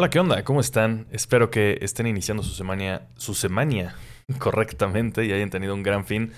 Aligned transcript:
Hola, 0.00 0.08
¿qué 0.08 0.18
onda? 0.18 0.42
¿Cómo 0.44 0.60
están? 0.60 1.06
Espero 1.10 1.50
que 1.50 1.76
estén 1.82 2.06
iniciando 2.06 2.42
su 2.42 2.54
semana, 2.54 3.02
su 3.16 3.34
semana 3.34 3.94
correctamente 4.38 5.26
y 5.26 5.32
hayan 5.32 5.50
tenido 5.50 5.74
un 5.74 5.82
gran 5.82 6.06
fin. 6.06 6.32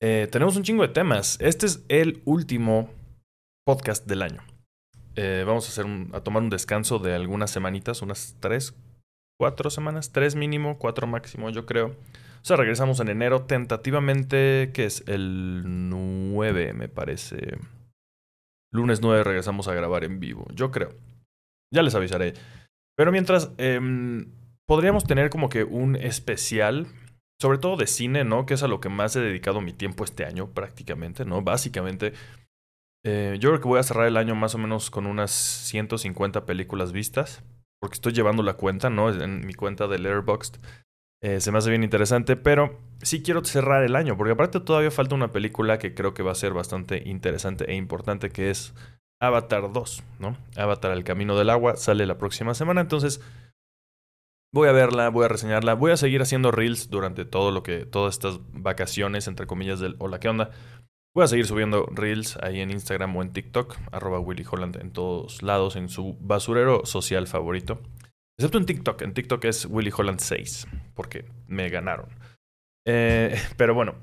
Eh, 0.00 0.26
tenemos 0.32 0.56
un 0.56 0.62
chingo 0.62 0.80
de 0.80 0.88
temas. 0.88 1.36
Este 1.42 1.66
es 1.66 1.84
el 1.90 2.22
último 2.24 2.88
podcast 3.66 4.06
del 4.06 4.22
año. 4.22 4.42
Eh, 5.16 5.44
vamos 5.46 5.66
a, 5.66 5.68
hacer 5.68 5.84
a 6.14 6.22
tomar 6.22 6.42
un 6.42 6.48
descanso 6.48 6.98
de 6.98 7.14
algunas 7.14 7.50
semanitas, 7.50 8.00
unas 8.00 8.36
tres, 8.40 8.74
cuatro 9.38 9.68
semanas, 9.68 10.10
tres 10.12 10.34
mínimo, 10.34 10.78
cuatro 10.78 11.06
máximo, 11.06 11.50
yo 11.50 11.66
creo. 11.66 11.88
O 11.88 12.44
sea, 12.44 12.56
regresamos 12.56 13.00
en 13.00 13.10
enero, 13.10 13.42
tentativamente, 13.42 14.70
que 14.72 14.86
es 14.86 15.04
el 15.08 15.90
9, 15.90 16.72
me 16.72 16.88
parece. 16.88 17.58
Lunes 18.72 19.02
9 19.02 19.24
regresamos 19.24 19.68
a 19.68 19.74
grabar 19.74 20.04
en 20.04 20.20
vivo, 20.20 20.46
yo 20.54 20.70
creo. 20.70 20.94
Ya 21.70 21.82
les 21.82 21.94
avisaré. 21.94 22.34
Pero 23.02 23.10
mientras, 23.10 23.50
eh, 23.58 23.80
podríamos 24.64 25.02
tener 25.02 25.28
como 25.28 25.48
que 25.48 25.64
un 25.64 25.96
especial, 25.96 26.86
sobre 27.40 27.58
todo 27.58 27.76
de 27.76 27.88
cine, 27.88 28.22
¿no? 28.22 28.46
Que 28.46 28.54
es 28.54 28.62
a 28.62 28.68
lo 28.68 28.78
que 28.78 28.88
más 28.88 29.16
he 29.16 29.20
dedicado 29.20 29.60
mi 29.60 29.72
tiempo 29.72 30.04
este 30.04 30.24
año, 30.24 30.50
prácticamente, 30.50 31.24
¿no? 31.24 31.42
Básicamente, 31.42 32.12
eh, 33.04 33.38
yo 33.40 33.48
creo 33.48 33.60
que 33.60 33.66
voy 33.66 33.80
a 33.80 33.82
cerrar 33.82 34.06
el 34.06 34.16
año 34.16 34.36
más 34.36 34.54
o 34.54 34.58
menos 34.58 34.88
con 34.88 35.06
unas 35.06 35.32
150 35.32 36.46
películas 36.46 36.92
vistas, 36.92 37.42
porque 37.80 37.94
estoy 37.94 38.12
llevando 38.12 38.44
la 38.44 38.54
cuenta, 38.54 38.88
¿no? 38.88 39.10
En 39.10 39.44
mi 39.44 39.54
cuenta 39.54 39.88
de 39.88 39.98
Letterboxd. 39.98 40.58
Eh, 41.24 41.40
se 41.40 41.50
me 41.50 41.58
hace 41.58 41.70
bien 41.70 41.82
interesante, 41.82 42.36
pero 42.36 42.78
sí 43.02 43.20
quiero 43.24 43.44
cerrar 43.44 43.82
el 43.82 43.96
año, 43.96 44.16
porque 44.16 44.34
aparte 44.34 44.60
todavía 44.60 44.92
falta 44.92 45.16
una 45.16 45.32
película 45.32 45.80
que 45.80 45.92
creo 45.92 46.14
que 46.14 46.22
va 46.22 46.30
a 46.30 46.36
ser 46.36 46.52
bastante 46.52 47.02
interesante 47.04 47.68
e 47.68 47.74
importante, 47.74 48.30
que 48.30 48.50
es 48.50 48.74
Avatar 49.22 49.72
2, 49.72 50.02
¿no? 50.18 50.36
Avatar 50.56 50.90
El 50.90 51.04
Camino 51.04 51.38
del 51.38 51.48
Agua 51.48 51.76
sale 51.76 52.06
la 52.06 52.18
próxima 52.18 52.54
semana, 52.54 52.80
entonces 52.80 53.20
voy 54.52 54.68
a 54.68 54.72
verla, 54.72 55.10
voy 55.10 55.24
a 55.24 55.28
reseñarla, 55.28 55.74
voy 55.74 55.92
a 55.92 55.96
seguir 55.96 56.22
haciendo 56.22 56.50
reels 56.50 56.90
durante 56.90 57.24
todo 57.24 57.52
lo 57.52 57.62
que, 57.62 57.86
todas 57.86 58.14
estas 58.14 58.40
vacaciones, 58.52 59.28
entre 59.28 59.46
comillas, 59.46 59.78
del 59.78 59.94
Hola, 60.00 60.18
¿qué 60.18 60.28
onda? 60.28 60.50
Voy 61.14 61.22
a 61.22 61.28
seguir 61.28 61.46
subiendo 61.46 61.86
reels 61.92 62.36
ahí 62.38 62.60
en 62.60 62.72
Instagram 62.72 63.14
o 63.14 63.22
en 63.22 63.32
TikTok, 63.32 63.76
arroba 63.92 64.18
Willy 64.18 64.44
Holland 64.50 64.76
en 64.80 64.90
todos 64.90 65.40
lados, 65.42 65.76
en 65.76 65.88
su 65.88 66.16
basurero 66.18 66.84
social 66.84 67.28
favorito. 67.28 67.80
Excepto 68.36 68.58
en 68.58 68.66
TikTok, 68.66 69.02
en 69.02 69.14
TikTok 69.14 69.44
es 69.44 69.66
Willy 69.66 69.92
Holland 69.96 70.18
6, 70.18 70.66
porque 70.94 71.26
me 71.46 71.68
ganaron. 71.68 72.08
Eh, 72.84 73.40
pero 73.56 73.72
bueno, 73.72 73.94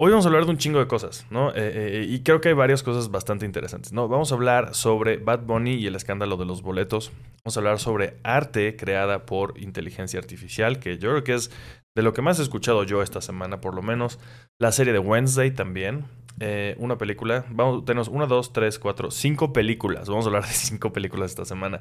Hoy 0.00 0.10
vamos 0.10 0.24
a 0.24 0.28
hablar 0.28 0.46
de 0.46 0.50
un 0.50 0.58
chingo 0.58 0.80
de 0.80 0.88
cosas, 0.88 1.26
¿no? 1.30 1.50
Eh, 1.50 1.54
eh, 1.56 2.06
y 2.08 2.22
creo 2.22 2.40
que 2.40 2.48
hay 2.48 2.54
varias 2.54 2.82
cosas 2.82 3.10
bastante 3.10 3.46
interesantes, 3.46 3.92
¿no? 3.92 4.08
Vamos 4.08 4.32
a 4.32 4.34
hablar 4.34 4.74
sobre 4.74 5.18
Bad 5.18 5.42
Bunny 5.42 5.74
y 5.74 5.86
el 5.86 5.94
escándalo 5.94 6.36
de 6.36 6.44
los 6.44 6.62
boletos. 6.62 7.12
Vamos 7.44 7.56
a 7.56 7.60
hablar 7.60 7.78
sobre 7.78 8.16
arte 8.24 8.76
creada 8.76 9.26
por 9.26 9.60
inteligencia 9.60 10.18
artificial, 10.18 10.80
que 10.80 10.98
yo 10.98 11.10
creo 11.10 11.24
que 11.24 11.34
es 11.34 11.50
de 11.94 12.02
lo 12.02 12.12
que 12.14 12.22
más 12.22 12.38
he 12.38 12.42
escuchado 12.42 12.84
yo 12.84 13.02
esta 13.02 13.20
semana, 13.20 13.60
por 13.60 13.74
lo 13.74 13.82
menos. 13.82 14.18
La 14.58 14.72
serie 14.72 14.92
de 14.92 14.98
Wednesday 14.98 15.50
también. 15.50 16.04
Eh, 16.40 16.74
una 16.78 16.96
película. 16.98 17.44
Vamos, 17.50 17.84
tenemos 17.84 18.08
una, 18.08 18.26
dos, 18.26 18.52
tres, 18.52 18.78
cuatro, 18.78 19.10
cinco 19.10 19.52
películas. 19.52 20.08
Vamos 20.08 20.24
a 20.24 20.28
hablar 20.28 20.46
de 20.46 20.52
cinco 20.52 20.92
películas 20.92 21.30
esta 21.30 21.44
semana. 21.44 21.80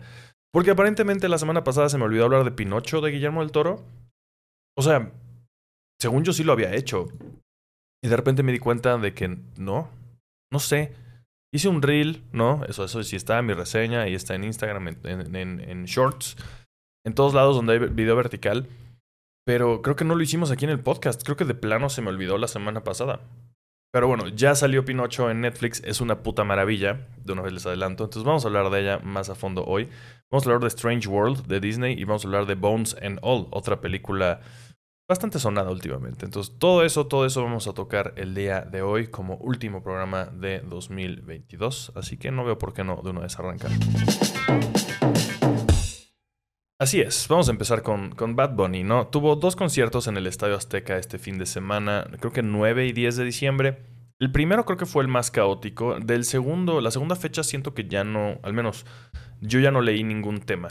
Porque 0.51 0.71
aparentemente 0.71 1.29
la 1.29 1.37
semana 1.37 1.63
pasada 1.63 1.89
se 1.89 1.97
me 1.97 2.03
olvidó 2.03 2.25
hablar 2.25 2.43
de 2.43 2.51
Pinocho 2.51 3.01
de 3.01 3.11
Guillermo 3.11 3.39
del 3.39 3.51
Toro. 3.51 3.83
O 4.77 4.81
sea, 4.81 5.11
según 5.99 6.23
yo 6.23 6.33
sí 6.33 6.43
lo 6.43 6.51
había 6.53 6.75
hecho. 6.75 7.07
Y 8.03 8.07
de 8.07 8.15
repente 8.15 8.43
me 8.43 8.51
di 8.51 8.59
cuenta 8.59 8.97
de 8.97 9.13
que 9.13 9.37
no, 9.57 9.89
no 10.51 10.59
sé. 10.59 10.93
Hice 11.53 11.67
un 11.67 11.81
reel, 11.81 12.23
¿no? 12.31 12.63
Eso, 12.65 12.85
eso 12.85 13.03
sí 13.03 13.15
está 13.15 13.37
en 13.39 13.45
mi 13.45 13.53
reseña 13.53 14.07
y 14.07 14.15
está 14.15 14.35
en 14.35 14.45
Instagram, 14.45 14.87
en, 15.03 15.35
en, 15.59 15.85
Shorts, 15.85 16.37
en 17.05 17.13
todos 17.13 17.33
lados 17.33 17.57
donde 17.57 17.73
hay 17.73 17.79
video 17.79 18.15
vertical. 18.15 18.67
Pero 19.45 19.81
creo 19.81 19.95
que 19.95 20.05
no 20.05 20.15
lo 20.15 20.23
hicimos 20.23 20.49
aquí 20.49 20.65
en 20.65 20.71
el 20.71 20.79
podcast. 20.79 21.23
Creo 21.23 21.35
que 21.35 21.45
de 21.45 21.53
plano 21.53 21.89
se 21.89 22.01
me 22.01 22.09
olvidó 22.09 22.37
la 22.37 22.47
semana 22.47 22.83
pasada. 22.83 23.19
Pero 23.91 24.07
bueno, 24.07 24.29
ya 24.29 24.55
salió 24.55 24.85
Pinocho 24.85 25.29
en 25.29 25.41
Netflix. 25.41 25.83
Es 25.83 25.99
una 25.99 26.23
puta 26.23 26.45
maravilla. 26.45 27.07
De 27.25 27.33
una 27.33 27.41
vez 27.41 27.51
les 27.51 27.65
adelanto. 27.65 28.05
Entonces 28.05 28.25
vamos 28.25 28.45
a 28.45 28.47
hablar 28.47 28.69
de 28.69 28.79
ella 28.79 28.99
más 28.99 29.29
a 29.29 29.35
fondo 29.35 29.65
hoy. 29.65 29.89
Vamos 30.31 30.45
a 30.45 30.49
hablar 30.49 30.61
de 30.61 30.67
Strange 30.69 31.09
World 31.09 31.47
de 31.47 31.59
Disney 31.59 31.99
y 31.99 32.05
vamos 32.05 32.23
a 32.23 32.27
hablar 32.29 32.45
de 32.45 32.55
Bones 32.55 32.95
and 33.01 33.19
All, 33.21 33.47
otra 33.51 33.81
película 33.81 34.39
bastante 35.11 35.39
sonada 35.39 35.71
últimamente. 35.71 36.23
Entonces, 36.23 36.55
todo 36.57 36.85
eso, 36.85 37.05
todo 37.05 37.25
eso 37.25 37.43
vamos 37.43 37.67
a 37.67 37.73
tocar 37.73 38.13
el 38.15 38.33
día 38.33 38.61
de 38.61 38.81
hoy 38.81 39.07
como 39.07 39.35
último 39.35 39.83
programa 39.83 40.27
de 40.27 40.61
2022. 40.61 41.91
Así 41.95 42.15
que 42.15 42.31
no 42.31 42.45
veo 42.45 42.57
por 42.57 42.73
qué 42.73 42.85
no 42.85 43.01
de 43.03 43.09
una 43.09 43.19
vez 43.19 43.37
arrancar. 43.37 43.71
Así 46.79 47.01
es, 47.01 47.27
vamos 47.27 47.49
a 47.49 47.51
empezar 47.51 47.83
con, 47.83 48.11
con, 48.11 48.37
Bad 48.37 48.55
Bunny, 48.55 48.83
¿no? 48.83 49.07
Tuvo 49.07 49.35
dos 49.35 49.57
conciertos 49.57 50.07
en 50.07 50.15
el 50.15 50.27
Estadio 50.27 50.55
Azteca 50.55 50.95
este 50.95 51.19
fin 51.19 51.37
de 51.37 51.45
semana, 51.45 52.07
creo 52.21 52.31
que 52.31 52.41
9 52.41 52.87
y 52.87 52.93
10 52.93 53.17
de 53.17 53.25
diciembre. 53.25 53.83
El 54.17 54.31
primero 54.31 54.63
creo 54.63 54.77
que 54.77 54.85
fue 54.85 55.03
el 55.03 55.09
más 55.09 55.29
caótico. 55.29 55.99
Del 55.99 56.23
segundo, 56.23 56.79
la 56.79 56.89
segunda 56.89 57.17
fecha 57.17 57.43
siento 57.43 57.73
que 57.73 57.89
ya 57.89 58.05
no, 58.05 58.39
al 58.43 58.53
menos 58.53 58.85
yo 59.41 59.59
ya 59.59 59.71
no 59.71 59.81
leí 59.81 60.05
ningún 60.05 60.39
tema. 60.39 60.69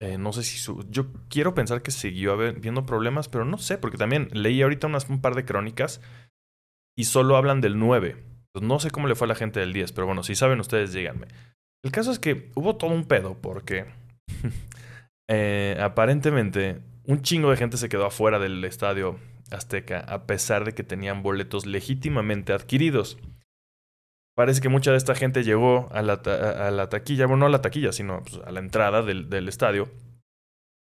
Eh, 0.00 0.18
no 0.18 0.32
sé 0.32 0.42
si 0.42 0.58
su, 0.58 0.84
yo 0.90 1.12
quiero 1.28 1.54
pensar 1.54 1.82
que 1.82 1.90
siguió 1.90 2.32
habiendo 2.32 2.84
problemas, 2.84 3.28
pero 3.28 3.44
no 3.44 3.58
sé, 3.58 3.78
porque 3.78 3.96
también 3.96 4.28
leí 4.32 4.60
ahorita 4.60 4.86
un 4.86 5.20
par 5.20 5.34
de 5.34 5.44
crónicas 5.44 6.00
y 6.96 7.04
solo 7.04 7.36
hablan 7.36 7.60
del 7.60 7.78
9. 7.78 8.16
no 8.60 8.78
sé 8.80 8.90
cómo 8.90 9.08
le 9.08 9.14
fue 9.14 9.26
a 9.26 9.28
la 9.28 9.34
gente 9.34 9.60
del 9.60 9.72
10, 9.72 9.92
pero 9.92 10.06
bueno, 10.06 10.22
si 10.22 10.34
saben 10.34 10.60
ustedes, 10.60 10.92
díganme. 10.92 11.26
El 11.84 11.92
caso 11.92 12.10
es 12.10 12.18
que 12.18 12.50
hubo 12.54 12.76
todo 12.76 12.90
un 12.90 13.04
pedo 13.04 13.36
porque 13.40 13.86
eh, 15.28 15.76
aparentemente 15.80 16.80
un 17.06 17.22
chingo 17.22 17.50
de 17.50 17.56
gente 17.56 17.76
se 17.76 17.88
quedó 17.88 18.06
afuera 18.06 18.38
del 18.38 18.64
estadio 18.64 19.18
Azteca 19.50 20.00
a 20.00 20.26
pesar 20.26 20.64
de 20.64 20.72
que 20.72 20.82
tenían 20.82 21.22
boletos 21.22 21.66
legítimamente 21.66 22.52
adquiridos. 22.52 23.18
Parece 24.34 24.60
que 24.60 24.68
mucha 24.68 24.90
de 24.90 24.96
esta 24.96 25.14
gente 25.14 25.44
llegó 25.44 25.88
a 25.92 26.02
la, 26.02 26.14
a, 26.14 26.70
la 26.72 26.88
taquilla, 26.88 27.26
bueno, 27.26 27.40
no 27.40 27.46
a 27.46 27.50
la 27.50 27.62
taquilla, 27.62 27.92
sino 27.92 28.22
pues, 28.22 28.40
a 28.44 28.50
la 28.50 28.58
entrada 28.58 29.02
del, 29.02 29.30
del, 29.30 29.48
estadio. 29.48 29.88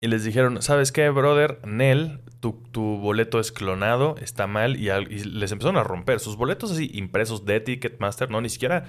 Y 0.02 0.08
les 0.08 0.24
dijeron, 0.24 0.62
¿sabes 0.62 0.92
qué, 0.92 1.08
brother? 1.10 1.60
Nel, 1.66 2.20
tu, 2.40 2.62
tu 2.72 2.98
boleto 2.98 3.40
es 3.40 3.52
clonado, 3.52 4.16
está 4.20 4.46
mal. 4.46 4.76
Y, 4.76 4.88
les 5.24 5.52
empezaron 5.52 5.76
a 5.76 5.84
romper 5.84 6.20
sus 6.20 6.36
boletos 6.36 6.72
así 6.72 6.90
impresos 6.94 7.44
de 7.44 7.60
Ticketmaster, 7.60 8.30
¿no? 8.30 8.40
Ni 8.40 8.48
siquiera... 8.48 8.84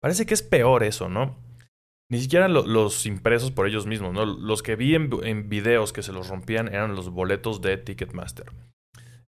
Parece 0.00 0.26
que 0.26 0.34
es 0.34 0.42
peor 0.42 0.82
eso, 0.82 1.08
¿no? 1.08 1.38
Ni 2.10 2.20
siquiera 2.20 2.48
lo, 2.48 2.66
los 2.66 3.06
impresos 3.06 3.52
por 3.52 3.66
ellos 3.66 3.86
mismos, 3.86 4.12
¿no? 4.12 4.26
Los 4.26 4.62
que 4.62 4.76
vi 4.76 4.94
en, 4.94 5.10
en 5.22 5.48
videos 5.48 5.92
que 5.92 6.02
se 6.02 6.12
los 6.12 6.28
rompían 6.28 6.68
eran 6.68 6.94
los 6.94 7.10
boletos 7.10 7.62
de 7.62 7.78
Ticketmaster. 7.78 8.46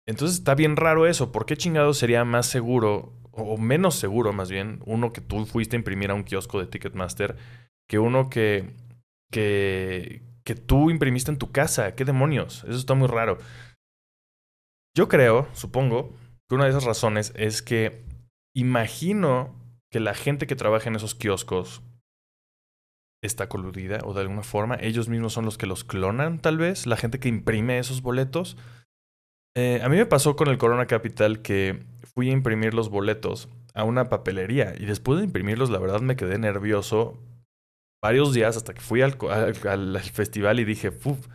Entonces 0.06 0.38
está 0.38 0.54
bien 0.54 0.76
raro 0.76 1.06
eso. 1.06 1.32
¿Por 1.32 1.46
qué 1.46 1.56
chingado 1.56 1.94
sería 1.94 2.24
más 2.24 2.46
seguro 2.46 3.12
o 3.36 3.56
menos 3.56 3.94
seguro 3.96 4.32
más 4.32 4.50
bien, 4.50 4.80
uno 4.86 5.12
que 5.12 5.20
tú 5.20 5.46
fuiste 5.46 5.76
a 5.76 5.78
imprimir 5.78 6.10
a 6.10 6.14
un 6.14 6.24
kiosco 6.24 6.60
de 6.60 6.66
Ticketmaster, 6.66 7.36
que 7.88 7.98
uno 7.98 8.30
que, 8.30 8.74
que, 9.30 10.22
que 10.44 10.54
tú 10.54 10.90
imprimiste 10.90 11.30
en 11.30 11.38
tu 11.38 11.52
casa. 11.52 11.94
¿Qué 11.94 12.04
demonios? 12.04 12.64
Eso 12.64 12.78
está 12.78 12.94
muy 12.94 13.08
raro. 13.08 13.38
Yo 14.96 15.08
creo, 15.08 15.48
supongo, 15.54 16.14
que 16.48 16.54
una 16.54 16.64
de 16.64 16.70
esas 16.70 16.84
razones 16.84 17.32
es 17.36 17.62
que 17.62 18.04
imagino 18.54 19.54
que 19.90 20.00
la 20.00 20.14
gente 20.14 20.46
que 20.46 20.56
trabaja 20.56 20.88
en 20.88 20.96
esos 20.96 21.14
kioscos 21.14 21.82
está 23.22 23.48
coludida 23.48 24.00
o 24.04 24.12
de 24.12 24.20
alguna 24.20 24.42
forma 24.42 24.76
ellos 24.80 25.08
mismos 25.08 25.32
son 25.32 25.44
los 25.44 25.58
que 25.58 25.66
los 25.66 25.82
clonan, 25.82 26.38
tal 26.38 26.58
vez, 26.58 26.86
la 26.86 26.96
gente 26.96 27.18
que 27.18 27.28
imprime 27.28 27.78
esos 27.78 28.02
boletos. 28.02 28.56
Eh, 29.56 29.80
a 29.82 29.88
mí 29.88 29.96
me 29.96 30.06
pasó 30.06 30.36
con 30.36 30.48
el 30.48 30.58
Corona 30.58 30.86
Capital 30.86 31.42
que 31.42 31.84
fui 32.14 32.30
a 32.30 32.32
imprimir 32.32 32.74
los 32.74 32.88
boletos 32.88 33.48
a 33.74 33.84
una 33.84 34.08
papelería 34.08 34.74
y 34.78 34.86
después 34.86 35.18
de 35.18 35.24
imprimirlos, 35.24 35.70
la 35.70 35.78
verdad 35.78 36.00
me 36.00 36.16
quedé 36.16 36.38
nervioso 36.38 37.18
varios 38.02 38.32
días 38.32 38.56
hasta 38.56 38.74
que 38.74 38.80
fui 38.80 39.02
al, 39.02 39.16
al, 39.68 40.00
festival 40.00 40.60
y 40.60 40.64
dije, 40.64 40.92
Uf, 41.04 41.26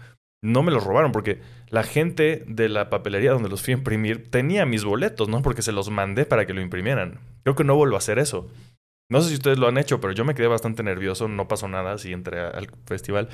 no 0.44 0.64
me 0.64 0.72
los 0.72 0.84
robaron 0.84 1.12
porque 1.12 1.42
la 1.70 1.84
gente 1.84 2.44
de 2.48 2.70
la 2.70 2.90
papelería 2.90 3.32
donde 3.32 3.50
los 3.50 3.62
fui 3.62 3.74
a 3.74 3.78
imprimir 3.78 4.30
tenía 4.30 4.66
mis 4.66 4.86
boletos, 4.86 5.28
¿no? 5.28 5.42
Porque 5.42 5.62
se 5.62 5.72
los 5.72 5.90
mandé 5.90 6.26
para 6.26 6.46
que 6.46 6.54
lo 6.54 6.62
imprimieran. 6.62 7.20
Creo 7.44 7.56
que 7.56 7.64
no 7.64 7.76
vuelvo 7.76 7.96
a 7.96 8.00
hacer 8.00 8.20
eso. 8.20 8.50
No 9.12 9.22
sé 9.22 9.30
si 9.30 9.36
ustedes 9.36 9.58
lo 9.58 9.68
han 9.68 9.78
hecho, 9.78 10.00
pero 10.00 10.14
yo 10.14 10.24
me 10.24 10.36
quedé 10.36 10.48
bastante 10.48 10.84
nervioso, 10.84 11.28
no 11.28 11.48
pasó 11.48 11.68
nada 11.68 11.98
si 11.98 12.14
entré 12.14 12.40
al 12.40 12.70
festival. 12.86 13.30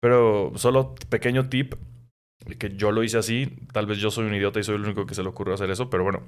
Pero 0.00 0.52
solo 0.54 0.94
pequeño 1.08 1.48
tip, 1.48 1.74
que 2.58 2.76
yo 2.76 2.92
lo 2.92 3.02
hice 3.02 3.18
así, 3.18 3.58
tal 3.72 3.86
vez 3.86 3.98
yo 3.98 4.10
soy 4.10 4.26
un 4.26 4.34
idiota 4.34 4.60
y 4.60 4.64
soy 4.64 4.76
el 4.76 4.82
único 4.82 5.04
que 5.06 5.14
se 5.14 5.22
le 5.24 5.28
ocurrió 5.28 5.54
hacer 5.54 5.70
eso, 5.70 5.90
pero 5.90 6.04
bueno, 6.04 6.22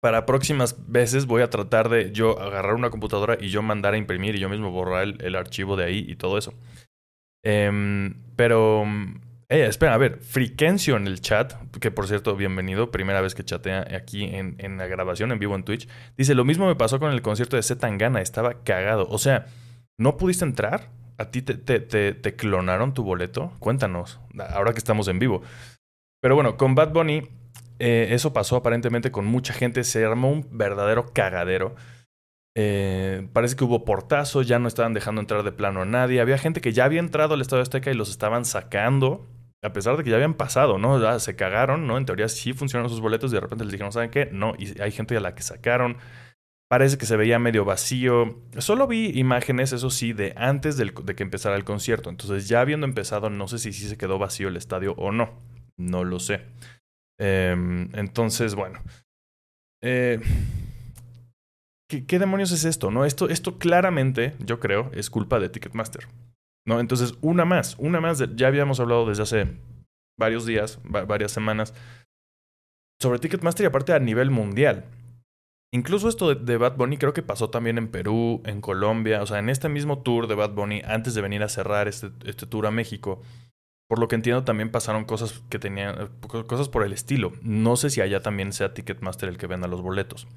para 0.00 0.26
próximas 0.26 0.76
veces 0.86 1.26
voy 1.26 1.42
a 1.42 1.50
tratar 1.50 1.88
de 1.88 2.12
yo 2.12 2.40
agarrar 2.40 2.74
una 2.74 2.90
computadora 2.90 3.36
y 3.40 3.48
yo 3.48 3.62
mandar 3.62 3.94
a 3.94 3.96
imprimir 3.96 4.36
y 4.36 4.38
yo 4.38 4.48
mismo 4.48 4.70
borrar 4.70 5.14
el, 5.18 5.36
archivo 5.36 5.76
de 5.76 5.84
ahí 5.84 6.06
y 6.08 6.16
todo 6.16 6.38
eso. 6.38 6.54
Eh, 7.44 8.12
pero, 8.36 8.84
eh, 9.50 9.64
espera, 9.66 9.94
a 9.94 9.98
ver, 9.98 10.18
Friquencio 10.18 10.96
en 10.96 11.06
el 11.06 11.20
chat, 11.20 11.54
que 11.80 11.90
por 11.90 12.06
cierto, 12.06 12.36
bienvenido, 12.36 12.90
primera 12.90 13.22
vez 13.22 13.34
que 13.34 13.42
chatea 13.42 13.86
aquí 13.96 14.24
en, 14.24 14.76
la 14.76 14.86
grabación 14.86 15.32
en 15.32 15.38
vivo 15.38 15.54
en 15.56 15.64
Twitch, 15.64 15.88
dice, 16.16 16.34
lo 16.34 16.44
mismo 16.44 16.66
me 16.66 16.76
pasó 16.76 17.00
con 17.00 17.12
el 17.12 17.22
concierto 17.22 17.56
de 17.56 17.62
Z 17.62 17.80
Tangana, 17.80 18.20
estaba 18.20 18.62
cagado. 18.62 19.08
O 19.08 19.16
sea, 19.16 19.46
¿no 19.98 20.18
pudiste 20.18 20.44
entrar? 20.44 20.90
¿A 21.16 21.30
ti 21.30 21.40
te, 21.40 22.36
clonaron 22.36 22.92
tu 22.92 23.02
boleto? 23.02 23.52
Cuéntanos, 23.58 24.20
ahora 24.50 24.72
que 24.72 24.78
estamos 24.78 25.08
en 25.08 25.18
vivo. 25.18 25.42
Pero 26.20 26.34
bueno, 26.34 26.58
con 26.58 26.74
Bad 26.74 26.92
Bunny, 26.92 27.22
eh, 27.78 28.08
eso 28.10 28.32
pasó 28.32 28.56
aparentemente 28.56 29.10
con 29.10 29.26
mucha 29.26 29.52
gente. 29.52 29.84
Se 29.84 30.04
armó 30.04 30.30
un 30.30 30.46
verdadero 30.50 31.12
cagadero. 31.12 31.74
Eh, 32.60 33.28
parece 33.32 33.54
que 33.54 33.62
hubo 33.62 33.84
portazos, 33.84 34.48
ya 34.48 34.58
no 34.58 34.66
estaban 34.66 34.92
dejando 34.92 35.20
entrar 35.20 35.44
de 35.44 35.52
plano 35.52 35.82
a 35.82 35.84
nadie. 35.84 36.20
Había 36.20 36.38
gente 36.38 36.60
que 36.60 36.72
ya 36.72 36.84
había 36.84 36.98
entrado 36.98 37.34
al 37.34 37.40
Estadio 37.40 37.62
Azteca 37.62 37.90
y 37.90 37.94
los 37.94 38.10
estaban 38.10 38.44
sacando, 38.44 39.28
a 39.62 39.72
pesar 39.72 39.96
de 39.96 40.02
que 40.02 40.10
ya 40.10 40.16
habían 40.16 40.34
pasado, 40.34 40.76
¿no? 40.76 41.00
Ya 41.00 41.20
se 41.20 41.36
cagaron, 41.36 41.86
¿no? 41.86 41.98
En 41.98 42.04
teoría 42.04 42.28
sí 42.28 42.52
funcionaron 42.52 42.90
sus 42.90 43.00
boletos 43.00 43.30
y 43.30 43.34
de 43.34 43.40
repente 43.40 43.64
les 43.64 43.72
dijeron, 43.72 43.92
¿saben 43.92 44.10
qué? 44.10 44.28
No, 44.32 44.54
y 44.58 44.80
hay 44.80 44.90
gente 44.90 45.16
a 45.16 45.20
la 45.20 45.36
que 45.36 45.42
sacaron. 45.42 45.98
Parece 46.68 46.98
que 46.98 47.06
se 47.06 47.16
veía 47.16 47.38
medio 47.38 47.64
vacío. 47.64 48.42
Solo 48.58 48.88
vi 48.88 49.16
imágenes, 49.18 49.72
eso 49.72 49.88
sí, 49.88 50.12
de 50.12 50.34
antes 50.36 50.76
de 50.76 50.92
que 50.92 51.22
empezara 51.22 51.56
el 51.56 51.64
concierto. 51.64 52.10
Entonces, 52.10 52.48
ya 52.48 52.60
habiendo 52.60 52.86
empezado, 52.86 53.30
no 53.30 53.46
sé 53.46 53.58
si 53.58 53.72
sí 53.72 53.88
se 53.88 53.96
quedó 53.96 54.18
vacío 54.18 54.48
el 54.48 54.56
estadio 54.56 54.94
o 54.98 55.12
no. 55.12 55.30
No 55.78 56.02
lo 56.04 56.18
sé. 56.18 56.42
Em, 57.18 57.88
entonces, 57.94 58.54
bueno. 58.54 58.80
Eh, 59.82 60.20
¿qué, 61.88 62.18
demonios 62.18 62.52
es 62.52 62.64
esto? 62.64 62.90
¿No? 62.90 63.04
Esto, 63.04 63.28
esto 63.28 63.58
claramente, 63.58 64.34
yo 64.44 64.60
creo, 64.60 64.90
es 64.92 65.10
culpa 65.10 65.38
de 65.40 65.48
Ticketmaster. 65.48 66.06
¿No? 66.66 66.80
Entonces, 66.80 67.14
una 67.20 67.44
más, 67.44 67.76
una 67.78 68.00
más. 68.00 68.22
ya 68.36 68.46
habíamos 68.46 68.80
hablado 68.80 69.06
desde 69.06 69.22
hace 69.22 69.46
varios 70.18 70.46
días, 70.46 70.80
varias 70.84 71.32
semanas, 71.32 71.74
sobre 73.00 73.18
Ticketmaster 73.18 73.64
y 73.64 73.66
aparte 73.68 73.92
a 73.92 73.98
nivel 73.98 74.30
mundial. 74.30 74.84
Incluso 75.72 76.08
esto 76.08 76.34
de, 76.34 76.56
Bad 76.56 76.76
Bunny 76.76 76.96
creo 76.96 77.12
que 77.12 77.22
pasó 77.22 77.50
también 77.50 77.76
en 77.78 77.88
Perú, 77.88 78.42
en 78.46 78.60
Colombia, 78.60 79.22
o 79.22 79.26
sea, 79.26 79.38
en 79.38 79.50
este 79.50 79.68
mismo 79.68 80.02
tour 80.02 80.26
de 80.26 80.34
Bad 80.34 80.54
Bunny, 80.54 80.82
antes 80.84 81.14
de 81.14 81.20
venir 81.20 81.42
a 81.42 81.48
cerrar 81.48 81.88
este, 81.88 82.10
este 82.24 82.46
tour 82.46 82.66
a 82.66 82.70
México, 82.70 83.22
por 83.88 83.98
lo 83.98 84.06
que 84.06 84.16
entiendo 84.16 84.44
también 84.44 84.70
pasaron 84.70 85.04
cosas 85.04 85.42
que 85.48 85.58
tenían, 85.58 86.10
cosas 86.20 86.68
por 86.68 86.84
el 86.84 86.92
estilo. 86.92 87.32
No 87.42 87.76
sé 87.76 87.90
si 87.90 88.02
allá 88.02 88.20
también 88.20 88.52
sea 88.52 88.74
Ticketmaster 88.74 89.28
el 89.28 89.38
que 89.38 89.46
venda 89.46 89.66
los 89.66 89.80
boletos. 89.80 90.28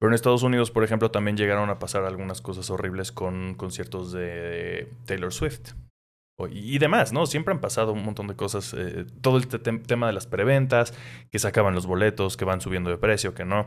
Pero 0.00 0.10
en 0.10 0.14
Estados 0.14 0.42
Unidos, 0.42 0.72
por 0.72 0.82
ejemplo, 0.82 1.12
también 1.12 1.36
llegaron 1.36 1.70
a 1.70 1.78
pasar 1.78 2.04
algunas 2.04 2.42
cosas 2.42 2.70
horribles 2.70 3.12
con 3.12 3.54
conciertos 3.54 4.10
de 4.10 4.88
Taylor 5.06 5.32
Swift. 5.32 5.74
Y 6.50 6.80
demás, 6.80 7.12
¿no? 7.12 7.26
Siempre 7.26 7.54
han 7.54 7.60
pasado 7.60 7.92
un 7.92 8.04
montón 8.04 8.26
de 8.26 8.34
cosas. 8.34 8.74
Eh, 8.76 9.06
todo 9.20 9.36
el 9.36 9.46
tema 9.46 10.08
de 10.08 10.12
las 10.12 10.26
preventas, 10.26 10.92
que 11.30 11.38
se 11.38 11.46
acaban 11.46 11.76
los 11.76 11.86
boletos, 11.86 12.36
que 12.36 12.44
van 12.44 12.60
subiendo 12.60 12.90
de 12.90 12.98
precio, 12.98 13.32
que 13.32 13.44
no. 13.44 13.66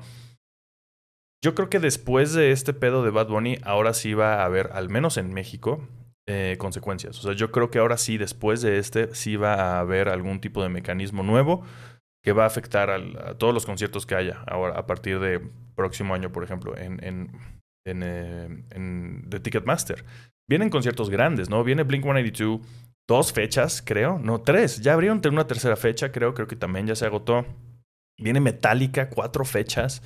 Yo 1.42 1.56
creo 1.56 1.70
que 1.70 1.80
después 1.80 2.34
de 2.34 2.52
este 2.52 2.74
pedo 2.74 3.02
de 3.02 3.12
Bad 3.12 3.30
Bunny, 3.30 3.60
ahora 3.64 3.94
sí 3.94 4.14
va 4.14 4.42
a 4.42 4.46
haber, 4.46 4.72
al 4.74 4.90
menos 4.90 5.16
en 5.16 5.34
México, 5.34 5.88
eh, 6.28 6.56
consecuencias. 6.58 7.20
O 7.20 7.22
sea, 7.22 7.34
yo 7.34 7.52
creo 7.52 7.70
que 7.70 7.80
ahora 7.80 7.98
sí, 7.98 8.18
después 8.18 8.62
de 8.62 8.80
este, 8.80 9.14
sí 9.14 9.36
va 9.36 9.54
a 9.54 9.80
haber 9.80 10.10
algún 10.10 10.42
tipo 10.42 10.64
de 10.64 10.70
mecanismo 10.70 11.24
nuevo 11.24 11.64
que 12.24 12.32
va 12.34 12.44
a 12.44 12.48
afectar 12.48 12.90
a 12.90 13.38
todos 13.38 13.54
los 13.54 13.68
conciertos 13.68 14.08
que 14.08 14.16
haya 14.16 14.44
ahora, 14.48 14.74
a 14.76 14.88
partir 14.88 15.20
de 15.20 15.40
próximo 15.76 16.16
año, 16.16 16.32
por 16.32 16.44
ejemplo, 16.44 16.76
en, 16.76 17.04
en, 17.04 17.30
en, 17.86 19.30
eh, 19.32 19.40
Ticketmaster. 19.40 20.04
Vienen 20.50 20.72
conciertos 20.72 21.12
grandes, 21.12 21.50
¿no? 21.50 21.64
Viene 21.64 21.84
Blink 21.84 22.04
182, 22.04 22.62
dos 23.08 23.32
fechas, 23.32 23.84
creo, 23.86 24.18
no, 24.18 24.42
tres. 24.42 24.82
Ya 24.82 24.94
abrieron 24.94 25.22
una 25.32 25.46
tercera 25.46 25.76
fecha, 25.76 26.12
creo, 26.12 26.34
creo 26.34 26.48
que 26.48 26.56
también 26.56 26.88
ya 26.88 26.96
se 26.96 27.06
agotó. 27.06 27.46
Viene 28.18 28.40
Metallica, 28.40 29.10
cuatro 29.10 29.46
fechas. 29.46 30.02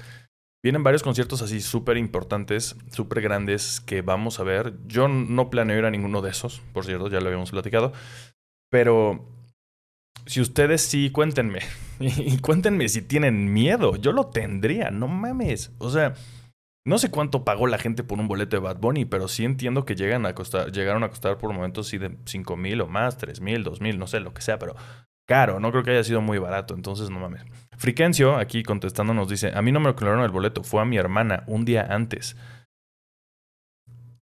Vienen 0.62 0.84
varios 0.84 1.04
conciertos 1.04 1.42
así 1.42 1.62
súper 1.62 1.98
importantes, 1.98 2.76
súper 2.92 3.22
grandes 3.22 3.80
que 3.80 4.02
vamos 4.02 4.40
a 4.40 4.44
ver. 4.44 4.74
Yo 4.88 5.08
no 5.08 5.50
planeo 5.50 5.78
ir 5.78 5.86
a 5.86 5.92
ninguno 5.92 6.22
de 6.22 6.32
esos, 6.32 6.62
por 6.74 6.86
cierto, 6.86 7.08
ya 7.08 7.22
lo 7.22 7.28
habíamos 7.28 7.52
platicado. 7.52 7.94
Pero 8.70 9.26
si 10.26 10.42
ustedes 10.42 10.82
sí, 10.82 11.12
cuéntenme. 11.12 11.60
Y 12.00 12.38
cuéntenme 12.38 12.88
si 12.88 13.02
tienen 13.02 13.52
miedo. 13.52 13.98
Yo 13.98 14.14
lo 14.14 14.28
tendría, 14.28 14.90
no 14.90 15.10
mames. 15.10 15.74
O 15.80 15.90
sea, 15.90 16.14
no 16.86 16.98
sé 16.98 17.12
cuánto 17.12 17.44
pagó 17.44 17.68
la 17.68 17.78
gente 17.78 18.04
por 18.04 18.20
un 18.20 18.28
boleto 18.30 18.56
de 18.56 18.62
Bad 18.62 18.78
Bunny, 18.78 19.04
pero 19.04 19.28
sí 19.28 19.44
entiendo 19.44 19.84
que 19.84 19.96
llegan 19.96 20.26
a 20.26 20.34
costar, 20.34 20.72
llegaron 20.72 21.04
a 21.04 21.10
costar 21.10 21.38
por 21.38 21.52
momentos 21.54 21.88
sí 21.88 21.98
de 21.98 22.18
5 22.26 22.56
mil 22.56 22.80
o 22.82 22.88
más, 22.88 23.18
3 23.18 23.42
mil, 23.42 23.64
2 23.64 23.82
mil, 23.82 24.00
no 24.00 24.08
sé, 24.08 24.22
lo 24.22 24.34
que 24.34 24.42
sea, 24.42 24.58
pero 24.60 24.76
caro. 25.28 25.60
No 25.60 25.72
creo 25.72 25.84
que 25.84 25.92
haya 25.92 26.04
sido 26.04 26.22
muy 26.22 26.38
barato, 26.38 26.74
entontones 26.74 27.10
no 27.10 27.20
mames. 27.20 27.44
Friquencio, 27.80 28.36
aquí 28.36 28.62
contestando, 28.62 29.14
nos 29.14 29.30
dice: 29.30 29.54
A 29.56 29.62
mí 29.62 29.72
no 29.72 29.80
me 29.80 29.88
lo 29.88 29.96
clonaron 29.96 30.26
el 30.26 30.32
boleto, 30.32 30.64
fue 30.64 30.82
a 30.82 30.86
mi 30.86 30.98
hermana 30.98 31.44
un 31.48 31.64
día 31.64 31.88
antes. 31.90 32.36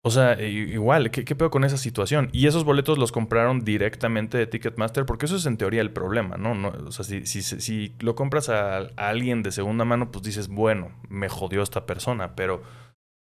O 0.02 0.10
sea, 0.10 0.40
igual, 0.40 1.10
¿qué, 1.10 1.25
¿qué 1.25 1.34
pedo 1.34 1.50
con 1.50 1.64
esa 1.64 1.78
situación? 1.78 2.28
Y 2.32 2.46
esos 2.46 2.64
boletos 2.64 2.98
los 2.98 3.12
compraron 3.12 3.64
directamente 3.64 4.37
de 4.37 4.46
Ticketmaster, 4.46 5.06
porque 5.06 5.26
eso 5.26 5.37
es 5.37 5.46
en 5.46 5.56
teoría 5.56 5.81
el 5.81 5.90
problema, 5.90 6.37
¿no? 6.37 6.54
no 6.54 6.69
o 6.69 6.92
sea, 6.92 7.04
si, 7.04 7.26
si, 7.26 7.42
si 7.42 7.94
lo 8.00 8.14
compras 8.14 8.48
a, 8.48 8.78
alguien 8.96 9.42
de 9.42 9.52
segunda 9.52 9.84
mano, 9.84 10.10
pues 10.10 10.25
dices, 10.25 10.48
bueno, 10.48 10.92
me 11.10 11.28
jodió 11.28 11.62
esta 11.62 11.84
persona, 11.84 12.34
pero 12.34 12.62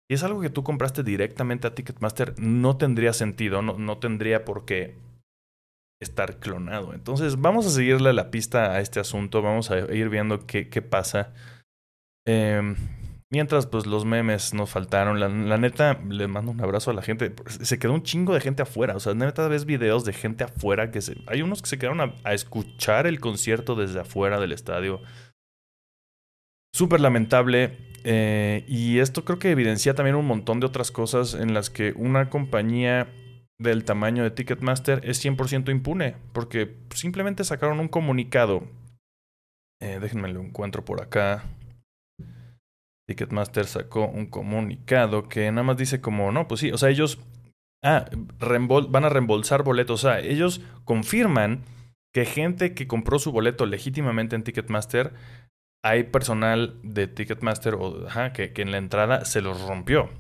si 0.09 0.15
es 0.15 0.23
algo 0.23 0.43
que 0.43 0.51
tú 0.51 0.63
compraste 0.63 1.03
directamente 1.03 1.67
a 1.67 1.75
Ticketmaster, 1.75 2.35
no 2.39 2.77
tendría 2.77 3.15
sentido, 3.15 3.63
no, 3.63 3.79
no 3.79 3.97
tendría 3.97 4.45
por 4.45 4.67
qué 4.67 4.95
estar 6.01 6.39
clonado. 6.39 6.95
Entonces, 6.95 7.41
vamos 7.41 7.67
a 7.67 7.71
seguirle 7.71 8.13
la 8.13 8.31
pista 8.31 8.73
a 8.73 8.81
este 8.81 9.01
asunto, 9.01 9.43
vamos 9.43 9.71
a 9.71 9.79
ir 9.95 10.09
viendo 10.09 10.47
qué, 10.47 10.69
qué 10.69 10.83
pasa. 10.83 11.33
Eh, 12.27 12.75
Mientras, 13.31 13.67
pues 13.67 13.85
los 13.85 14.07
memes 14.07 14.55
nos 14.55 14.71
faltaron. 14.71 15.21
La, 15.21 15.59
neta, 15.59 16.01
le 16.09 16.29
mando 16.29 16.51
un 16.51 16.63
abrazo 16.63 16.91
a 16.91 16.95
la 16.95 17.03
gente. 17.03 17.35
Se 17.47 17.79
quedó 17.79 17.93
un 17.93 18.03
chingo 18.03 18.33
de 18.33 18.41
gente 18.41 18.63
afuera. 18.63 18.97
O 18.97 19.01
sea, 19.01 19.13
neta, 19.13 19.47
ves 19.49 19.67
videos 19.67 20.07
de 20.07 20.15
gente 20.15 20.45
afuera 20.45 20.91
que 20.91 21.03
se. 21.03 21.15
Hay 21.27 21.43
unos 21.43 21.61
que 21.61 21.69
se 21.69 21.79
quedaron 21.79 22.01
a, 22.25 22.33
escuchar 22.33 23.07
el 23.07 23.21
concierto 23.21 23.75
desde 23.75 24.01
afuera 24.01 24.41
del 24.41 24.53
estadio. 24.53 25.03
Súper 26.73 27.01
lamentable. 27.01 27.77
Eh, 28.05 28.65
y 28.67 29.01
esto 29.01 29.27
creo 29.27 29.39
que 29.39 29.51
evidencia 29.51 29.95
también 29.95 30.17
un 30.17 30.27
montón 30.27 30.61
de 30.61 30.67
otras 30.67 30.91
cosas 30.91 31.35
en 31.35 31.53
las 31.53 31.69
que 31.69 31.93
una 31.97 32.31
compañía 32.31 33.09
del 33.61 33.85
tamaño 33.85 34.23
de 34.23 34.31
Ticketmaster 34.31 35.01
es 35.05 35.25
100% 35.25 35.71
impune. 35.71 36.17
Porque 36.33 36.77
simplemente 36.95 37.45
sacaron 37.45 37.81
un 37.81 37.89
comunicado. 37.89 38.63
Eh, 39.81 39.99
déjenme 40.01 40.29
lo 40.29 40.41
encuentro 40.41 40.85
por 40.85 41.03
acá. 41.03 41.45
Ticketmaster 43.09 43.67
sacó 43.67 44.07
un 44.07 44.27
comunicado 44.27 45.29
que 45.29 45.51
nada 45.51 45.63
más 45.63 45.79
dice 45.79 46.01
como, 46.01 46.31
no, 46.31 46.47
pues 46.47 46.61
sí, 46.61 46.71
o 46.73 46.77
sea, 46.77 46.91
ellos 46.91 47.19
ah, 47.83 48.05
van 48.39 49.05
a 49.05 49.09
reembolsar 49.09 49.63
boletos, 49.63 50.05
o 50.05 50.09
sea, 50.09 50.21
ellos 50.21 50.61
confirman 50.85 51.63
que 52.13 52.27
gente 52.27 52.75
que 52.75 52.87
compró 52.87 53.19
su 53.19 53.33
boleto 53.33 53.65
legítimamente 53.65 54.37
en 54.37 54.43
Ticketmaster, 54.43 55.15
hay 55.83 56.05
personal 56.05 56.79
de 56.83 57.07
Ticketmaster 57.07 57.75
o, 57.75 58.07
ajá, 58.09 58.35
que, 58.35 58.53
que 58.53 58.61
en 58.61 58.73
la 58.73 58.79
entrada 58.79 59.25
se 59.25 59.41
los 59.41 59.63
rompió. 59.63 60.11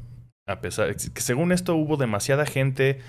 A 0.46 0.62
pesar 0.62 0.96
que 0.96 1.20
según 1.20 1.52
esto 1.52 1.74
hubo 1.74 1.98
demasiada 1.98 2.46
gente 2.46 3.00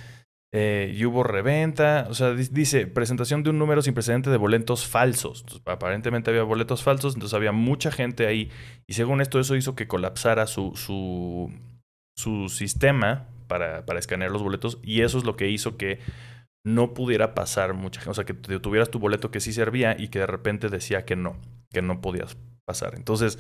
eh, 0.51 0.96
y 0.96 1.06
hubo 1.06 1.22
reventa, 1.24 2.08
o 2.10 2.15
sea, 2.15 2.34
dice 2.34 2.88
presentación 2.88 3.44
de 3.44 3.51
un 3.51 3.60
número 3.60 3.84
sin 3.84 3.94
precedente 3.94 4.32
de 4.32 4.38
boletos 4.38 4.88
falsos. 4.88 5.46
aparentemente 5.65 6.32
había 6.32 6.41
boletos 6.44 6.82
falsos, 6.82 7.13
entonces 7.13 7.36
había 7.36 7.51
mucha 7.51 7.91
gente 7.91 8.25
ahí. 8.25 8.50
Y 8.88 8.94
según 8.94 9.22
esto, 9.22 9.39
eso 9.39 9.56
hizo 9.56 9.75
que 9.75 9.88
colapsara 9.88 10.48
su, 10.48 10.74
su, 10.75 12.50
sistema 12.50 13.27
para, 13.48 13.86
para 13.86 14.00
escanear 14.00 14.32
los 14.32 14.41
boletos. 14.41 14.79
Y 14.82 15.01
eso 15.01 15.20
es 15.20 15.24
lo 15.24 15.36
que 15.36 15.50
hizo 15.50 15.77
que 15.77 16.00
no 16.65 16.96
pudiera 16.96 17.36
pasar 17.36 17.75
mucha 17.75 18.01
gente. 18.01 18.12
O 18.12 18.15
sea, 18.15 18.25
que 18.25 18.34
tuvieras 18.34 18.89
tu 18.89 18.98
boleto 18.98 19.29
que 19.29 19.41
sí 19.41 19.53
servía 19.53 19.96
y 20.00 20.08
que 20.08 20.20
de 20.20 20.27
repente 20.27 20.70
decía 20.70 21.06
que 21.06 21.15
no, 21.15 21.38
que 21.72 21.84
no 21.84 22.01
podías 22.01 22.38
pasar. 22.65 22.96
Entonces, 22.96 23.38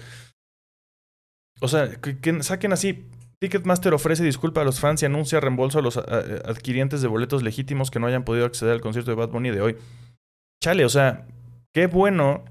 o 1.59 1.67
sea, 1.67 1.89
que 1.99 2.43
saquen 2.43 2.71
así 2.71 3.09
Ticketmaster 3.41 3.93
ofrece 3.93 4.23
disculpa 4.23 4.61
a 4.61 4.65
los 4.65 4.79
fans 4.79 5.01
y 5.01 5.05
anuncia 5.05 5.39
reembolso 5.39 5.79
a 5.79 5.81
los 5.81 5.97
adquirientes 5.97 7.01
de 7.01 7.07
boletos 7.07 7.41
legítimos 7.41 7.89
que 7.89 7.99
no 7.99 8.07
hayan 8.07 8.25
podido 8.25 8.45
acceder 8.45 8.73
al 8.73 8.81
concierto 8.81 9.11
de 9.11 9.15
Bad 9.15 9.29
Bunny 9.29 9.51
de 9.51 9.61
hoy. 9.61 9.77
Chale, 10.61 10.83
o 10.83 10.89
sea, 10.89 11.25
qué 11.73 11.87
bueno 11.87 12.43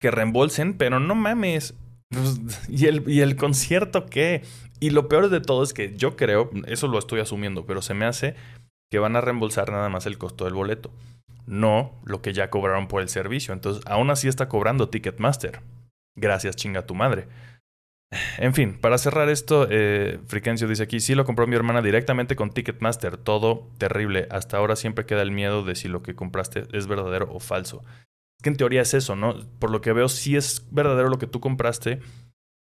que 0.00 0.10
reembolsen, 0.10 0.76
pero 0.76 0.98
no 0.98 1.14
mames. 1.14 1.74
Pues, 2.08 2.40
¿Y 2.68 2.86
el, 2.86 3.08
¿Y 3.08 3.20
el 3.20 3.36
concierto 3.36 4.06
qué? 4.06 4.42
Y 4.80 4.90
lo 4.90 5.08
peor 5.08 5.30
de 5.30 5.40
todo 5.40 5.62
es 5.62 5.72
que 5.72 5.96
yo 5.96 6.16
creo, 6.16 6.50
eso 6.66 6.88
lo 6.88 6.98
estoy 6.98 7.20
asumiendo, 7.20 7.64
pero 7.64 7.80
se 7.82 7.94
me 7.94 8.04
hace 8.04 8.34
que 8.90 8.98
van 8.98 9.16
a 9.16 9.20
reembolsar 9.20 9.70
nada 9.70 9.88
más 9.88 10.04
el 10.04 10.18
costo 10.18 10.44
del 10.44 10.54
boleto, 10.54 10.90
no 11.46 11.92
lo 12.04 12.20
que 12.20 12.32
ya 12.32 12.50
cobraron 12.50 12.88
por 12.88 13.00
el 13.00 13.08
servicio. 13.08 13.54
Entonces, 13.54 13.82
aún 13.86 14.10
así 14.10 14.28
está 14.28 14.48
cobrando 14.48 14.88
Ticketmaster. 14.88 15.60
Gracias, 16.14 16.56
chinga 16.56 16.84
tu 16.84 16.94
madre. 16.94 17.28
En 18.38 18.54
fin, 18.54 18.78
para 18.78 18.98
cerrar 18.98 19.28
esto, 19.28 19.66
eh, 19.70 20.18
dice 20.68 20.82
aquí, 20.82 21.00
sí 21.00 21.14
lo 21.14 21.24
compró 21.24 21.46
mi 21.46 21.56
hermana 21.56 21.80
directamente 21.80 22.36
con 22.36 22.50
Ticketmaster, 22.50 23.16
todo 23.16 23.68
terrible. 23.78 24.26
Hasta 24.30 24.58
ahora 24.58 24.76
siempre 24.76 25.06
queda 25.06 25.22
el 25.22 25.30
miedo 25.30 25.64
de 25.64 25.74
si 25.74 25.88
lo 25.88 26.02
que 26.02 26.14
compraste 26.14 26.64
es 26.72 26.86
verdadero 26.86 27.28
o 27.32 27.40
falso. 27.40 27.82
Es 28.38 28.42
que 28.44 28.50
en 28.50 28.56
teoría 28.56 28.82
es 28.82 28.94
eso, 28.94 29.16
¿no? 29.16 29.36
Por 29.58 29.70
lo 29.70 29.80
que 29.80 29.92
veo, 29.92 30.08
sí 30.08 30.36
es 30.36 30.66
verdadero 30.70 31.08
lo 31.08 31.18
que 31.18 31.26
tú 31.26 31.40
compraste, 31.40 32.00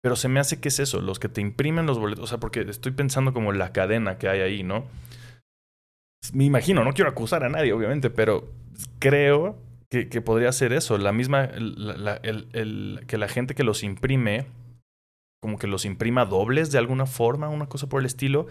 pero 0.02 0.16
se 0.16 0.30
me 0.30 0.40
hace 0.40 0.60
que 0.60 0.70
es 0.70 0.80
eso, 0.80 1.02
los 1.02 1.20
que 1.20 1.30
te 1.30 1.42
imprimen 1.42 1.86
los 1.86 2.00
boletos, 2.00 2.24
o 2.24 2.28
sea, 2.28 2.40
porque 2.40 2.62
estoy 2.62 2.92
pensando 2.92 3.34
como 3.34 3.52
la 3.52 3.72
cadena 3.72 4.18
que 4.18 4.30
hay 4.30 4.42
ahí, 4.42 4.64
¿no? 4.64 4.86
me 6.34 6.46
imagino, 6.46 6.84
no 6.84 6.94
quiero 6.94 7.10
acusar 7.10 7.44
a 7.44 7.50
nadie, 7.50 7.74
obviamente, 7.74 8.10
pero 8.10 8.50
creo 9.00 9.58
que, 9.90 10.06
podría 10.22 10.52
ser 10.52 10.74
eso. 10.74 10.98
La 10.98 11.12
misma, 11.14 11.50
que 11.50 13.18
la 13.18 13.28
gente 13.28 13.56
que 13.56 13.64
los 13.64 13.84
imprime, 13.84 14.46
como 15.46 15.60
que 15.60 15.68
los 15.68 15.86
imprima 15.86 16.26
dobles 16.26 16.72
de 16.72 16.80
alguna 16.80 17.06
forma, 17.06 17.50
una 17.50 17.68
cosa 17.68 17.88
por 17.88 18.00
el 18.00 18.08
estilo. 18.08 18.48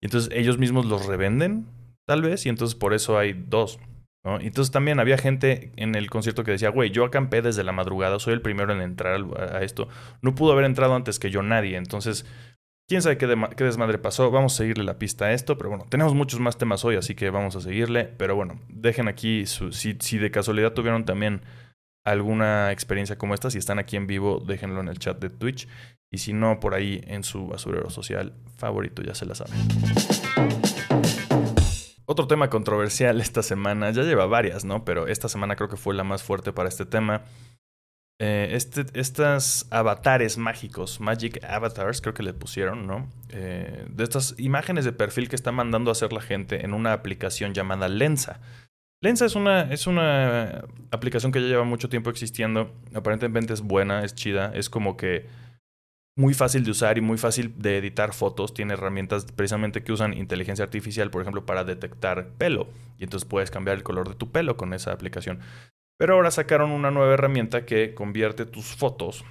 Y 0.00 0.06
entonces 0.06 0.30
ellos 0.32 0.56
mismos 0.56 0.86
los 0.86 1.04
revenden, 1.04 1.66
tal 2.08 2.22
vez, 2.22 2.46
y 2.46 2.48
entonces 2.48 2.74
por 2.74 2.94
eso 2.94 3.18
hay 3.18 3.34
dos. 3.34 3.78
Entonces 4.24 4.72
también 4.72 4.98
había 4.98 5.18
gente 5.18 5.72
en 5.76 5.94
el 5.94 6.08
concierto 6.08 6.42
que 6.42 6.52
decía, 6.52 6.70
güey, 6.70 6.88
yo 6.90 7.04
acampé 7.04 7.42
desde 7.42 7.64
la 7.64 7.72
madrugada, 7.72 8.18
soy 8.18 8.32
el 8.32 8.40
primero 8.40 8.72
en 8.72 8.80
entrar 8.80 9.20
a 9.36 9.62
esto. 9.62 9.88
No 10.22 10.34
pudo 10.34 10.52
haber 10.52 10.64
entrado 10.64 10.94
antes 10.94 11.18
que 11.18 11.30
yo 11.30 11.42
nadie. 11.42 11.76
Entonces, 11.76 12.24
quién 12.88 13.02
sabe 13.02 13.18
qué, 13.18 13.26
desmadre 13.26 13.98
pasó. 13.98 14.30
Vamos 14.30 14.54
a 14.54 14.56
seguirle 14.56 14.84
la 14.84 14.98
pista 14.98 15.26
a 15.26 15.32
esto, 15.34 15.58
pero 15.58 15.68
bueno, 15.68 15.84
tenemos 15.90 16.14
muchos 16.14 16.40
más 16.40 16.56
temas 16.56 16.82
hoy, 16.86 16.96
así 16.96 17.14
que 17.14 17.28
vamos 17.28 17.56
a 17.56 17.60
seguirle. 17.60 18.04
Pero 18.04 18.36
bueno, 18.36 18.58
dejen 18.70 19.06
aquí 19.06 19.44
si 19.44 20.18
de 20.18 20.30
casualidad 20.30 20.72
tuvieron 20.72 21.04
también 21.04 21.42
alguna 22.04 22.72
experiencia 22.72 23.18
como 23.18 23.34
esta, 23.34 23.50
si 23.50 23.58
están 23.58 23.78
aquí 23.78 23.96
en 23.96 24.06
vivo, 24.06 24.42
déjenlo 24.44 24.80
en 24.80 24.88
el 24.88 24.98
chat 24.98 25.20
de 25.20 25.28
Twitch. 25.28 25.68
Y 26.12 26.18
si 26.18 26.34
no, 26.34 26.60
por 26.60 26.74
ahí 26.74 27.02
en 27.06 27.24
su 27.24 27.46
basurero 27.46 27.90
social 27.90 28.34
favorito, 28.58 29.02
ya 29.02 29.14
se 29.14 29.24
la 29.24 29.34
saben. 29.34 29.54
Otro 32.04 32.26
tema 32.26 32.50
controversial 32.50 33.20
esta 33.20 33.42
semana, 33.42 33.90
ya 33.90 34.02
lleva 34.02 34.26
varias, 34.26 34.66
¿no? 34.66 34.84
Pero 34.84 35.08
esta 35.08 35.28
semana 35.28 35.56
creo 35.56 35.70
que 35.70 35.78
fue 35.78 35.94
la 35.94 36.04
más 36.04 36.22
fuerte 36.22 36.52
para 36.52 36.68
este 36.68 36.84
tema. 36.84 37.22
Eh, 38.18 38.50
este, 38.52 38.84
estas 38.92 39.66
avatares 39.70 40.36
mágicos, 40.36 41.00
Magic 41.00 41.42
Avatars, 41.42 42.02
creo 42.02 42.12
que 42.12 42.22
le 42.22 42.34
pusieron, 42.34 42.86
¿no? 42.86 43.08
Eh, 43.30 43.86
de 43.88 44.04
estas 44.04 44.34
imágenes 44.38 44.84
de 44.84 44.92
perfil 44.92 45.30
que 45.30 45.36
está 45.36 45.50
mandando 45.50 45.90
a 45.90 45.92
hacer 45.92 46.12
la 46.12 46.20
gente 46.20 46.64
en 46.64 46.74
una 46.74 46.92
aplicación 46.92 47.54
llamada 47.54 47.88
Lensa. 47.88 48.40
Lensa 49.00 49.24
es 49.24 49.34
una, 49.34 49.62
es 49.72 49.86
una 49.86 50.64
aplicación 50.90 51.32
que 51.32 51.40
ya 51.40 51.48
lleva 51.48 51.64
mucho 51.64 51.88
tiempo 51.88 52.10
existiendo. 52.10 52.72
Aparentemente 52.94 53.54
es 53.54 53.62
buena, 53.62 54.04
es 54.04 54.14
chida. 54.14 54.52
Es 54.54 54.68
como 54.70 54.96
que 54.96 55.26
muy 56.16 56.34
fácil 56.34 56.64
de 56.64 56.70
usar 56.70 56.98
y 56.98 57.00
muy 57.00 57.18
fácil 57.18 57.54
de 57.56 57.78
editar 57.78 58.12
fotos. 58.12 58.54
Tiene 58.54 58.74
herramientas 58.74 59.26
precisamente 59.34 59.82
que 59.82 59.92
usan 59.92 60.16
inteligencia 60.16 60.64
artificial, 60.64 61.10
por 61.10 61.22
ejemplo, 61.22 61.46
para 61.46 61.64
detectar 61.64 62.28
pelo. 62.38 62.68
Y 62.98 63.04
entonces 63.04 63.28
puedes 63.28 63.50
cambiar 63.50 63.76
el 63.76 63.82
color 63.82 64.08
de 64.08 64.14
tu 64.14 64.30
pelo 64.30 64.56
con 64.56 64.74
esa 64.74 64.92
aplicación. 64.92 65.40
Pero 65.98 66.14
ahora 66.14 66.30
sacaron 66.30 66.70
una 66.70 66.90
nueva 66.90 67.14
herramienta 67.14 67.64
que 67.64 67.94
convierte 67.94 68.44
tus 68.44 68.74
fotos 68.76 69.24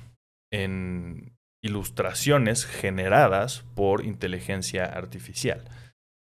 en 0.52 1.38
ilustraciones 1.64 2.66
generadas 2.66 3.64
por 3.76 4.04
inteligencia 4.04 4.86
artificial. 4.86 5.64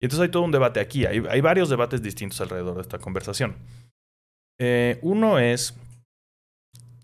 Y 0.01 0.07
entonces 0.07 0.25
hay 0.25 0.31
todo 0.31 0.43
un 0.43 0.51
debate 0.51 0.81
aquí. 0.81 1.07
Hay, 1.07 1.41
varios 1.41 1.69
debates 1.69 2.03
distintos 2.03 2.41
alrededor 2.41 2.77
de 2.77 2.83
esta 2.83 2.99
conversación. 2.99 3.57
Eh, 4.59 4.99
uno 5.03 5.39
es 5.39 5.75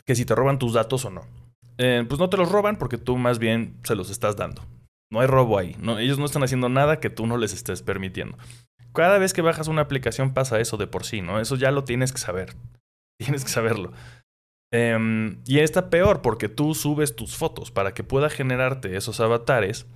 que 0.05 0.15
si 0.15 0.25
te 0.25 0.35
roban 0.35 0.59
tus 0.59 0.75
datos 0.75 1.05
o 1.05 1.11
no. 1.11 1.23
Eh, 1.79 2.05
pues 2.09 2.19
no 2.19 2.31
te 2.31 2.37
los 2.37 2.51
roban 2.51 2.77
porque 2.77 2.99
tú 2.99 3.17
más 3.17 3.39
bien 3.39 3.77
se 3.85 3.95
los 3.95 4.11
estás 4.11 4.37
dando. 4.37 4.63
No 5.11 5.21
hay 5.21 5.27
robo 5.27 5.59
ahí. 5.59 5.77
No, 5.81 5.99
ellos 5.99 6.19
no 6.19 6.25
están 6.25 6.43
haciendo 6.43 6.69
nada 6.69 7.01
que 7.01 7.11
tú 7.11 7.27
no 7.27 7.37
les 7.37 7.53
estés 7.53 7.83
permitiendo. 7.83 8.37
Cada 8.93 9.19
vez 9.19 9.33
que 9.33 9.43
bajas 9.43 9.69
una 9.69 9.83
aplicación 9.83 10.33
pasa 10.33 10.59
eso 10.59 10.77
de 10.77 10.87
por 10.87 11.05
sí, 11.05 11.21
¿no? 11.21 11.39
Eso 11.39 11.57
ya 11.57 11.71
lo 11.71 11.85
tienes 11.85 12.13
que 12.13 12.19
saber. 12.19 12.55
Tienes 13.19 13.45
que 13.45 13.51
saberlo. 13.51 13.93
Em, 14.73 15.41
y 15.47 15.61
está 15.61 15.89
peor 15.89 16.21
porque 16.21 16.49
tú 16.49 16.75
subes 16.75 17.17
tus 17.17 17.37
fotos 17.37 17.71
para 17.71 17.95
que 17.95 18.05
pueda 18.05 18.29
generarte 18.29 18.97
esos 18.97 19.21
avatares. 19.21 19.87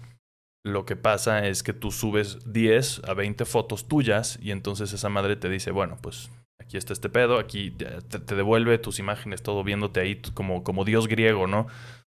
Lo 0.65 0.87
que 0.87 0.97
pasa 0.97 1.47
es 1.47 1.63
que 1.63 1.73
tú 1.73 1.91
subes 1.91 2.51
10 2.51 3.03
a 3.05 3.15
20 3.15 3.45
fotos 3.45 3.89
tuyas 3.89 4.39
y 4.41 4.53
entonces 4.53 4.93
esa 4.93 5.09
madre 5.09 5.37
te 5.37 5.49
dice, 5.49 5.71
bueno, 5.71 5.99
pues 6.01 6.31
aquí 6.71 6.77
está 6.77 6.93
este 6.93 7.09
pedo, 7.09 7.41
aquí 7.41 7.73
te, 7.73 8.35
devuelve 8.37 8.79
tus 8.79 9.01
imágenes, 9.01 9.43
todo 9.43 9.65
viéndote 9.65 9.99
ahí 9.99 10.23
como, 10.35 10.63
como 10.63 10.85
dios 10.85 11.09
griego, 11.09 11.49
¿no? 11.49 11.67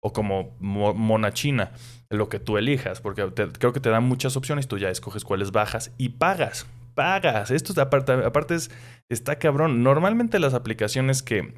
O 0.05 0.13
como 0.13 0.55
mona 0.61 1.33
china, 1.33 1.73
lo 2.11 2.29
que 2.29 2.39
tú 2.39 2.59
elijas, 2.59 3.01
porque 3.01 3.27
creo 3.59 3.73
que 3.73 3.81
te 3.81 3.89
dan 3.89 4.05
muchas 4.05 4.37
opciones, 4.37 4.69
tú 4.69 4.77
ya 4.77 4.91
escoges 4.91 5.25
cuáles 5.25 5.53
bajas 5.53 5.95
y 5.97 6.11
pagas 6.11 6.67
pagas. 6.95 7.51
Esto 7.51 7.81
aparte, 7.81 8.13
aparte 8.13 8.55
es, 8.57 8.71
está 9.09 9.39
cabrón. 9.39 9.83
Normalmente 9.83 10.39
las 10.39 10.53
aplicaciones 10.53 11.23
que, 11.23 11.55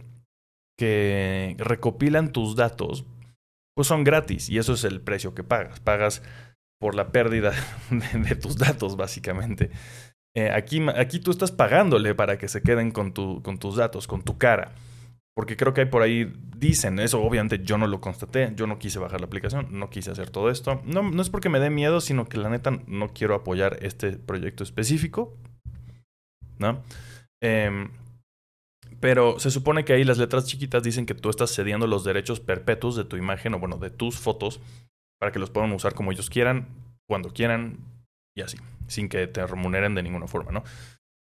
que 0.79 1.57
recopilan 1.59 2.33
tus 2.33 2.55
datos, 2.55 3.05
pues 3.75 3.89
son 3.89 4.05
gratis 4.05 4.49
y 4.49 4.59
eso 4.59 4.75
es 4.75 4.85
el 4.85 5.01
precio 5.01 5.35
que 5.35 5.43
pagas. 5.43 5.81
Pagas 5.81 6.23
por 6.79 6.95
la 6.95 7.11
pérdida 7.13 7.53
de, 7.91 8.37
tus 8.37 8.57
datos, 8.57 8.97
básicamente. 8.97 9.71
Eh, 10.37 10.51
aquí, 10.51 10.85
aquí 10.97 11.21
tú 11.21 11.31
estás 11.31 11.53
pagándole 11.53 12.15
para 12.15 12.39
que 12.39 12.49
se 12.49 12.63
queden 12.63 12.91
con, 12.91 13.13
tu, 13.13 13.43
con 13.43 13.59
tus 13.59 13.77
datos, 13.77 14.07
con 14.07 14.23
tu 14.23 14.37
cara. 14.37 14.75
Porque 15.37 15.57
creo 15.57 15.75
que 15.75 15.83
hay 15.83 15.87
por 15.87 16.03
ahí, 16.03 16.33
dicen, 16.57 16.99
eso 17.01 17.21
obviamente 17.21 17.61
yo 17.65 17.77
no 17.77 17.89
lo 17.89 18.01
constaté, 18.01 18.53
yo 18.55 18.67
no 18.67 18.79
quise 18.79 19.01
bajar 19.01 19.21
la 19.21 19.27
aplicación, 19.27 19.67
no 19.71 19.91
quise 19.91 20.11
hacer 20.11 20.31
todo 20.31 20.51
esto. 20.51 20.81
No, 20.85 21.03
no 21.03 21.23
es 21.23 21.31
porque 21.31 21.49
me 21.49 21.61
dé 21.61 21.71
miedo, 21.71 22.01
sino 22.01 22.29
que 22.29 22.39
la 22.39 22.51
neta 22.51 22.71
no 22.87 23.09
quiero 23.13 23.35
apoyar 23.35 23.79
este 23.83 24.13
proyecto 24.13 24.63
específico. 24.63 25.37
¿No? 26.59 26.83
Em, 27.43 27.91
pero 29.01 29.41
se 29.41 29.51
supone 29.51 29.85
que 29.85 29.93
ahí 29.93 30.05
las 30.05 30.19
letras 30.19 30.47
chiquitas 30.47 30.83
dicen 30.83 31.05
que 31.05 31.15
tú 31.15 31.31
estás 31.31 31.55
cediendo 31.55 31.87
los 31.87 32.05
derechos 32.05 32.41
perpetuos 32.41 32.95
de 32.97 33.05
tu 33.05 33.17
imagen 33.17 33.55
o 33.55 33.59
bueno, 33.59 33.77
de 33.77 33.91
tus 33.91 34.19
fotos 34.19 34.61
para 35.19 35.33
que 35.33 35.41
los 35.41 35.51
puedan 35.51 35.73
usar 35.73 35.95
como 35.95 36.13
ellos 36.13 36.31
quieran, 36.31 36.69
cuando 37.09 37.31
quieran 37.31 37.79
y 38.35 38.43
así, 38.43 38.59
sin 38.87 39.09
que 39.09 39.27
te 39.27 39.47
remuneren 39.47 39.95
de 39.95 40.03
ninguna 40.03 40.27
forma, 40.27 40.53
¿no? 40.53 40.65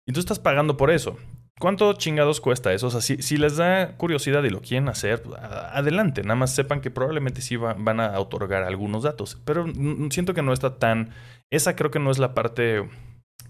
Y 0.06 0.12
tú 0.12 0.20
estás 0.20 0.38
pagando 0.38 0.76
por 0.76 0.90
eso. 0.90 1.16
¿Cuánto 1.60 1.92
chingados 1.92 2.40
cuesta 2.40 2.72
eso? 2.72 2.88
O 2.88 2.90
sea, 2.90 3.00
si, 3.00 3.36
les 3.36 3.56
da 3.56 3.96
curiosidad 3.96 4.42
y 4.42 4.50
lo 4.50 4.62
quieren 4.62 4.88
hacer, 4.88 5.22
pues, 5.22 5.38
adelante. 5.40 6.22
Nada 6.22 6.34
más 6.34 6.54
sepan 6.54 6.80
que 6.80 6.90
probablemente 6.90 7.40
sí 7.40 7.56
van 7.56 8.00
a 8.00 8.18
otorgar 8.18 8.64
algunos 8.64 9.04
datos. 9.04 9.40
Pero 9.44 9.66
siento 10.10 10.34
que 10.34 10.42
no 10.42 10.52
está 10.52 10.78
tan... 10.78 11.10
Esa 11.50 11.76
creo 11.76 11.90
que 11.90 12.00
no 12.00 12.10
es 12.10 12.18
la 12.18 12.34
parte 12.34 12.88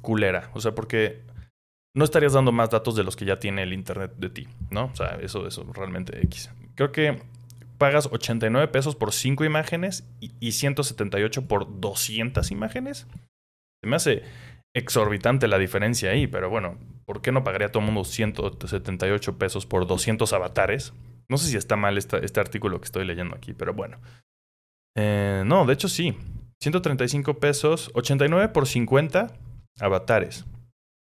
culera. 0.03 0.51
O 0.53 0.61
sea, 0.61 0.75
porque 0.75 1.23
no 1.95 2.05
estarías 2.05 2.35
dando 2.35 2.53
más 2.53 2.71
datos 2.71 2.97
de 2.97 3.05
los 3.05 3.17
que 3.17 3.25
ya 3.25 3.39
tiene 3.39 3.63
el 3.63 3.73
Internet 3.73 4.13
de 4.17 4.29
ti, 4.29 4.49
¿no? 4.71 4.87
O 4.87 4.97
sea, 4.97 5.19
eso, 5.23 5.47
eso 5.47 5.65
realmente 5.73 6.21
X. 6.25 6.51
Creo 6.75 6.93
que 6.93 7.23
pagas 7.79 8.09
89 8.13 8.69
pesos 8.69 8.95
por 8.95 9.13
5 9.13 9.45
imágenes 9.45 10.05
y 10.21 10.53
178 10.53 11.49
por 11.49 11.81
200 11.81 12.51
imágenes. 12.51 13.07
Me 13.85 13.97
hace 13.97 14.23
exorbitante 14.75 15.49
la 15.49 15.59
diferencia 15.59 16.11
ahí, 16.11 16.27
pero 16.27 16.49
bueno, 16.49 16.79
¿por 17.05 17.21
qué 17.21 17.33
no 17.33 17.45
pagaría 17.45 17.71
todo 17.71 17.81
el 17.81 17.87
mundo 17.87 18.05
178 18.05 19.39
pesos 19.39 19.67
por 19.67 19.87
200 19.87 20.33
avatares? 20.33 20.95
No 21.29 21.39
sé 21.39 21.49
si 21.49 21.57
está 21.57 21.77
mal 21.77 21.99
este 21.99 22.41
artículo 22.41 22.81
que 22.81 22.87
estoy 22.87 23.05
leyendo 23.05 23.37
aquí, 23.37 23.55
pero 23.55 23.75
bueno. 23.75 23.99
Eh, 24.97 25.43
no, 25.47 25.67
de 25.67 25.73
hecho 25.73 25.89
sí. 25.89 26.17
135 26.61 27.41
pesos, 27.41 27.91
89 27.95 28.51
por 28.51 28.69
50 28.69 29.33
avatares. 29.81 30.45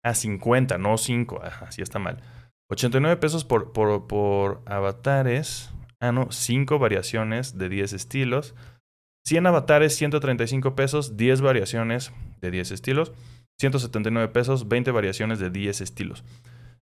Ah, 0.04 0.14
50, 0.14 0.78
no 0.78 0.98
5. 0.98 1.42
Así 1.62 1.82
está 1.82 2.00
mal. 2.00 2.22
89 2.70 3.18
pesos 3.18 3.44
por, 3.44 3.72
por, 3.74 4.08
por 4.08 4.64
avatares. 4.66 5.72
Ah, 6.00 6.12
no, 6.12 6.32
5 6.32 6.80
variaciones 6.80 7.58
de 7.58 7.70
10 7.70 7.94
estilos. 7.94 8.56
100 9.28 9.48
avatares, 9.48 9.96
135 9.96 10.76
pesos, 10.76 11.18
10 11.18 11.42
variaciones 11.42 12.12
de 12.42 12.52
10 12.52 12.72
estilos. 12.72 13.12
179 13.60 14.28
pesos, 14.32 14.68
20 14.68 14.92
variaciones 14.92 15.40
de 15.40 15.50
10 15.50 15.82
estilos. 15.82 16.24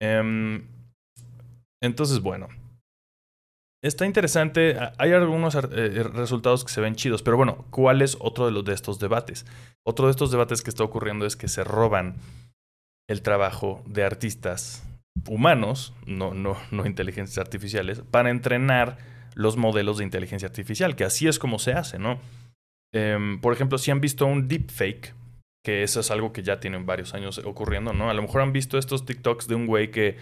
Em, 0.00 0.66
entonces, 1.82 2.20
bueno. 2.20 2.48
Está 3.84 4.06
interesante. 4.06 4.76
Hay 4.98 5.12
algunos 5.12 5.54
eh, 5.54 6.02
resultados 6.02 6.64
que 6.64 6.72
se 6.72 6.80
ven 6.80 6.96
chidos, 6.96 7.22
pero 7.22 7.36
bueno, 7.36 7.66
¿cuál 7.70 8.02
es 8.02 8.16
otro 8.20 8.46
de 8.46 8.52
los 8.52 8.64
de 8.64 8.72
estos 8.72 8.98
debates? 8.98 9.46
Otro 9.86 10.06
de 10.06 10.10
estos 10.10 10.30
debates 10.32 10.62
que 10.62 10.70
está 10.70 10.82
ocurriendo 10.82 11.26
es 11.26 11.36
que 11.36 11.46
se 11.46 11.62
roban 11.62 12.16
el 13.08 13.22
trabajo 13.22 13.84
de 13.86 14.02
artistas 14.02 14.82
humanos, 15.28 15.94
no, 16.06 16.34
no, 16.34 16.56
no 16.72 16.86
inteligencias 16.86 17.38
artificiales, 17.38 18.00
para 18.10 18.30
entrenar 18.30 18.98
los 19.36 19.56
modelos 19.56 19.98
de 19.98 20.04
inteligencia 20.04 20.48
artificial, 20.48 20.96
que 20.96 21.04
así 21.04 21.28
es 21.28 21.38
como 21.38 21.58
se 21.58 21.74
hace, 21.74 21.98
¿no? 21.98 22.18
Em, 22.92 23.40
por 23.40 23.52
ejemplo, 23.52 23.76
si 23.76 23.90
han 23.90 24.00
visto 24.00 24.26
un 24.26 24.48
deepfake, 24.48 25.14
que 25.62 25.82
eso 25.82 26.00
es 26.00 26.10
algo 26.10 26.32
que 26.32 26.42
ya 26.42 26.58
tienen 26.58 26.86
varios 26.86 27.12
años 27.12 27.38
ocurriendo, 27.44 27.92
¿no? 27.92 28.08
A 28.08 28.14
lo 28.14 28.22
mejor 28.22 28.40
han 28.40 28.52
visto 28.52 28.78
estos 28.78 29.04
TikToks 29.04 29.46
de 29.46 29.54
un 29.54 29.66
güey 29.66 29.90
que, 29.90 30.16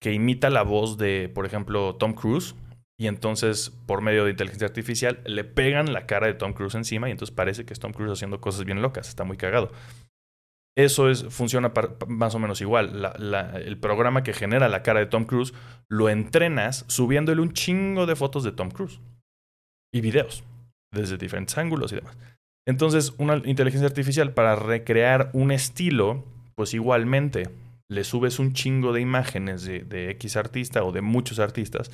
que 0.00 0.12
imita 0.12 0.48
la 0.48 0.62
voz 0.62 0.96
de, 0.96 1.28
por 1.28 1.44
ejemplo, 1.44 1.96
Tom 1.96 2.14
Cruise. 2.14 2.54
Y 2.98 3.08
entonces, 3.08 3.70
por 3.86 4.00
medio 4.00 4.24
de 4.24 4.30
inteligencia 4.30 4.68
artificial, 4.68 5.20
le 5.26 5.44
pegan 5.44 5.92
la 5.92 6.06
cara 6.06 6.28
de 6.28 6.34
Tom 6.34 6.52
Cruise 6.52 6.76
encima 6.76 7.08
y 7.08 7.12
entonces 7.12 7.34
parece 7.34 7.66
que 7.66 7.72
es 7.72 7.80
Tom 7.80 7.92
Cruise 7.92 8.12
haciendo 8.12 8.40
cosas 8.40 8.64
bien 8.64 8.80
locas. 8.80 9.08
Está 9.08 9.24
muy 9.24 9.36
cagado. 9.36 9.72
Eso 10.76 11.08
es, 11.08 11.24
funciona 11.24 11.72
más 12.06 12.34
o 12.34 12.38
menos 12.38 12.60
igual. 12.60 13.12
el 13.54 13.78
programa 13.78 14.22
que 14.22 14.34
genera 14.34 14.68
la 14.68 14.82
cara 14.82 15.00
de 15.00 15.06
Tom 15.06 15.24
Cruise 15.24 15.54
lo 15.88 16.10
entrenas 16.10 16.84
subiéndole 16.88 17.40
un 17.40 17.52
chingo 17.52 18.04
de 18.04 18.14
fotos 18.14 18.44
de 18.44 18.52
Tom 18.52 18.70
Cruise 18.70 19.00
y 19.92 20.02
videos 20.02 20.44
desde 20.92 21.16
diferentes 21.16 21.56
ángulos 21.56 21.92
y 21.92 21.96
demás. 21.96 22.16
Entonces, 22.68 23.14
una 23.16 23.36
inteligencia 23.44 23.88
artificial 23.88 24.34
para 24.34 24.56
recrear 24.56 25.30
un 25.32 25.50
estilo 25.50 26.24
pues 26.56 26.74
igualmente 26.74 27.50
le 27.88 28.02
subes 28.02 28.38
un 28.38 28.52
chingo 28.52 28.92
de 28.92 29.00
imágenes 29.00 29.64
de, 29.64 29.80
de 29.80 30.10
X 30.10 30.36
artista 30.36 30.84
o 30.84 30.92
de 30.92 31.02
muchos 31.02 31.38
artistas 31.38 31.90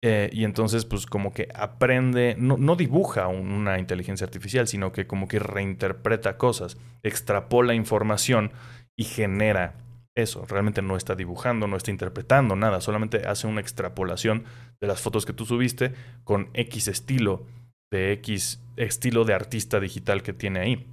eh, 0.00 0.30
y 0.32 0.44
entonces, 0.44 0.84
pues 0.84 1.06
como 1.06 1.32
que 1.32 1.48
aprende, 1.54 2.36
no, 2.38 2.56
no 2.56 2.76
dibuja 2.76 3.26
una 3.26 3.78
inteligencia 3.78 4.26
artificial, 4.26 4.68
sino 4.68 4.92
que 4.92 5.06
como 5.06 5.26
que 5.26 5.40
reinterpreta 5.40 6.38
cosas, 6.38 6.78
extrapola 7.02 7.74
información 7.74 8.52
y 8.96 9.04
genera 9.04 9.74
eso. 10.14 10.44
Realmente 10.46 10.82
no 10.82 10.96
está 10.96 11.16
dibujando, 11.16 11.66
no 11.66 11.76
está 11.76 11.90
interpretando 11.90 12.54
nada, 12.54 12.80
solamente 12.80 13.26
hace 13.26 13.46
una 13.48 13.60
extrapolación 13.60 14.44
de 14.80 14.86
las 14.86 15.00
fotos 15.00 15.26
que 15.26 15.32
tú 15.32 15.44
subiste 15.46 15.94
con 16.22 16.50
X 16.54 16.86
estilo, 16.88 17.46
de 17.90 18.12
X 18.12 18.62
estilo 18.76 19.24
de 19.24 19.34
artista 19.34 19.80
digital 19.80 20.22
que 20.22 20.32
tiene 20.32 20.60
ahí. 20.60 20.86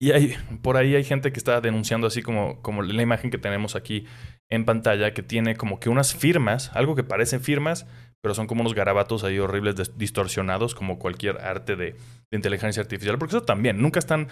Y 0.00 0.12
hay, 0.12 0.36
por 0.62 0.76
ahí 0.76 0.94
hay 0.94 1.04
gente 1.04 1.32
que 1.32 1.38
está 1.38 1.60
denunciando 1.60 2.06
así 2.06 2.22
como, 2.22 2.60
como 2.62 2.82
la 2.82 3.02
imagen 3.02 3.30
que 3.30 3.38
tenemos 3.38 3.76
aquí 3.76 4.06
en 4.50 4.64
pantalla, 4.64 5.14
que 5.14 5.22
tiene 5.22 5.56
como 5.56 5.80
que 5.80 5.88
unas 5.88 6.14
firmas, 6.14 6.70
algo 6.74 6.94
que 6.94 7.04
parecen 7.04 7.40
firmas, 7.40 7.86
pero 8.24 8.34
son 8.34 8.46
como 8.46 8.62
unos 8.62 8.72
garabatos 8.72 9.22
ahí 9.22 9.38
horribles, 9.38 9.98
distorsionados, 9.98 10.74
como 10.74 10.98
cualquier 10.98 11.42
arte 11.42 11.76
de, 11.76 11.94
inteligencia 12.30 12.80
artificial. 12.80 13.18
Porque 13.18 13.36
eso 13.36 13.44
también, 13.44 13.82
nunca 13.82 13.98
están 13.98 14.28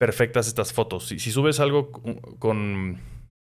perfectas 0.00 0.48
estas 0.48 0.72
fotos. 0.72 1.08
Si, 1.08 1.18
subes 1.18 1.60
algo 1.60 1.92
con, 2.38 3.02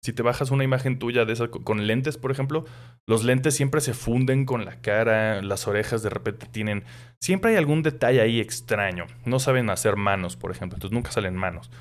Si 0.03 0.11
te 0.11 0.21
bajas 0.21 0.51
una 0.51 0.65
imagen 0.65 0.99
tuya 0.99 1.23
de 1.23 1.31
esa 1.31 1.47
con 1.47 1.87
lentes, 1.87 2.17
por 2.17 2.29
ejemplo, 2.29 2.65
los 3.07 3.23
lentes 3.23 3.55
siempre 3.55 3.79
se 3.79 3.93
funden 3.93 4.43
con 4.43 4.65
la 4.65 4.81
cara, 4.81 5.41
las 5.41 5.65
orejas 5.65 6.03
de 6.03 6.09
repente 6.09 6.45
tienen. 6.47 6.83
Siempre 7.21 7.51
hay 7.51 7.57
algún 7.57 7.81
detalle 7.81 8.19
ahí 8.19 8.41
extraño. 8.41 9.05
No 9.23 9.39
saben 9.39 9.69
hacer 9.69 9.95
manos, 9.95 10.35
por 10.35 10.51
ejemplo. 10.51 10.75
Entonces 10.75 10.93
nunca 10.93 11.11
salen 11.11 11.37
manos 11.37 11.71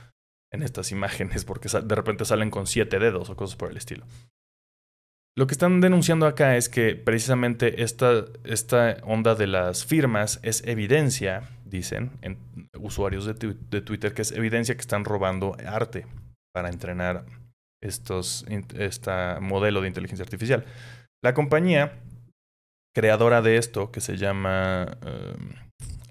en 0.53 0.63
estas 0.63 0.93
imágenes 0.93 1.45
porque 1.45 1.69
de 1.69 1.95
repente 1.97 2.25
salen 2.25 2.51
con 2.53 2.69
siete 2.69 3.01
dedos 3.01 3.29
o 3.29 3.35
cosas 3.35 3.57
por 3.57 3.73
el 3.73 3.77
estilo. 3.77 4.07
Lo 5.37 5.49
que 5.49 5.55
están 5.55 5.81
denunciando 5.81 6.27
acá 6.27 6.57
es 6.57 6.69
que 6.69 6.95
precisamente 6.95 7.83
esta, 7.83 8.25
esta 8.45 8.99
onda 9.03 9.35
de 9.35 9.49
las 9.49 9.85
firmas 9.85 10.39
es 10.45 10.65
evidencia, 10.65 11.51
dicen 11.65 12.13
en 12.23 12.39
usuarios 12.79 13.27
de, 13.27 13.35
Twitter, 13.35 14.15
que 14.15 14.23
es 14.23 14.31
evidencia 14.31 14.77
que 14.77 14.81
están 14.81 15.05
robando 15.05 15.57
arte 15.67 16.07
para 16.53 16.69
entrenar 16.69 17.27
estos, 17.83 18.47
este 18.79 19.11
modelo 19.41 19.81
de 19.81 19.89
inteligencia 19.89 20.23
artificial. 20.23 20.65
La 21.23 21.35
compañía 21.35 21.99
creadora 22.95 23.43
de 23.43 23.57
esto, 23.57 23.91
que 23.91 24.01
se 24.01 24.17
llama 24.17 24.99
em, 25.05 25.55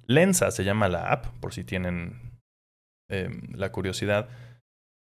Lensa, 0.06 0.52
se 0.52 0.66
llama 0.66 0.90
la 0.90 1.14
app, 1.14 1.28
por 1.40 1.54
si 1.54 1.64
tienen 1.64 2.20
em, 3.10 3.42
la 3.54 3.72
curiosidad, 3.72 4.28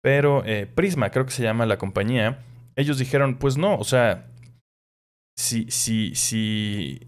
pero 0.00 0.44
eh, 0.44 0.66
Prisma 0.66 1.10
creo 1.10 1.26
que 1.26 1.32
se 1.32 1.42
llama 1.42 1.66
la 1.66 1.78
compañía, 1.78 2.38
ellos 2.76 2.98
dijeron, 2.98 3.36
pues 3.36 3.56
no, 3.56 3.76
o 3.76 3.84
sea, 3.84 4.26
si, 5.36 5.70
si, 5.70 6.14
si 6.14 7.06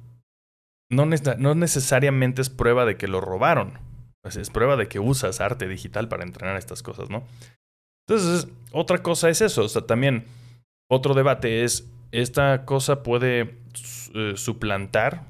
no, 0.91 1.07
necesariamente 1.07 2.43
es 2.43 2.51
prueba 2.51 2.85
de 2.85 2.97
que 2.97 3.09
lo 3.09 3.21
robaron, 3.21 3.79
pues 4.23 4.37
es 4.37 4.51
prueba 4.51 4.77
de 4.77 4.89
que 4.89 5.01
usas 5.01 5.41
arte 5.41 5.69
digital 5.69 6.09
para 6.09 6.25
entrenar 6.25 6.57
estas 6.57 6.83
cosas, 6.83 7.11
¿no? 7.11 7.25
Entonces, 8.07 8.49
otra 8.73 8.99
cosa 9.03 9.29
es 9.29 9.41
eso, 9.41 9.65
o 9.65 9.69
sea, 9.69 9.83
también 9.83 10.27
otro 10.91 11.15
debate 11.15 11.65
es, 11.65 11.89
¿esta 12.13 12.65
cosa 12.65 13.03
puede 13.03 13.59
eh, 14.15 14.35
suplantar 14.37 15.25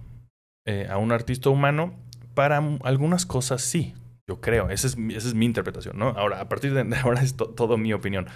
eh, 0.67 0.89
a 0.91 0.99
un 0.99 1.13
artista 1.13 1.51
humano? 1.51 1.95
Para 2.35 2.59
algunas 2.83 3.27
cosas 3.27 3.63
sí, 3.63 3.95
yo 4.29 4.41
creo, 4.41 4.71
esa 4.71 4.89
es, 4.89 4.97
esa 4.97 5.29
es 5.29 5.35
mi 5.35 5.47
interpretación, 5.47 5.99
¿no? 5.99 6.09
Ahora, 6.09 6.41
a 6.41 6.49
partir 6.49 6.75
de 6.75 6.97
ahora 6.97 7.23
es 7.23 7.37
todo 7.37 7.77
mi 7.77 7.93
opinión. 7.93 8.27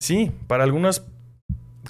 Sí, 0.00 0.30
para 0.46 0.64
algunas 0.64 1.04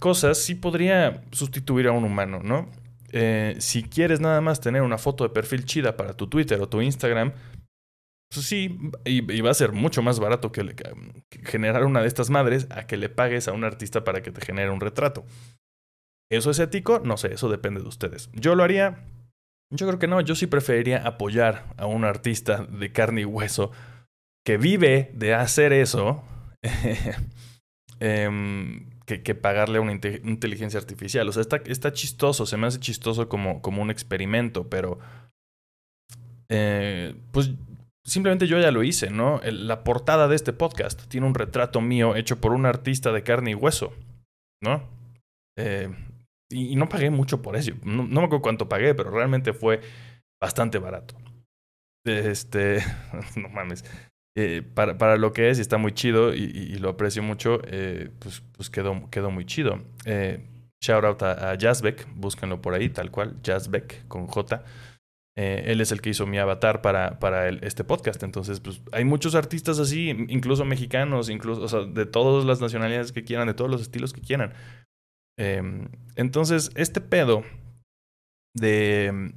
cosas 0.01 0.38
sí 0.38 0.55
podría 0.55 1.23
sustituir 1.33 1.88
a 1.88 1.92
un 1.92 2.05
humano, 2.05 2.40
¿no? 2.42 2.71
Eh, 3.12 3.57
si 3.59 3.83
quieres 3.83 4.21
nada 4.21 4.40
más 4.40 4.61
tener 4.61 4.83
una 4.83 4.99
foto 4.99 5.25
de 5.25 5.31
perfil 5.31 5.64
chida 5.64 5.97
para 5.97 6.14
tu 6.14 6.29
Twitter 6.29 6.61
o 6.61 6.68
tu 6.68 6.81
Instagram, 6.81 7.33
pues 8.31 8.47
sí, 8.47 8.79
y, 9.05 9.40
va 9.40 9.51
a 9.51 9.55
ser 9.55 9.73
mucho 9.73 10.03
más 10.03 10.21
barato 10.21 10.53
que, 10.53 10.75
generar 11.44 11.85
una 11.85 12.03
de 12.03 12.09
estas 12.09 12.29
madres 12.29 12.66
a 12.71 12.87
que 12.87 12.99
le 12.99 13.09
pagues 13.09 13.49
a 13.49 13.53
un 13.53 13.64
artista 13.64 14.05
para 14.05 14.23
que 14.23 14.31
te 14.31 14.44
genere 14.44 14.71
un 14.71 14.81
retrato. 14.81 15.25
¿Eso 16.31 16.51
es 16.51 16.59
ético? 16.59 17.01
No 17.03 17.16
sé, 17.16 17.33
eso 17.33 17.49
depende 17.49 17.81
de 17.81 17.88
ustedes. 17.88 18.29
¿Yo 18.35 18.55
lo 18.55 18.64
haría? 18.64 19.07
Yo 19.71 19.87
creo 19.87 19.99
que 19.99 20.09
no, 20.09 20.21
yo 20.21 20.35
sí 20.35 20.47
preferiría 20.47 21.07
apoyar 21.07 21.75
a 21.79 21.87
un 21.87 22.05
artista 22.05 22.64
de 22.64 22.92
carne 22.92 23.23
y 23.23 23.25
hueso 23.25 23.71
que 24.44 24.59
vive 24.59 25.11
de 25.14 25.35
hacer 25.35 25.73
eso 25.73 26.23
Em, 28.00 28.87
que, 29.16 29.34
pagarle 29.34 29.78
a 29.78 29.80
una 29.80 29.92
inteligencia 29.92 30.78
artificial. 30.78 31.28
O 31.28 31.32
sea, 31.32 31.40
está, 31.40 31.56
está 31.66 31.92
chistoso, 31.92 32.44
se 32.44 32.56
me 32.56 32.66
hace 32.66 32.78
chistoso 32.78 33.28
como, 33.28 33.62
como 33.62 33.80
un 33.80 33.90
experimento, 33.90 34.68
pero 34.68 34.98
eh, 36.50 37.14
pues 37.32 37.52
simplemente 38.04 38.46
yo 38.46 38.58
ya 38.61 38.70
lo 38.70 38.82
hice, 38.82 39.11
¿no? 39.11 39.40
la 39.42 39.82
portada 39.82 40.28
de 40.28 40.37
este 40.37 40.52
podcast 40.52 41.06
tiene 41.08 41.26
un 41.26 41.34
retrato 41.34 41.80
mío 41.80 42.16
hecho 42.16 42.40
por 42.40 42.52
un 42.52 42.66
artista 42.66 43.12
de 43.12 43.22
carne 43.22 43.52
y 43.52 43.54
hueso, 43.54 43.94
¿no? 44.62 44.82
Eh, 45.58 45.88
y, 46.50 46.76
no 46.76 46.88
pagué 46.88 47.11
mucho 47.11 47.42
por 47.42 47.56
eso. 47.56 47.72
No, 47.84 48.04
no, 48.04 48.20
me 48.20 48.26
acuerdo 48.26 48.42
cuánto 48.42 48.68
pagué, 48.68 48.94
pero 48.94 49.11
realmente 49.11 49.52
fue 49.52 49.80
bastante 50.40 50.78
barato. 50.78 51.16
Este, 52.04 52.82
no 53.37 53.48
mames. 53.48 53.84
Eh, 54.40 54.62
para, 54.62 54.96
para, 54.98 55.16
lo 55.16 55.33
que 55.33 55.51
es 55.51 55.59
y 55.59 55.62
está 55.62 55.79
muy 55.79 55.90
chido 55.90 56.33
y, 56.33 56.77
lo 56.79 56.90
aprecio 56.90 57.24
mucho, 57.24 57.61
eh, 57.64 58.09
pues, 58.20 58.40
pues 58.53 58.70
quedó, 58.70 59.11
quedó 59.11 59.33
muy 59.33 59.44
chido. 59.44 59.81
Eh, 60.05 60.46
shout 60.81 61.05
out 61.05 61.22
a, 61.24 61.51
a 61.51 61.55
Jazzbeck, 61.57 62.07
búsquenlo 62.14 62.62
por 62.62 62.74
ahí, 62.74 62.88
tal 62.88 63.11
cual, 63.11 63.35
Jazzbeck 63.42 64.07
con 64.07 64.29
J. 64.29 64.62
él 65.35 65.81
es 65.81 65.90
el 65.90 66.01
que 66.01 66.11
hizo 66.11 66.24
mi 66.24 66.38
avatar 66.38 66.83
para, 66.83 67.18
para 67.18 67.48
este 67.48 67.83
podcast. 67.83 68.22
Entonces, 68.22 68.61
pues 68.61 68.81
hay 68.92 69.05
muchos 69.05 69.35
artistas 69.35 69.81
así, 69.81 70.11
incluso 70.29 70.64
mexicanos, 70.64 71.31
incluso, 71.31 71.62
o 71.62 71.68
sea, 71.68 71.81
de 71.81 72.07
todas 72.07 72.44
las 72.44 72.61
nacionalidades 72.61 73.11
que 73.11 73.24
quieran, 73.24 73.48
de 73.48 73.55
todos 73.55 73.70
los 73.72 73.83
estilos 73.83 74.12
que 74.12 74.20
quieran. 74.20 74.53
Em, 75.37 75.88
entonces, 76.14 76.70
este 76.77 77.01
pedo 77.01 77.42
de 78.55 79.33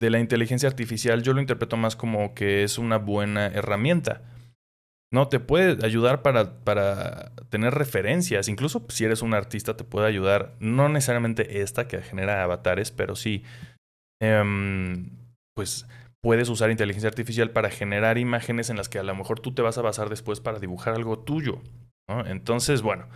de 0.00 0.10
la 0.10 0.18
inteligencia 0.18 0.68
artificial 0.68 1.22
yo 1.22 1.34
lo 1.34 1.40
interpreto 1.40 1.76
más 1.76 1.94
como 1.94 2.34
que 2.34 2.64
es 2.64 2.78
una 2.78 2.96
buena 2.96 3.46
herramienta. 3.46 4.22
No, 5.12 5.28
te 5.28 5.40
puede 5.40 5.84
ayudar 5.84 6.22
para, 6.22 6.62
para 6.64 7.32
tener 7.50 7.74
referencias. 7.74 8.48
Incluso 8.48 8.86
si 8.88 9.04
eres 9.04 9.22
un 9.22 9.34
artista, 9.34 9.76
te 9.76 9.84
puede 9.84 10.06
ayudar. 10.06 10.54
No 10.60 10.88
necesariamente 10.88 11.62
esta 11.62 11.88
que 11.88 12.00
genera 12.00 12.44
avatares, 12.44 12.92
pero 12.92 13.16
sí. 13.16 13.42
Em, 14.22 15.10
pues 15.56 15.86
puedes 16.22 16.48
usar 16.48 16.70
inteligencia 16.70 17.08
artificial 17.08 17.50
para 17.50 17.70
generar 17.70 18.18
imágenes 18.18 18.70
en 18.70 18.76
las 18.76 18.88
que 18.88 18.98
a 18.98 19.02
lo 19.02 19.14
mejor 19.14 19.40
tú 19.40 19.52
te 19.52 19.62
vas 19.62 19.78
a 19.78 19.82
basar 19.82 20.10
después 20.10 20.40
para 20.40 20.60
dibujar 20.60 20.94
algo 20.94 21.18
tuyo. 21.18 21.60
Entonces, 22.26 22.82
bueno, 22.82 23.08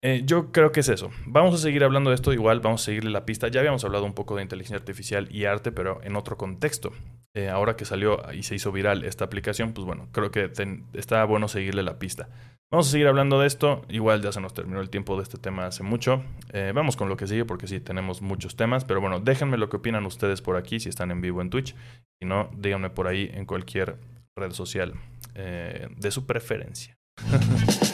eh, 0.00 0.22
yo 0.24 0.52
creo 0.52 0.70
que 0.70 0.80
es 0.80 0.88
eso. 0.88 1.10
Vamos 1.26 1.54
a 1.54 1.58
seguir 1.58 1.82
hablando 1.82 2.10
de 2.10 2.14
esto 2.14 2.32
igual, 2.32 2.60
vamos 2.60 2.82
a 2.82 2.84
seguirle 2.84 3.10
la 3.10 3.24
pista. 3.24 3.48
Ya 3.48 3.60
habíamos 3.60 3.84
hablado 3.84 4.04
un 4.04 4.14
poco 4.14 4.36
de 4.36 4.42
inteligencia 4.42 4.76
artificial 4.76 5.28
y 5.30 5.44
arte, 5.44 5.72
pero 5.72 6.00
en 6.04 6.16
otro 6.16 6.36
contexto. 6.36 6.92
Eh, 7.34 7.48
ahora 7.48 7.76
que 7.76 7.84
salió 7.84 8.20
y 8.32 8.42
se 8.44 8.54
hizo 8.54 8.72
viral 8.72 9.04
esta 9.04 9.24
aplicación, 9.24 9.72
pues 9.72 9.86
bueno, 9.86 10.08
creo 10.12 10.30
que 10.30 10.50
está 10.94 11.24
bueno 11.24 11.48
seguirle 11.48 11.82
la 11.82 11.98
pista. 11.98 12.28
Vamos 12.70 12.88
a 12.88 12.90
seguir 12.90 13.08
hablando 13.08 13.40
de 13.40 13.46
esto. 13.46 13.82
Igual 13.88 14.22
ya 14.22 14.30
se 14.30 14.40
nos 14.40 14.54
terminó 14.54 14.80
el 14.80 14.90
tiempo 14.90 15.16
de 15.16 15.24
este 15.24 15.38
tema 15.38 15.66
hace 15.66 15.82
mucho. 15.82 16.22
Eh, 16.52 16.72
vamos 16.74 16.96
con 16.96 17.08
lo 17.08 17.16
que 17.16 17.26
sigue 17.26 17.44
porque 17.44 17.66
sí, 17.66 17.80
tenemos 17.80 18.22
muchos 18.22 18.56
temas. 18.56 18.84
Pero 18.84 19.00
bueno, 19.00 19.20
déjenme 19.20 19.56
lo 19.56 19.68
que 19.68 19.78
opinan 19.78 20.06
ustedes 20.06 20.42
por 20.42 20.56
aquí 20.56 20.78
si 20.78 20.88
están 20.88 21.10
en 21.10 21.20
vivo 21.20 21.42
en 21.42 21.50
Twitch. 21.50 21.74
Si 22.20 22.26
no, 22.26 22.50
díganme 22.56 22.90
por 22.90 23.08
ahí 23.08 23.30
en 23.32 23.46
cualquier 23.46 23.96
red 24.36 24.52
social 24.52 24.94
de 25.34 26.10
su 26.10 26.26
preferencia. 26.26 26.96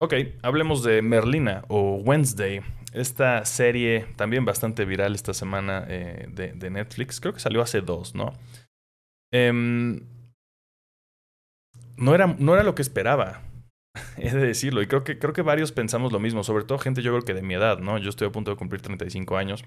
Ok, 0.00 0.14
hablemos 0.42 0.84
de 0.84 1.02
Merlina 1.02 1.64
o 1.66 1.96
Wednesday, 1.96 2.60
esta 2.92 3.44
serie 3.44 4.06
también 4.14 4.44
bastante 4.44 4.84
viral 4.84 5.16
esta 5.16 5.34
semana 5.34 5.84
eh, 5.88 6.26
de, 6.30 6.70
Netflix. 6.70 7.20
Creo 7.20 7.34
que 7.34 7.40
salió 7.40 7.60
hace 7.62 7.80
dos, 7.80 8.14
¿no? 8.14 8.32
Em, 9.32 10.00
no, 11.96 12.14
era, 12.14 12.28
no 12.28 12.54
era 12.54 12.62
lo 12.62 12.76
que 12.76 12.82
esperaba, 12.82 13.42
he 14.16 14.30
de 14.30 14.46
decirlo. 14.46 14.82
Y 14.82 14.86
creo 14.86 15.02
que, 15.02 15.18
creo 15.18 15.32
que 15.32 15.42
varios 15.42 15.72
pensamos 15.72 16.12
lo 16.12 16.20
mismo, 16.20 16.44
sobre 16.44 16.64
todo 16.64 16.78
gente 16.78 17.02
yo 17.02 17.10
creo 17.10 17.24
que 17.24 17.34
de 17.34 17.42
mi 17.42 17.54
edad, 17.54 17.80
¿no? 17.80 17.98
Yo 17.98 18.10
estoy 18.10 18.28
a 18.28 18.32
punto 18.32 18.52
de 18.52 18.56
cumplir 18.56 18.80
35 18.80 19.36
años. 19.36 19.64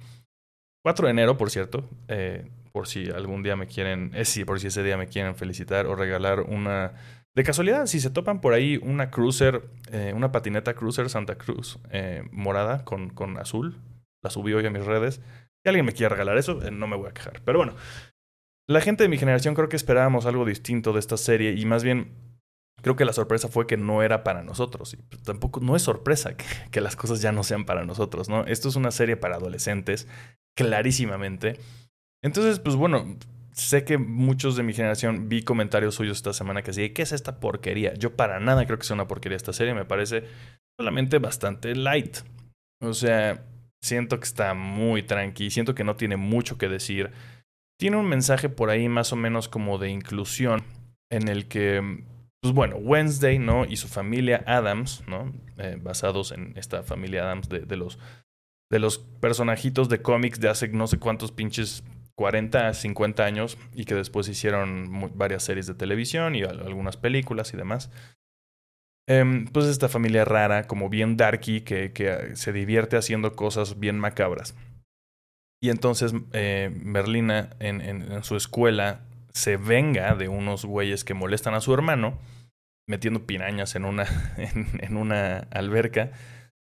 4 0.84 1.08
de 1.08 1.12
enero, 1.12 1.38
por 1.38 1.52
cierto, 1.52 1.88
eh, 2.08 2.50
por 2.72 2.88
si 2.88 3.10
algún 3.12 3.44
día 3.44 3.58
me 3.58 3.67
quieren, 3.67 4.12
eh, 4.15 4.24
sí, 4.24 4.46
por 4.46 4.62
si 4.62 4.67
ese 4.67 4.82
día 4.82 4.96
me 4.96 5.08
quieren 5.08 5.36
felicitar 5.36 5.88
o 5.88 5.96
regalar 5.96 6.39
una 6.39 6.94
de 7.36 7.44
casualidad, 7.44 7.86
si 7.86 8.00
se 8.02 8.10
topan 8.10 8.41
por 8.41 8.54
ahí 8.54 8.78
una 8.84 9.10
cruiser, 9.10 9.70
eh, 9.91 10.12
una 10.15 10.32
patineta 10.32 10.74
cruiser 10.74 11.10
Santa 11.10 11.38
Cruz 11.38 11.80
eh, 11.89 12.24
morada 12.32 12.84
con, 12.84 13.10
con 13.10 13.38
azul, 13.38 13.78
la 14.22 14.30
subí 14.30 14.54
hoy 14.54 14.65
a 14.65 14.70
mis 14.70 14.86
redes. 14.86 15.22
Si 15.63 15.70
alguien 15.70 15.86
me 15.86 15.94
quiere 15.94 16.10
regalar 16.10 16.38
eso, 16.38 16.62
eh, 16.62 16.72
no 16.72 16.88
me 16.88 16.98
voy 16.98 17.10
a 17.10 17.13
quejar. 17.13 17.41
Pero 17.46 17.60
bueno, 17.60 17.76
La 18.67 18.82
gente 18.82 19.04
de 19.04 19.10
mi 19.10 19.17
generación 19.17 19.56
creo 19.56 19.70
que 19.70 19.76
esperábamos 19.76 20.26
algo 20.26 20.46
distinto 20.46 20.94
de 20.94 21.00
esta 21.00 21.17
serie 21.17 21.54
y 21.54 21.65
más 21.65 21.84
bien 21.84 22.13
creo 22.82 22.96
que 22.96 23.06
la 23.06 23.13
sorpresa 23.13 23.48
fue 23.48 23.67
que 23.67 23.78
no 23.78 24.04
era 24.04 24.24
para 24.24 24.44
nosotros. 24.44 24.94
Y 24.94 24.98
pues, 24.98 25.24
tampoco 25.24 25.60
no 25.62 25.76
es 25.76 25.82
sorpresa 25.82 26.36
que, 26.36 26.46
que, 26.72 26.82
las 26.82 26.96
cosas 26.96 27.22
ya 27.22 27.32
no 27.32 27.44
sean 27.44 27.65
para 27.65 27.86
nosotros, 27.86 28.30
¿no? 28.30 28.46
Esto 28.46 28.70
es 28.70 28.76
una 28.76 28.91
serie 28.91 29.17
para 29.17 29.36
adolescentes, 29.36 30.08
clarísimamente. 30.56 31.60
Entonces, 32.24 32.60
pues 32.60 32.76
bueno, 32.76 33.17
sé 33.54 33.84
que 33.84 33.98
muchos 33.98 34.56
de 34.56 34.64
mi 34.64 34.74
generación 34.74 35.30
vi 35.30 35.44
comentarios 35.44 35.96
suyos 35.96 36.18
esta 36.18 36.34
semana 36.34 36.62
que 36.62 36.72
decían, 36.72 36.94
¿qué 36.94 37.02
es 37.02 37.12
esta 37.12 37.40
porquería? 37.40 37.94
Yo 37.96 38.16
para 38.16 38.40
nada 38.40 38.66
creo 38.66 38.78
que 38.78 38.86
sea 38.86 38.96
una 38.96 39.08
porquería 39.08 39.36
esta 39.36 39.54
serie, 39.54 39.74
me 39.74 39.86
parece 39.86 40.24
solamente 40.80 41.20
bastante 41.20 41.76
light. 41.76 42.18
O 42.82 42.94
sea, 42.94 43.44
siento 43.82 44.20
que 44.20 44.26
está 44.26 44.54
muy 44.54 45.04
tranqui, 45.04 45.50
siento 45.50 45.76
que 45.76 45.84
no 45.84 45.96
tiene 45.96 46.18
mucho 46.18 46.58
que 46.58 46.70
decir. 46.70 47.12
Tiene 47.80 47.98
un 47.98 48.08
mensaje 48.08 48.50
por 48.50 48.70
ahí 48.70 48.88
más 48.90 49.12
o 49.12 49.16
menos 49.16 49.48
como 49.48 49.78
de 49.78 49.90
inclusión 49.90 50.64
en 51.12 51.28
el 51.28 51.48
que, 51.48 52.04
pues 52.42 52.54
bueno, 52.54 52.78
Wednesday, 52.78 53.40
¿no? 53.40 53.66
Y 53.66 53.78
su 53.78 53.88
familia 53.88 54.44
Adams, 54.48 55.04
¿no? 55.08 55.34
Eh, 55.58 55.78
basados 55.82 56.32
en 56.32 56.54
esta 56.58 56.84
familia 56.84 57.24
Adams 57.24 57.50
de, 57.50 57.60
de, 57.60 57.76
los, 57.76 58.00
de 58.72 58.80
los 58.80 59.00
personajitos 59.00 59.90
de 59.90 60.02
cómics 60.02 60.40
de 60.40 60.50
hace 60.50 60.68
no 60.70 60.88
sé 60.88 61.00
cuántos 61.00 61.32
pinches 61.32 61.84
40, 62.22 62.76
50 62.76 63.26
años 63.26 63.58
y 63.74 63.86
que 63.86 63.96
después 63.96 64.28
hicieron 64.28 65.12
varias 65.16 65.42
series 65.42 65.66
de 65.66 65.74
televisión 65.74 66.36
y 66.36 66.44
algunas 66.44 66.96
películas 66.96 67.52
y 67.56 67.58
demás. 67.58 67.90
Eh, 69.10 69.46
pues 69.52 69.66
esta 69.66 69.90
familia 69.90 70.24
rara, 70.24 70.68
como 70.68 70.88
bien 70.88 71.18
darky, 71.18 71.62
que, 71.62 71.94
que, 71.94 72.36
se 72.36 72.54
divierte 72.54 72.96
haciendo 72.96 73.36
cosas 73.36 73.80
bien 73.80 73.98
macabras. 73.98 74.56
Y 75.64 75.72
entonces 75.72 76.14
eh, 76.34 76.70
Merlina 76.84 77.50
en, 77.60 78.24
su 78.24 78.36
escuela 78.36 79.02
se 79.34 79.58
venga 79.58 80.14
de 80.14 80.28
unos 80.28 80.64
güeyes 80.64 81.04
que 81.04 81.16
molestan 81.16 81.56
a 81.56 81.62
su 81.62 81.74
hermano, 81.74 82.20
metiendo 82.88 83.26
pirañas 83.26 83.74
en 83.74 83.86
una 83.86 85.38
alberca 85.50 86.12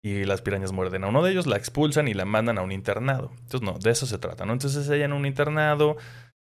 y 0.03 0.25
las 0.25 0.41
pirañas 0.41 0.71
muerden 0.71 1.03
a 1.03 1.07
uno 1.07 1.23
de 1.23 1.31
ellos, 1.31 1.47
la 1.47 1.57
expulsan 1.57 2.07
y 2.07 2.13
la 2.13 2.25
mandan 2.25 2.57
a 2.57 2.61
un 2.61 2.71
internado. 2.71 3.31
Entonces, 3.41 3.61
no, 3.61 3.77
de 3.79 3.91
eso 3.91 4.05
se 4.05 4.17
trata, 4.17 4.45
¿no? 4.45 4.53
Entonces 4.53 4.89
ella 4.89 5.05
en 5.05 5.13
un 5.13 5.25
internado, 5.25 5.97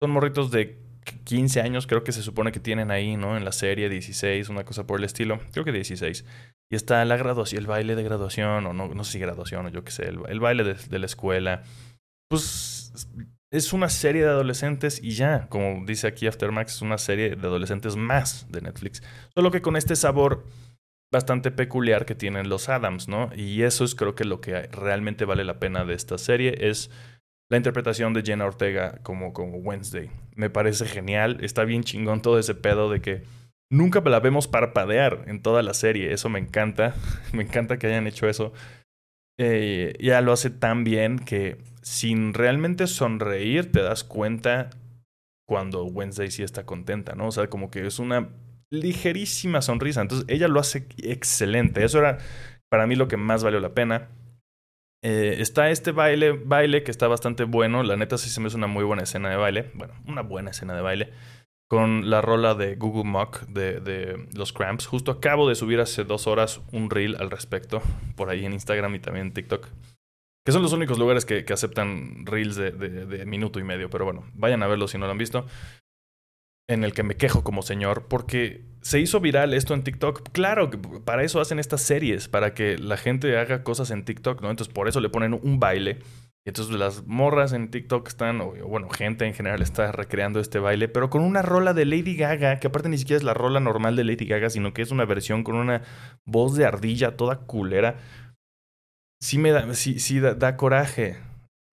son 0.01 0.11
morritos 0.11 0.51
de 0.51 0.79
15 1.25 1.61
años, 1.61 1.87
creo 1.87 2.05
que 2.05 2.13
se 2.13 2.23
supone 2.23 2.53
que 2.53 2.61
tienen 2.61 2.91
ahí, 2.91 3.17
¿no? 3.17 3.37
En 3.37 3.45
la 3.45 3.53
serie, 3.53 3.89
16, 3.89 4.49
una 4.49 4.65
cosa 4.65 4.87
por 4.87 4.99
el 4.99 5.05
estilo, 5.05 5.41
creo 5.53 5.65
que 5.65 5.73
16. 5.73 6.25
Y 6.71 6.77
está 6.77 7.05
la 7.05 7.17
graduación, 7.17 7.61
el 7.61 7.67
baile 7.67 7.97
de 7.97 8.03
graduación, 8.03 8.67
o 8.67 8.73
no, 8.73 8.89
no 8.89 9.05
sé 9.05 9.13
si 9.13 9.19
graduación 9.19 9.67
o 9.67 9.69
yo 9.71 9.85
qué 9.85 9.91
sé, 9.91 10.09
el, 10.09 10.41
baile 10.41 10.65
de, 10.65 10.75
de 10.75 10.99
la 10.99 11.07
escuela. 11.07 11.63
Pues 12.29 12.93
es 13.51 13.73
una 13.73 13.89
serie 13.89 14.23
de 14.23 14.29
adolescentes 14.29 15.03
y 15.03 15.13
ya, 15.13 15.49
como 15.49 15.87
dice 15.87 16.07
aquí 16.07 16.27
Aftermax, 16.27 16.77
es 16.77 16.83
una 16.83 16.99
serie 16.99 17.37
de 17.37 17.47
adolescentes 17.47 17.97
más 17.97 18.47
de 18.51 18.61
Netflix. 18.61 19.03
Solo 19.35 19.51
que 19.51 19.63
con 19.63 19.77
este 19.77 19.97
sabor 19.97 20.45
bastante 21.11 21.51
peculiar 21.51 22.05
que 22.05 22.15
tienen 22.15 22.49
los 22.49 22.69
Adams, 22.69 23.09
¿no? 23.09 23.31
Y 23.35 23.63
eso 23.63 23.85
es 23.85 23.95
creo 23.95 24.15
que 24.15 24.25
lo 24.25 24.41
que 24.41 24.63
realmente 24.69 25.25
vale 25.25 25.45
la 25.45 25.59
pena 25.59 25.85
de 25.85 25.95
esta 25.95 26.19
serie 26.19 26.69
es 26.69 26.91
la 27.51 27.57
interpretación 27.57 28.13
de 28.13 28.23
Jenna 28.23 28.45
Ortega 28.45 29.01
como, 29.03 29.33
como 29.33 29.59
Wednesday. 29.59 30.11
Me 30.35 30.51
parece 30.51 30.87
genial, 30.87 31.39
está 31.41 31.65
bien 31.65 31.83
chingón 31.83 32.21
todo 32.21 32.39
ese 32.39 32.55
pedo 32.55 32.91
de 32.91 33.01
que 33.01 33.23
nunca 33.71 34.01
la 34.01 34.21
vemos 34.21 34.49
parpadear 34.49 35.25
en 35.27 35.43
toda 35.43 35.63
la 35.63 35.75
serie, 35.75 36.13
eso 36.13 36.29
me 36.29 36.39
encanta, 36.39 36.95
me 37.33 37.43
encanta 37.43 37.79
que 37.79 37.87
hayan 37.87 38.07
hecho 38.07 38.29
eso. 38.29 38.53
Eh, 39.41 39.95
ya 40.01 40.21
lo 40.21 40.33
hace 40.33 40.51
tan 40.51 40.85
bien 40.85 41.19
que 41.19 41.59
sin 41.81 42.35
realmente 42.35 42.87
sonreír 42.87 43.71
te 43.71 43.81
das 43.81 44.05
cuenta 44.05 44.71
cuando 45.47 45.85
Wednesday 45.85 46.31
sí 46.31 46.43
está 46.43 46.67
contenta, 46.67 47.15
¿no? 47.15 47.29
O 47.29 47.33
sea, 47.33 47.49
como 47.49 47.71
que 47.71 47.87
es 47.87 47.99
una 47.99 48.29
ligerísima 48.71 49.63
sonrisa. 49.63 50.03
Entonces 50.03 50.27
ella 50.29 50.49
lo 50.49 50.61
hace 50.61 50.87
excelente. 50.99 51.85
Eso 51.85 51.99
era 51.99 52.19
para 52.69 52.87
mí 52.87 52.97
lo 52.97 53.09
que 53.09 53.17
más 53.17 53.45
valió 53.45 53.61
la 53.61 53.75
pena. 53.75 54.09
Eh, 55.03 55.37
está 55.39 55.71
este 55.71 55.93
baile, 55.93 56.33
baile 56.33 56.83
que 56.83 56.91
está 56.91 57.09
bastante 57.09 57.45
bueno. 57.45 57.83
La 57.83 57.97
neta 57.97 58.19
sí 58.19 58.31
se 58.31 58.41
me 58.41 58.49
hace 58.49 58.57
una 58.57 58.67
muy 58.67 58.85
buena 58.85 59.03
escena 59.03 59.31
de 59.31 59.37
baile. 59.37 59.71
Bueno, 59.75 59.95
una 60.07 60.23
buena 60.23 60.51
escena 60.51 60.75
de 60.75 60.83
baile. 60.83 61.13
Con 61.71 62.09
la 62.09 62.23
rola 62.23 62.55
de 62.55 62.77
Google 62.77 63.05
Mock 63.05 63.43
de, 63.43 63.81
de 63.81 64.27
los 64.35 64.53
Cramps. 64.53 64.87
Justo 64.87 65.11
acabo 65.11 65.49
de 65.49 65.55
subir 65.55 65.81
hace 65.81 66.05
dos 66.05 66.27
horas 66.27 66.61
un 66.73 66.91
reel 66.91 67.17
al 67.21 67.31
respecto. 67.31 67.83
Por 68.17 68.31
ahí 68.31 68.45
en 68.45 68.55
Instagram 68.55 68.95
y 68.95 69.01
también 69.01 69.27
en 69.27 69.35
TikTok. 69.35 69.69
Que 70.45 70.53
son 70.53 70.63
los 70.63 70.73
únicos 70.73 70.99
lugares 70.99 71.27
que, 71.27 71.45
que 71.45 71.53
aceptan 71.53 72.25
reels 72.25 72.57
de, 72.57 72.71
de, 72.71 73.27
minuto 73.27 73.61
y 73.61 73.65
medio. 73.65 73.91
Pero 73.91 74.07
bueno, 74.07 74.25
vayan 74.33 74.63
a 74.63 74.67
verlo 74.67 74.89
si 74.89 74.97
no 74.97 75.05
lo 75.05 75.13
han 75.13 75.19
visto 75.19 75.45
en 76.69 76.85
el 76.85 76.93
que 76.93 77.03
me 77.03 77.17
quejo 77.17 77.43
como 77.43 77.63
señor, 77.63 78.07
porque 78.09 78.63
se 78.83 79.01
hizo 79.01 79.21
viral 79.21 79.55
esto 79.55 79.75
en 79.75 79.83
TikTok. 79.83 80.31
Claro, 80.33 80.71
para 81.05 81.25
eso 81.25 81.41
hacen 81.41 81.59
estas 81.59 81.81
series, 81.81 82.29
para 82.29 82.55
que 82.55 82.79
la 82.79 82.97
gente 82.97 83.37
haga 83.39 83.65
cosas 83.65 83.91
en 83.91 84.05
TikTok, 84.05 84.43
¿no? 84.43 84.51
Entonces 84.51 84.73
por 84.73 84.87
eso 84.87 85.01
le 85.01 85.09
ponen 85.09 85.33
un 85.43 85.59
baile. 85.59 85.99
Y 86.45 86.51
entonces 86.51 86.75
las 86.79 87.07
morras 87.07 87.53
en 87.53 87.71
TikTok 87.71 88.07
están, 88.07 88.41
o 88.41 88.53
bueno, 88.67 88.89
gente 88.91 89.27
en 89.27 89.35
general 89.35 89.63
está 89.63 89.93
recreando 89.93 90.41
este 90.41 90.59
baile, 90.59 90.89
pero 90.89 91.11
con 91.11 91.23
una 91.23 91.43
rola 91.43 91.75
de 91.75 91.87
Lady 91.87 92.17
Gaga, 92.17 92.61
que 92.61 92.69
aparte 92.69 92.89
ni 92.89 92.99
siquiera 92.99 93.19
es 93.19 93.25
la 93.25 93.35
rola 93.35 93.61
normal 93.61 93.97
de 93.97 94.05
Lady 94.05 94.27
Gaga, 94.27 94.51
sino 94.51 94.73
que 94.73 94.83
es 94.83 94.91
una 94.91 95.07
versión 95.07 95.45
con 95.45 95.57
una 95.57 95.83
voz 96.27 96.55
de 96.55 96.67
ardilla 96.67 97.17
toda 97.17 97.41
culera. 97.47 97.97
Sí 99.21 99.39
me 99.39 99.51
da, 99.51 99.75
sí, 99.75 99.99
sí 99.99 100.21
da, 100.21 100.35
da 100.35 100.57
coraje, 100.57 101.17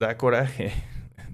da 0.02 0.18
coraje 0.18 0.74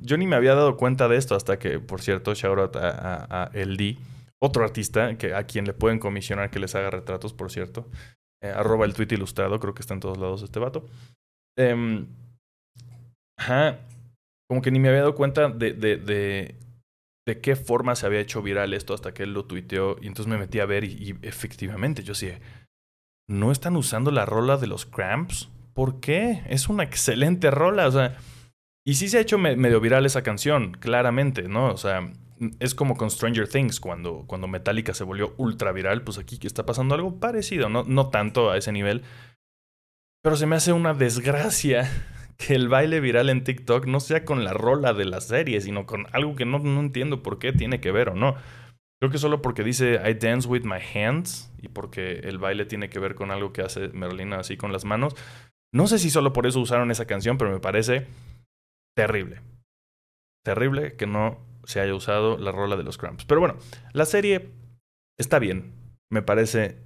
yo 0.02 0.18
ni 0.18 0.28
me 0.28 0.36
había 0.36 0.56
dado 0.56 0.78
cuenta 0.78 1.08
de 1.08 1.18
esto 1.18 1.36
hasta 1.36 1.60
que, 1.60 1.80
por 1.80 2.02
cierto, 2.02 2.34
shout 2.34 2.76
a, 2.76 3.44
a 3.44 3.52
LD, 3.54 3.98
otro 4.42 4.64
artista 4.64 5.18
que, 5.18 5.34
a 5.34 5.44
quien 5.44 5.66
le 5.66 5.74
pueden 5.74 6.00
comisionar 6.00 6.50
que 6.50 6.60
les 6.60 6.76
haga 6.76 6.90
retratos, 6.90 7.34
por 7.34 7.52
cierto. 7.52 7.88
Eh, 8.44 8.50
arroba 8.50 8.86
el 8.86 8.94
tweet 8.94 9.10
ilustrado, 9.12 9.60
creo 9.60 9.74
que 9.74 9.82
está 9.82 9.94
en 9.94 10.00
todos 10.00 10.18
lados 10.18 10.42
este 10.42 10.60
vato. 10.60 10.86
Eh, 11.58 12.06
ajá, 13.38 13.80
como 14.50 14.62
que 14.62 14.72
ni 14.72 14.80
me 14.80 14.90
había 14.90 15.02
dado 15.02 15.16
cuenta 15.16 15.50
de, 15.50 15.74
de, 15.74 15.98
de, 15.98 16.56
de, 17.28 17.42
qué 17.42 17.56
forma 17.56 17.96
se 17.96 18.08
había 18.08 18.20
hecho 18.20 18.42
viral 18.42 18.74
esto 18.74 18.96
hasta 18.96 19.14
que 19.14 19.24
él 19.24 19.34
lo 19.34 19.46
tuiteó. 19.46 19.98
Y 20.02 20.08
entonces 20.08 20.28
me 20.28 20.40
metí 20.40 20.60
a 20.60 20.66
ver 20.66 20.84
y, 20.84 20.94
y 20.94 21.18
efectivamente 21.22 22.02
yo 22.02 22.16
sí, 22.16 22.32
¿no 23.30 23.52
están 23.52 23.76
usando 23.76 24.10
la 24.10 24.26
rola 24.26 24.58
de 24.58 24.68
los 24.68 24.88
Cramps? 24.88 25.50
¿Por 25.74 26.00
qué? 26.00 26.44
Es 26.50 26.68
una 26.68 26.84
excelente 26.84 27.52
rola, 27.52 27.88
o 27.88 27.92
sea 27.92 28.18
y 28.86 28.96
sí 28.96 29.10
se 29.10 29.18
ha 29.18 29.22
hecho 29.22 29.38
medio 29.38 29.80
viral 29.80 30.06
esa 30.06 30.24
canción, 30.24 30.72
claramente, 30.74 31.44
¿no? 31.44 31.72
O 31.72 31.78
sea, 31.78 32.12
es 32.60 32.74
como 32.74 32.98
con 32.98 33.12
Stranger 33.12 33.48
Things, 33.48 33.80
cuando, 33.80 34.24
cuando 34.26 34.48
Metallica 34.48 34.94
se 34.94 35.04
volvió 35.04 35.36
ultra 35.38 35.72
viral, 35.72 36.04
pues 36.04 36.18
aquí 36.18 36.40
está 36.42 36.66
pasando 36.66 36.96
algo 36.96 37.20
parecido, 37.20 37.70
no, 37.70 37.84
no 37.84 38.10
tanto 38.10 38.50
a 38.50 38.58
ese 38.58 38.72
nivel. 38.72 39.04
Pero 40.24 40.36
se 40.36 40.48
me 40.48 40.56
hace 40.56 40.74
una 40.74 40.94
desgracia 40.94 41.90
que 42.38 42.56
el 42.56 42.70
baile 42.70 43.00
viral 43.00 43.30
en 43.30 43.44
TikTok 43.44 43.86
no 43.86 44.00
sea 44.00 44.26
con 44.26 44.44
la 44.44 44.54
rola 44.54 44.94
de 44.94 45.06
la 45.06 45.22
serie, 45.22 45.62
sino 45.62 45.86
con 45.86 46.08
algo 46.12 46.36
que 46.36 46.46
no, 46.46 46.60
no 46.60 46.80
entiendo 46.80 47.22
por 47.22 47.38
qué 47.38 47.54
tiene 47.54 47.80
que 47.80 47.92
ver 47.92 48.10
o 48.10 48.16
no. 48.16 48.36
Creo 49.00 49.12
que 49.12 49.18
solo 49.18 49.42
porque 49.42 49.64
dice 49.64 50.00
I 50.08 50.14
dance 50.14 50.48
with 50.48 50.64
my 50.64 50.80
hands 50.94 51.52
y 51.60 51.70
porque 51.70 52.20
el 52.20 52.38
baile 52.38 52.66
tiene 52.66 52.90
que 52.90 53.00
ver 53.00 53.16
con 53.16 53.32
algo 53.32 53.52
que 53.52 53.62
hace 53.62 53.90
Merlina 53.90 54.40
así 54.40 54.58
con 54.58 54.72
las 54.72 54.86
manos. 54.86 55.16
No 55.74 55.88
sé 55.88 56.00
si 56.00 56.10
solo 56.10 56.34
por 56.34 56.46
eso 56.46 56.60
usaron 56.60 56.92
esa 56.92 57.06
canción, 57.06 57.38
pero 57.38 57.52
me 57.52 57.60
parece 57.60 58.06
terrible. 58.96 59.42
Terrible 60.44 60.96
que 60.96 61.08
no 61.08 61.40
se 61.64 61.80
haya 61.80 61.94
usado 61.94 62.38
la 62.38 62.52
rola 62.52 62.76
de 62.76 62.84
los 62.84 62.98
Cramps. 62.98 63.26
Pero 63.26 63.40
bueno, 63.40 63.58
la 63.94 64.06
serie 64.06 64.50
está 65.18 65.40
bien. 65.40 65.74
Me 66.10 66.22
parece. 66.22 66.80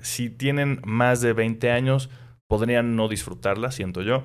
Si 0.00 0.30
tienen 0.30 0.80
más 0.84 1.20
de 1.20 1.34
20 1.34 1.70
años, 1.70 2.08
podrían 2.48 2.96
no 2.96 3.08
disfrutarla, 3.08 3.70
siento 3.70 4.02
yo. 4.02 4.24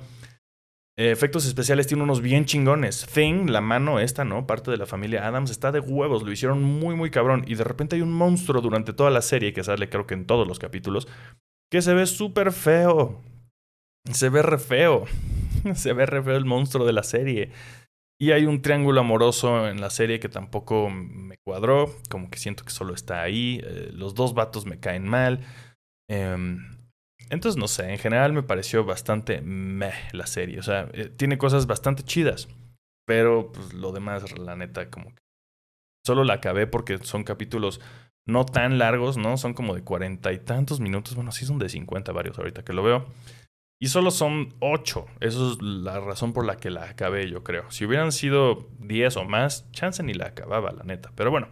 Efectos 0.96 1.46
especiales 1.46 1.86
tiene 1.86 2.02
unos 2.02 2.20
bien 2.20 2.44
chingones. 2.44 3.06
Thing, 3.06 3.50
la 3.50 3.60
mano 3.60 4.00
esta, 4.00 4.24
¿no? 4.24 4.48
Parte 4.48 4.72
de 4.72 4.78
la 4.78 4.86
familia 4.86 5.28
Adams, 5.28 5.50
está 5.50 5.70
de 5.70 5.78
huevos. 5.78 6.24
Lo 6.24 6.32
hicieron 6.32 6.64
muy, 6.64 6.96
muy 6.96 7.10
cabrón. 7.10 7.44
Y 7.46 7.54
de 7.54 7.62
repente 7.62 7.94
hay 7.94 8.02
un 8.02 8.12
monstruo 8.12 8.60
durante 8.60 8.92
toda 8.92 9.10
la 9.10 9.22
serie, 9.22 9.52
que 9.52 9.62
sale 9.62 9.88
creo 9.88 10.08
que 10.08 10.14
en 10.14 10.26
todos 10.26 10.48
los 10.48 10.58
capítulos, 10.58 11.06
que 11.70 11.82
se 11.82 11.94
ve 11.94 12.04
súper 12.06 12.50
feo. 12.50 13.20
Se 14.10 14.28
ve 14.28 14.42
re 14.42 14.58
feo. 14.58 15.04
Se 15.74 15.92
ve 15.92 16.06
re 16.06 16.36
el 16.36 16.44
monstruo 16.44 16.86
de 16.86 16.92
la 16.92 17.02
serie. 17.02 17.50
Y 18.20 18.32
hay 18.32 18.46
un 18.46 18.62
triángulo 18.62 19.00
amoroso 19.00 19.68
en 19.68 19.80
la 19.80 19.90
serie 19.90 20.18
que 20.18 20.28
tampoco 20.28 20.90
me 20.90 21.36
cuadró. 21.38 21.94
Como 22.10 22.30
que 22.30 22.38
siento 22.38 22.64
que 22.64 22.70
solo 22.70 22.94
está 22.94 23.22
ahí. 23.22 23.60
Eh, 23.62 23.90
los 23.92 24.14
dos 24.14 24.34
vatos 24.34 24.66
me 24.66 24.80
caen 24.80 25.06
mal. 25.06 25.40
Eh, 26.08 26.36
entonces, 27.30 27.58
no 27.58 27.68
sé, 27.68 27.90
en 27.90 27.98
general 27.98 28.32
me 28.32 28.42
pareció 28.42 28.84
bastante 28.84 29.40
meh 29.40 29.92
la 30.12 30.26
serie. 30.26 30.58
O 30.58 30.62
sea, 30.62 30.88
eh, 30.94 31.08
tiene 31.08 31.38
cosas 31.38 31.66
bastante 31.66 32.02
chidas. 32.02 32.48
Pero 33.06 33.52
pues, 33.52 33.72
lo 33.72 33.92
demás, 33.92 34.38
la 34.38 34.56
neta, 34.56 34.90
como 34.90 35.14
que 35.14 35.22
solo 36.04 36.24
la 36.24 36.34
acabé 36.34 36.66
porque 36.66 36.98
son 36.98 37.24
capítulos 37.24 37.80
no 38.26 38.44
tan 38.44 38.78
largos, 38.78 39.16
¿no? 39.16 39.36
Son 39.36 39.54
como 39.54 39.74
de 39.74 39.82
cuarenta 39.82 40.32
y 40.32 40.38
tantos 40.38 40.80
minutos. 40.80 41.14
Bueno, 41.14 41.32
sí 41.32 41.46
son 41.46 41.58
de 41.58 41.68
cincuenta 41.68 42.12
varios 42.12 42.38
ahorita 42.38 42.64
que 42.64 42.72
lo 42.72 42.82
veo. 42.82 43.06
Y 43.80 43.88
solo 43.88 44.10
son 44.10 44.54
8. 44.58 45.06
Eso 45.20 45.52
es 45.52 45.62
la 45.62 46.00
razón 46.00 46.32
por 46.32 46.44
la 46.44 46.56
que 46.56 46.70
la 46.70 46.84
acabé, 46.84 47.30
yo 47.30 47.44
creo. 47.44 47.70
Si 47.70 47.84
hubieran 47.84 48.10
sido 48.10 48.66
10 48.80 49.16
o 49.18 49.24
más, 49.24 49.70
chance 49.70 50.02
ni 50.02 50.14
la 50.14 50.26
acababa, 50.26 50.72
la 50.72 50.82
neta. 50.82 51.12
Pero 51.14 51.30
bueno, 51.30 51.46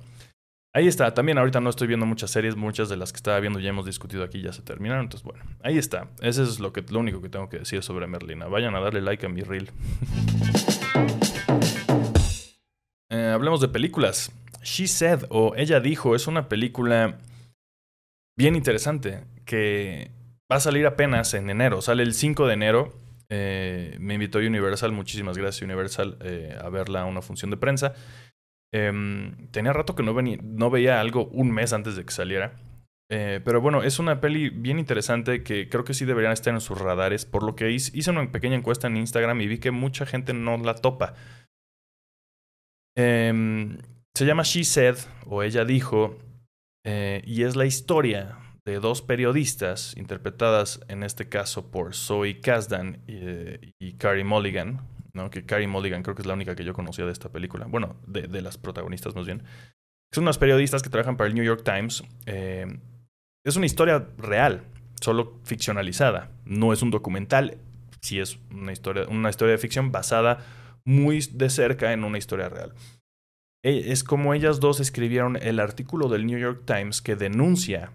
ahí 0.72 0.88
está. 0.88 1.14
También 1.14 1.38
ahorita 1.38 1.60
no 1.60 1.70
estoy 1.70 1.86
viendo 1.86 2.04
muchas 2.04 2.32
series. 2.32 2.56
Muchas 2.56 2.88
de 2.88 2.96
las 2.96 3.12
que 3.12 3.18
estaba 3.18 3.38
viendo 3.38 3.60
ya 3.60 3.68
hemos 3.68 3.86
discutido 3.86 4.24
aquí, 4.24 4.42
ya 4.42 4.52
se 4.52 4.62
terminaron. 4.62 5.04
Entonces, 5.04 5.24
bueno, 5.24 5.44
ahí 5.62 5.78
está. 5.78 6.08
Ese 6.20 6.42
es 6.42 6.58
lo, 6.58 6.72
que, 6.72 6.82
lo 6.82 6.98
único 6.98 7.22
que 7.22 7.28
tengo 7.28 7.48
que 7.48 7.60
decir 7.60 7.84
sobre 7.84 8.08
Merlina. 8.08 8.46
Vayan 8.46 8.74
a 8.74 8.80
darle 8.80 9.02
like 9.02 9.24
a 9.24 9.28
mi 9.28 9.42
reel. 9.42 9.70
Eh, 13.08 13.30
hablemos 13.32 13.60
de 13.60 13.68
películas. 13.68 14.32
She 14.64 14.88
Said 14.88 15.26
o 15.30 15.54
Ella 15.54 15.78
Dijo 15.78 16.16
es 16.16 16.26
una 16.26 16.48
película 16.48 17.18
bien 18.36 18.56
interesante 18.56 19.22
que 19.44 20.10
va 20.50 20.56
a 20.56 20.60
salir 20.60 20.86
apenas 20.86 21.34
en 21.34 21.50
enero. 21.50 21.82
Sale 21.82 22.02
el 22.02 22.14
5 22.14 22.46
de 22.46 22.54
enero. 22.54 22.92
Eh, 23.28 23.96
me 23.98 24.14
invitó 24.14 24.38
Universal, 24.38 24.92
muchísimas 24.92 25.36
gracias 25.36 25.62
Universal, 25.62 26.16
eh, 26.20 26.56
a 26.60 26.68
verla 26.68 27.02
a 27.02 27.04
una 27.06 27.22
función 27.22 27.50
de 27.50 27.56
prensa. 27.56 27.94
Em, 28.72 29.48
tenía 29.50 29.72
rato 29.72 29.94
que 29.94 30.02
no, 30.02 30.14
venía, 30.14 30.38
no 30.42 30.70
veía 30.70 31.00
algo 31.00 31.26
un 31.26 31.50
mes 31.50 31.72
antes 31.72 31.96
de 31.96 32.04
que 32.04 32.12
saliera. 32.12 32.60
pero 33.08 33.60
bueno, 33.60 33.84
es 33.84 34.00
una 34.00 34.20
peli 34.20 34.48
bien 34.50 34.80
interesante 34.80 35.44
que 35.44 35.68
creo 35.68 35.84
que 35.84 35.94
sí 35.94 36.04
deberían 36.04 36.32
estar 36.32 36.52
en 36.52 36.60
sus 36.60 36.80
radares. 36.80 37.24
Por 37.24 37.44
lo 37.44 37.54
que 37.54 37.70
hice 37.70 38.10
una 38.10 38.30
pequeña 38.32 38.56
encuesta 38.56 38.88
en 38.88 38.96
Instagram 38.96 39.40
y 39.40 39.46
vi 39.46 39.58
que 39.58 39.70
mucha 39.70 40.06
gente 40.06 40.32
no 40.34 40.56
la 40.58 40.74
topa. 40.74 41.14
Em, 42.96 43.78
se 44.16 44.24
llama 44.24 44.42
She 44.42 44.64
Said, 44.64 44.96
o 45.26 45.42
ella 45.42 45.64
dijo, 45.64 46.18
eh, 46.84 47.22
y 47.26 47.42
es 47.42 47.54
la 47.54 47.66
historia 47.66 48.38
de 48.66 48.80
dos 48.80 49.00
periodistas, 49.00 49.96
interpretadas 49.96 50.80
en 50.88 51.04
este 51.04 51.28
caso 51.28 51.70
por 51.70 51.94
Zoe 51.94 52.40
Kasdan 52.40 53.00
y, 53.06 53.74
y 53.78 53.92
Carrie 53.92 54.24
Mulligan, 54.24 54.80
¿no? 55.12 55.30
que 55.30 55.46
Carrie 55.46 55.68
Mulligan 55.68 56.02
creo 56.02 56.16
que 56.16 56.22
es 56.22 56.26
la 56.26 56.34
única 56.34 56.56
que 56.56 56.64
yo 56.64 56.74
conocía 56.74 57.06
de 57.06 57.12
esta 57.12 57.30
película, 57.30 57.66
bueno, 57.66 57.94
de, 58.08 58.42
las 58.42 58.58
protagonistas 58.58 59.14
más 59.14 59.24
bien. 59.24 59.44
Son 60.12 60.24
unas 60.24 60.38
periodistas 60.38 60.82
que 60.82 60.90
trabajan 60.90 61.16
para 61.16 61.28
el 61.28 61.34
New 61.34 61.44
York 61.44 61.62
Times. 61.64 62.02
Em, 62.26 62.80
es 63.44 63.54
una 63.54 63.66
historia 63.66 64.08
real, 64.18 64.64
solo 65.00 65.40
ficcionalizada. 65.44 66.32
No 66.44 66.72
es 66.72 66.82
un 66.82 66.90
documental, 66.90 67.58
sí 68.00 68.18
es 68.18 68.38
una 68.50 68.72
historia, 68.72 69.06
una 69.08 69.30
historia 69.30 69.52
de 69.52 69.58
ficción 69.58 69.92
basada 69.92 70.44
muy 70.84 71.20
de 71.32 71.50
cerca 71.50 71.92
en 71.92 72.02
una 72.02 72.18
historia 72.18 72.48
real. 72.48 72.74
E, 73.64 73.92
es 73.92 74.02
como 74.02 74.34
ellas 74.34 74.58
dos 74.58 74.80
escribieron 74.80 75.36
el 75.36 75.60
artículo 75.60 76.08
del 76.08 76.26
New 76.26 76.38
York 76.38 76.62
Times 76.66 77.00
que 77.00 77.14
denuncia 77.14 77.92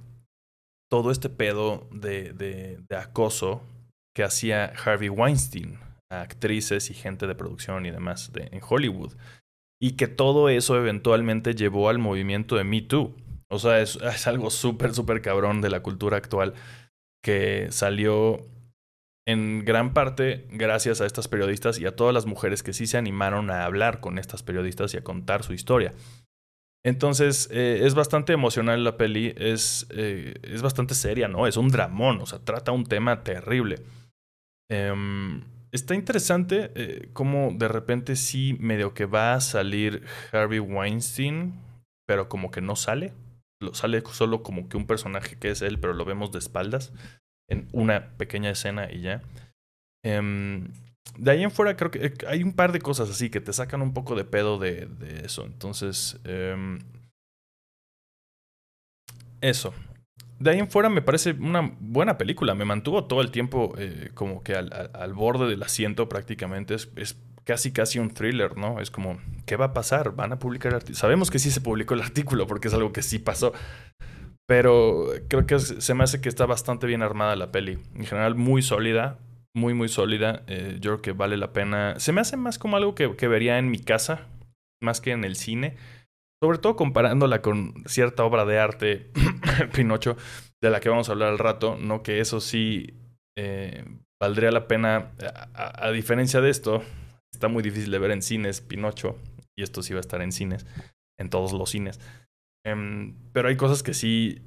todo 0.91 1.09
este 1.09 1.29
pedo 1.29 1.87
de, 1.91 2.33
de, 2.33 2.97
acoso 2.97 3.61
que 4.13 4.23
hacía 4.23 4.65
Harvey 4.65 5.07
Weinstein 5.07 5.79
a 6.11 6.21
actrices 6.21 6.89
y 6.89 6.93
gente 6.93 7.27
de 7.27 7.35
producción 7.35 7.85
y 7.85 7.91
demás 7.91 8.33
de, 8.33 8.49
en 8.51 8.61
Hollywood. 8.67 9.13
Y 9.81 9.93
que 9.93 10.07
todo 10.07 10.49
eso 10.49 10.75
eventualmente 10.75 11.55
llevó 11.55 11.87
al 11.87 11.97
movimiento 11.97 12.57
de 12.57 12.65
Me 12.65 12.81
Too. 12.81 13.15
O 13.49 13.57
sea, 13.57 13.79
es, 13.79 13.95
es 13.95 14.27
algo 14.27 14.49
súper, 14.49 14.93
súper 14.93 15.21
cabrón 15.21 15.61
de 15.61 15.69
la 15.69 15.81
cultura 15.81 16.17
actual 16.17 16.53
que 17.23 17.67
salió 17.71 18.45
en 19.25 19.63
gran 19.63 19.93
parte 19.93 20.47
gracias 20.51 20.99
a 20.99 21.05
estas 21.05 21.29
periodistas 21.29 21.79
y 21.79 21.85
a 21.85 21.95
todas 21.95 22.13
las 22.13 22.25
mujeres 22.25 22.63
que 22.63 22.73
sí 22.73 22.85
se 22.85 22.97
animaron 22.97 23.49
a 23.49 23.63
hablar 23.63 24.01
con 24.01 24.17
estas 24.17 24.43
periodistas 24.43 24.93
y 24.93 24.97
a 24.97 25.03
contar 25.03 25.43
su 25.43 25.53
historia. 25.53 25.93
Entonces, 26.83 27.47
eh, 27.51 27.81
es 27.83 27.93
bastante 27.93 28.33
emocional 28.33 28.83
la 28.83 28.97
peli, 28.97 29.33
es, 29.37 29.85
eh, 29.91 30.33
es 30.41 30.61
bastante 30.61 30.95
seria, 30.95 31.27
¿no? 31.27 31.45
Es 31.45 31.57
un 31.57 31.69
dramón, 31.69 32.19
o 32.21 32.25
sea, 32.25 32.39
trata 32.39 32.71
un 32.71 32.85
tema 32.85 33.23
terrible. 33.23 33.83
Em, 34.69 35.43
está 35.71 35.93
interesante 35.93 36.71
eh, 36.75 37.09
cómo 37.13 37.51
de 37.53 37.67
repente 37.67 38.15
sí 38.15 38.57
medio 38.59 38.93
que 38.93 39.05
va 39.05 39.35
a 39.35 39.41
salir 39.41 40.03
Harvey 40.31 40.59
Weinstein, 40.59 41.53
pero 42.07 42.29
como 42.29 42.49
que 42.49 42.61
no 42.61 42.75
sale. 42.75 43.13
Lo, 43.61 43.75
sale 43.75 44.01
solo 44.11 44.41
como 44.41 44.67
que 44.67 44.77
un 44.77 44.87
personaje 44.87 45.37
que 45.37 45.51
es 45.51 45.61
él, 45.61 45.79
pero 45.79 45.93
lo 45.93 46.03
vemos 46.03 46.31
de 46.31 46.39
espaldas 46.39 46.93
en 47.47 47.67
una 47.73 48.17
pequeña 48.17 48.49
escena 48.49 48.91
y 48.91 49.01
ya. 49.01 49.21
Em, 50.03 50.69
de 51.17 51.31
ahí 51.31 51.43
en 51.43 51.51
fuera 51.51 51.75
creo 51.75 51.91
que 51.91 52.05
eh, 52.05 52.13
hay 52.27 52.43
un 52.43 52.53
par 52.53 52.71
de 52.71 52.79
cosas 52.79 53.09
así 53.09 53.29
que 53.29 53.41
te 53.41 53.53
sacan 53.53 53.81
un 53.81 53.93
poco 53.93 54.15
de 54.15 54.23
pedo 54.23 54.57
de, 54.57 54.87
eso. 55.23 55.45
Entonces, 55.45 56.19
em, 56.23 56.79
eso. 59.41 59.73
De 60.39 60.51
ahí 60.51 60.59
en 60.59 60.69
fuera 60.69 60.89
me 60.89 61.01
parece 61.01 61.31
una 61.31 61.75
buena 61.79 62.17
película. 62.17 62.55
Me 62.55 62.65
mantuvo 62.65 63.05
todo 63.05 63.21
el 63.21 63.31
tiempo 63.31 63.73
eh, 63.77 64.09
como 64.13 64.43
que 64.43 64.55
al, 64.55 64.91
al, 64.93 65.13
borde 65.13 65.47
del 65.47 65.61
asiento 65.63 66.09
prácticamente. 66.09 66.75
Es, 66.75 66.89
es, 66.95 67.17
casi 67.43 67.71
casi 67.71 67.99
un 67.99 68.13
thriller, 68.13 68.57
¿no? 68.57 68.79
Es 68.79 68.91
como, 68.91 69.19
¿qué 69.45 69.55
va 69.55 69.65
a 69.65 69.73
pasar? 69.73 70.15
¿Van 70.15 70.31
a 70.31 70.39
publicar 70.39 70.71
el 70.71 70.75
artículo? 70.77 70.99
Sabemos 70.99 71.31
que 71.31 71.39
sí 71.39 71.51
se 71.51 71.61
publicó 71.61 71.93
el 71.93 72.01
artículo 72.01 72.47
porque 72.47 72.67
es 72.67 72.73
algo 72.73 72.93
que 72.93 73.01
sí 73.01 73.19
pasó. 73.19 73.53
Pero 74.47 75.07
creo 75.27 75.45
que 75.45 75.59
se 75.59 75.93
me 75.93 76.03
hace 76.03 76.21
que 76.21 76.29
está 76.29 76.45
bastante 76.45 76.87
bien 76.87 77.01
armada 77.01 77.35
la 77.35 77.51
peli. 77.51 77.79
En 77.95 78.05
general, 78.05 78.35
muy 78.35 78.61
sólida. 78.61 79.19
Muy, 79.55 79.73
muy 79.73 79.89
sólida. 79.89 80.43
Eh, 80.47 80.77
yo 80.79 80.91
creo 80.91 81.01
que 81.01 81.11
vale 81.11 81.37
la 81.37 81.53
pena. 81.53 81.99
Se 81.99 82.11
me 82.11 82.21
hace 82.21 82.37
más 82.37 82.57
como 82.57 82.77
algo 82.77 82.95
que, 82.95 83.15
que 83.15 83.27
vería 83.27 83.57
en 83.57 83.69
mi 83.69 83.79
casa, 83.79 84.27
más 84.81 85.01
que 85.01 85.11
en 85.11 85.23
el 85.23 85.35
cine. 85.35 85.75
Sobre 86.43 86.57
todo 86.57 86.75
comparándola 86.75 87.41
con 87.41 87.83
cierta 87.85 88.23
obra 88.23 88.45
de 88.45 88.59
arte, 88.59 89.11
Pinocho, 89.75 90.17
de 90.61 90.69
la 90.69 90.79
que 90.79 90.89
vamos 90.89 91.09
a 91.09 91.11
hablar 91.11 91.29
al 91.29 91.39
rato, 91.39 91.77
¿no? 91.79 92.01
Que 92.01 92.19
eso 92.19 92.39
sí 92.39 92.95
eh, 93.37 93.85
valdría 94.19 94.51
la 94.51 94.67
pena. 94.67 95.11
A, 95.53 95.91
diferencia 95.91 96.41
de 96.41 96.49
esto, 96.49 96.83
está 97.33 97.47
muy 97.47 97.61
difícil 97.61 97.91
de 97.91 97.99
ver 97.99 98.11
en 98.11 98.21
cines, 98.21 98.61
Pinocho, 98.61 99.17
y 99.57 99.63
esto 99.63 99.83
sí 99.83 99.93
va 99.93 99.99
a 99.99 100.01
estar 100.01 100.21
en 100.21 100.31
cines, 100.31 100.65
en 101.19 101.29
todos 101.29 101.53
los 101.53 101.69
cines. 101.69 101.99
Em, 102.65 103.15
pero 103.33 103.49
hay 103.49 103.55
cosas 103.55 103.83
que 103.83 103.93
sí 103.93 104.41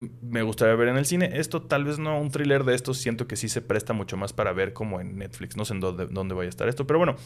me 0.00 0.42
gustaría 0.42 0.74
ver 0.74 0.88
en 0.88 0.96
el 0.96 1.06
cine. 1.06 1.30
Esto 1.34 1.62
tal 1.62 1.84
vez 1.84 1.98
no 1.98 2.20
un 2.20 2.30
thriller 2.30 2.64
de 2.64 2.74
estos, 2.74 2.98
siento 2.98 3.26
que 3.26 3.36
sí 3.36 3.48
se 3.48 3.62
presta 3.62 3.92
mucho 3.92 4.16
más 4.16 4.32
para 4.32 4.52
ver 4.52 4.72
como 4.72 5.00
en 5.00 5.16
Netflix. 5.18 5.56
No 5.56 5.64
sé 5.64 5.74
en 5.74 5.80
dónde, 5.80 6.06
dónde 6.06 6.34
vaya 6.34 6.48
a 6.48 6.50
estar 6.50 6.68
esto, 6.68 6.86
pero 6.86 6.98
bueno, 6.98 7.16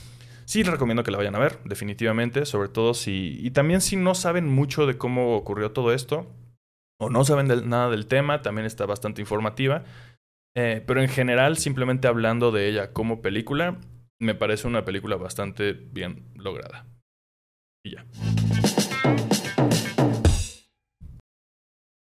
sí 0.45 0.63
les 0.63 0.73
recomiendo 0.73 1.03
que 1.03 1.11
la 1.11 1.19
vayan 1.19 1.35
a 1.35 1.39
ver, 1.39 1.59
definitivamente, 1.65 2.47
sobre 2.47 2.69
todo 2.69 2.95
si... 2.95 3.39
Y 3.41 3.51
también 3.51 3.81
si 3.81 3.97
no 3.97 4.15
saben 4.15 4.49
mucho 4.49 4.87
de 4.87 4.97
cómo 4.97 5.37
ocurrió 5.37 5.73
todo 5.73 5.93
esto, 5.93 6.27
o 6.99 7.11
no 7.11 7.25
saben 7.25 7.69
nada 7.69 7.91
del 7.91 8.07
tema, 8.07 8.43
también 8.43 8.67
está 8.67 8.87
bastante 8.87 9.21
informativa. 9.21 9.85
Eh, 10.55 10.83
pero 10.87 11.01
en 11.01 11.09
general, 11.09 11.57
simplemente 11.57 12.09
hablando 12.09 12.53
de 12.53 12.69
ella 12.69 12.93
como 12.93 13.23
película, 13.23 13.79
me 14.21 14.35
parece 14.35 14.69
una 14.69 14.85
película 14.85 15.17
bastante 15.17 15.73
bien 15.73 16.25
lograda. 16.37 16.87
Y 17.85 17.97
ya. 17.97 18.05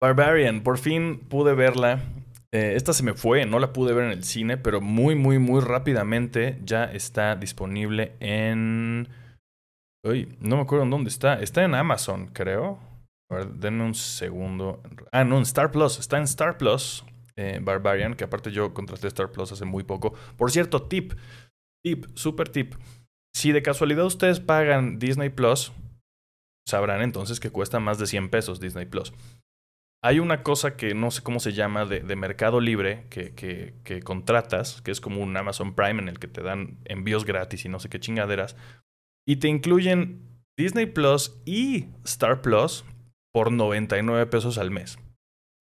Barbarian, 0.01 0.61
por 0.61 0.79
fin 0.79 1.19
pude 1.19 1.53
verla. 1.53 2.01
Eh, 2.51 2.73
esta 2.75 2.91
se 2.91 3.03
me 3.03 3.13
fue, 3.13 3.45
no 3.45 3.59
la 3.59 3.71
pude 3.71 3.93
ver 3.93 4.05
en 4.05 4.11
el 4.11 4.23
cine, 4.23 4.57
pero 4.57 4.81
muy, 4.81 5.15
muy, 5.15 5.37
muy 5.37 5.61
rápidamente 5.61 6.59
ya 6.63 6.85
está 6.85 7.35
disponible 7.35 8.15
en... 8.19 9.07
Uy, 10.03 10.35
no 10.39 10.55
me 10.57 10.63
acuerdo 10.63 10.83
en 10.83 10.89
dónde 10.89 11.09
está. 11.09 11.39
Está 11.39 11.63
en 11.63 11.75
Amazon, 11.75 12.27
creo. 12.33 12.79
A 13.29 13.35
ver, 13.35 13.53
denme 13.53 13.83
un 13.83 13.93
segundo. 13.93 14.81
Ah, 15.11 15.23
no, 15.23 15.37
en 15.37 15.43
Star 15.43 15.71
Plus. 15.71 15.99
Está 15.99 16.17
en 16.17 16.23
Star 16.23 16.57
Plus, 16.57 17.05
eh, 17.37 17.59
Barbarian, 17.61 18.15
que 18.15 18.23
aparte 18.23 18.51
yo 18.51 18.73
contraté 18.73 19.07
Star 19.07 19.31
Plus 19.31 19.51
hace 19.51 19.65
muy 19.65 19.83
poco. 19.83 20.13
Por 20.35 20.49
cierto, 20.51 20.81
tip, 20.81 21.13
tip, 21.85 22.05
super 22.15 22.49
tip. 22.49 22.73
Si 23.33 23.51
de 23.51 23.61
casualidad 23.61 24.05
ustedes 24.05 24.39
pagan 24.39 24.97
Disney 24.97 25.29
Plus, 25.29 25.71
sabrán 26.67 27.03
entonces 27.03 27.39
que 27.39 27.51
cuesta 27.51 27.79
más 27.79 27.99
de 27.99 28.07
100 28.07 28.29
pesos 28.29 28.59
Disney 28.59 28.87
Plus. 28.87 29.13
Hay 30.03 30.19
una 30.19 30.41
cosa 30.41 30.75
que 30.75 30.95
no 30.95 31.11
sé 31.11 31.21
cómo 31.21 31.39
se 31.39 31.53
llama 31.53 31.85
de, 31.85 32.15
Mercado 32.15 32.59
Libre 32.59 33.05
que, 33.09 33.33
que, 33.35 33.99
contratas, 34.01 34.81
que 34.81 34.89
es 34.89 34.99
como 34.99 35.21
un 35.21 35.37
Amazon 35.37 35.75
Prime 35.75 36.01
en 36.01 36.07
el 36.07 36.17
que 36.17 36.27
te 36.27 36.41
dan 36.41 36.79
envíos 36.85 37.23
gratis 37.23 37.65
y 37.65 37.69
no 37.69 37.79
sé 37.79 37.89
qué 37.89 37.99
chingaderas. 37.99 38.55
Y 39.27 39.35
te 39.35 39.47
incluyen 39.47 40.41
Disney 40.57 40.87
Plus 40.87 41.39
y 41.45 41.89
Star 42.03 42.41
Plus 42.41 42.83
por 43.31 43.51
99 43.51 44.25
pesos 44.25 44.57
al 44.57 44.71
mes. 44.71 44.97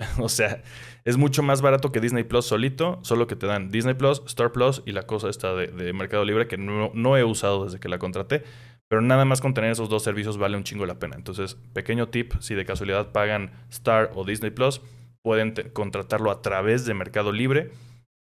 o 0.19 0.31
sea, 0.31 0.63
es 1.05 1.19
mucho 1.19 1.43
más 1.43 1.61
barato 1.61 1.93
que 1.93 2.01
Disney 2.01 2.25
Plus 2.25 2.47
solito, 2.47 2.99
solo 3.03 3.27
que 3.27 3.37
te 3.37 3.47
dan 3.47 3.69
Disney 3.69 3.95
Plus, 3.95 4.23
Star 4.27 4.53
Plus 4.53 4.83
y 4.87 4.93
la 4.93 5.03
cosa 5.03 5.29
está 5.29 5.55
de, 5.55 5.67
de 5.67 5.93
Mercado 5.93 6.25
Libre 6.25 6.49
que 6.49 6.57
no, 6.57 6.91
no 6.95 7.17
he 7.19 7.25
usado 7.25 7.65
desde 7.65 7.79
que 7.79 7.91
la 7.91 7.99
contraté. 7.99 8.45
Pero 8.91 9.03
nada 9.03 9.25
más 9.25 9.41
con 9.41 9.55
tener 9.55 9.71
esos 9.71 9.89
dos 9.89 10.03
servicios 10.03 10.37
vale 10.37 10.57
un 10.57 10.65
chingo 10.65 10.85
la 10.85 10.99
pena. 10.99 11.15
Entonces, 11.15 11.55
pequeño 11.73 12.09
tip, 12.09 12.35
si 12.41 12.57
de 12.57 12.65
casualidad 12.65 13.13
pagan 13.13 13.53
Star 13.71 14.11
o 14.17 14.25
Disney 14.25 14.51
Plus, 14.51 14.81
pueden 15.23 15.55
contratarlo 15.73 16.31
a 16.31 16.43
través 16.43 16.87
de 16.87 16.95
Mercado 16.95 17.31
Libre 17.31 17.71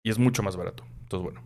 y 0.04 0.10
es 0.10 0.18
mucho 0.18 0.42
más 0.42 0.56
barato. 0.56 0.84
Entonces, 1.02 1.22
bueno. 1.22 1.42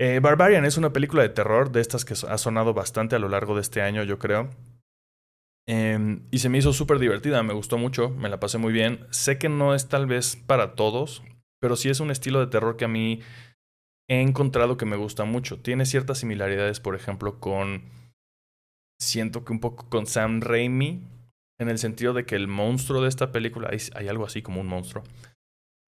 Eh, 0.00 0.20
Barbarian 0.20 0.64
es 0.64 0.76
una 0.78 0.92
película 0.92 1.22
de 1.22 1.28
terror 1.28 1.70
de 1.70 1.80
estas 1.80 2.04
que 2.04 2.14
ha 2.14 2.38
sonado 2.38 2.72
bastante 2.72 3.14
a 3.14 3.18
lo 3.18 3.28
largo 3.28 3.54
de 3.54 3.60
este 3.60 3.82
año, 3.82 4.02
yo 4.02 4.18
creo. 4.18 4.48
Em, 5.66 6.22
y 6.30 6.38
se 6.38 6.48
me 6.48 6.58
hizo 6.58 6.72
súper 6.72 6.98
divertida, 6.98 7.42
me 7.42 7.54
gustó 7.54 7.78
mucho, 7.78 8.10
me 8.10 8.28
la 8.28 8.40
pasé 8.40 8.58
muy 8.58 8.72
bien. 8.72 9.06
Sé 9.10 9.38
que 9.38 9.48
no 9.48 9.74
es 9.74 9.88
tal 9.88 10.06
vez 10.06 10.36
para 10.36 10.74
todos, 10.74 11.22
pero 11.60 11.76
sí 11.76 11.90
es 11.90 12.00
un 12.00 12.10
estilo 12.10 12.40
de 12.40 12.48
terror 12.48 12.76
que 12.76 12.84
a 12.86 12.88
mí 12.88 13.20
he 14.08 14.20
encontrado 14.20 14.76
que 14.76 14.86
me 14.86 14.96
gusta 14.96 15.24
mucho. 15.24 15.60
Tiene 15.60 15.86
ciertas 15.86 16.18
similaridades, 16.18 16.80
por 16.80 16.94
ejemplo, 16.94 17.38
con... 17.38 17.84
Siento 19.04 19.44
que 19.44 19.52
un 19.52 19.60
poco 19.60 19.88
con 19.88 20.06
Sam 20.06 20.40
Raimi, 20.40 21.02
en 21.60 21.68
el 21.68 21.78
sentido 21.78 22.12
de 22.12 22.24
que 22.24 22.36
el 22.36 22.48
monstruo 22.48 23.02
de 23.02 23.08
esta 23.08 23.32
película, 23.32 23.70
hay, 23.70 24.08
algo 24.08 24.24
así 24.24 24.42
como 24.42 24.60
un 24.60 24.66
monstruo, 24.66 25.04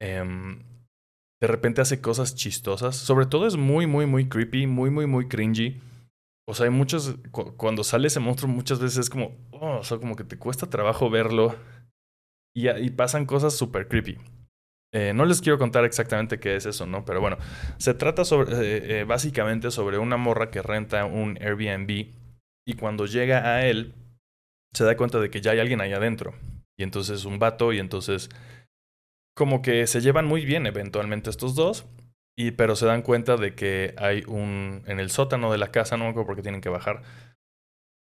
em, 0.00 0.62
de 1.40 1.46
repente 1.46 1.80
hace 1.80 2.00
cosas 2.00 2.34
chistosas. 2.34 2.96
Sobre 2.96 3.26
todo 3.26 3.46
es 3.46 3.56
muy, 3.56 3.86
muy, 3.86 4.06
muy 4.06 4.28
creepy, 4.28 4.66
muy, 4.66 4.90
muy, 4.90 5.06
muy 5.06 5.28
cringy. 5.28 5.80
O 6.48 6.54
sea, 6.54 6.64
hay 6.64 6.70
muchos, 6.70 7.16
cuando 7.56 7.82
sale 7.84 8.08
ese 8.08 8.20
monstruo 8.20 8.50
muchas 8.50 8.78
veces 8.78 8.98
es 8.98 9.10
como, 9.10 9.32
oh, 9.50 9.78
o 9.78 9.84
sea, 9.84 9.98
como 9.98 10.14
que 10.14 10.24
te 10.24 10.38
cuesta 10.38 10.68
trabajo 10.70 11.10
verlo 11.10 11.56
y, 12.54 12.68
y 12.68 12.90
pasan 12.90 13.26
cosas 13.26 13.54
súper 13.54 13.88
creepy. 13.88 14.18
Eh, 14.92 15.12
no 15.12 15.24
les 15.26 15.42
quiero 15.42 15.58
contar 15.58 15.84
exactamente 15.84 16.38
qué 16.38 16.56
es 16.56 16.64
eso, 16.64 16.86
¿no? 16.86 17.04
Pero 17.04 17.20
bueno, 17.20 17.36
se 17.76 17.92
trata 17.92 18.24
sobre, 18.24 18.52
eh, 18.56 19.00
eh, 19.00 19.04
básicamente 19.04 19.70
sobre 19.70 19.98
una 19.98 20.16
morra 20.16 20.50
que 20.50 20.62
renta 20.62 21.04
un 21.04 21.36
Airbnb 21.40 22.06
y 22.66 22.74
cuando 22.74 23.06
llega 23.06 23.54
a 23.54 23.64
él 23.64 23.94
se 24.74 24.84
da 24.84 24.96
cuenta 24.96 25.20
de 25.20 25.30
que 25.30 25.40
ya 25.40 25.52
hay 25.52 25.60
alguien 25.60 25.80
ahí 25.80 25.92
adentro. 25.92 26.34
Y 26.78 26.82
entonces 26.82 27.24
un 27.24 27.38
vato 27.38 27.72
y 27.72 27.78
entonces 27.78 28.28
como 29.34 29.62
que 29.62 29.86
se 29.86 30.00
llevan 30.00 30.26
muy 30.26 30.44
bien 30.44 30.66
eventualmente 30.66 31.30
estos 31.30 31.54
dos. 31.54 31.86
Y 32.38 32.50
pero 32.50 32.76
se 32.76 32.84
dan 32.84 33.00
cuenta 33.00 33.38
de 33.38 33.54
que 33.54 33.94
hay 33.96 34.22
un 34.26 34.82
en 34.86 35.00
el 35.00 35.08
sótano 35.08 35.50
de 35.50 35.56
la 35.56 35.70
casa, 35.70 35.96
no 35.96 36.04
me 36.04 36.10
acuerdo 36.10 36.26
por 36.26 36.36
qué 36.36 36.42
tienen 36.42 36.60
que 36.60 36.68
bajar. 36.68 37.02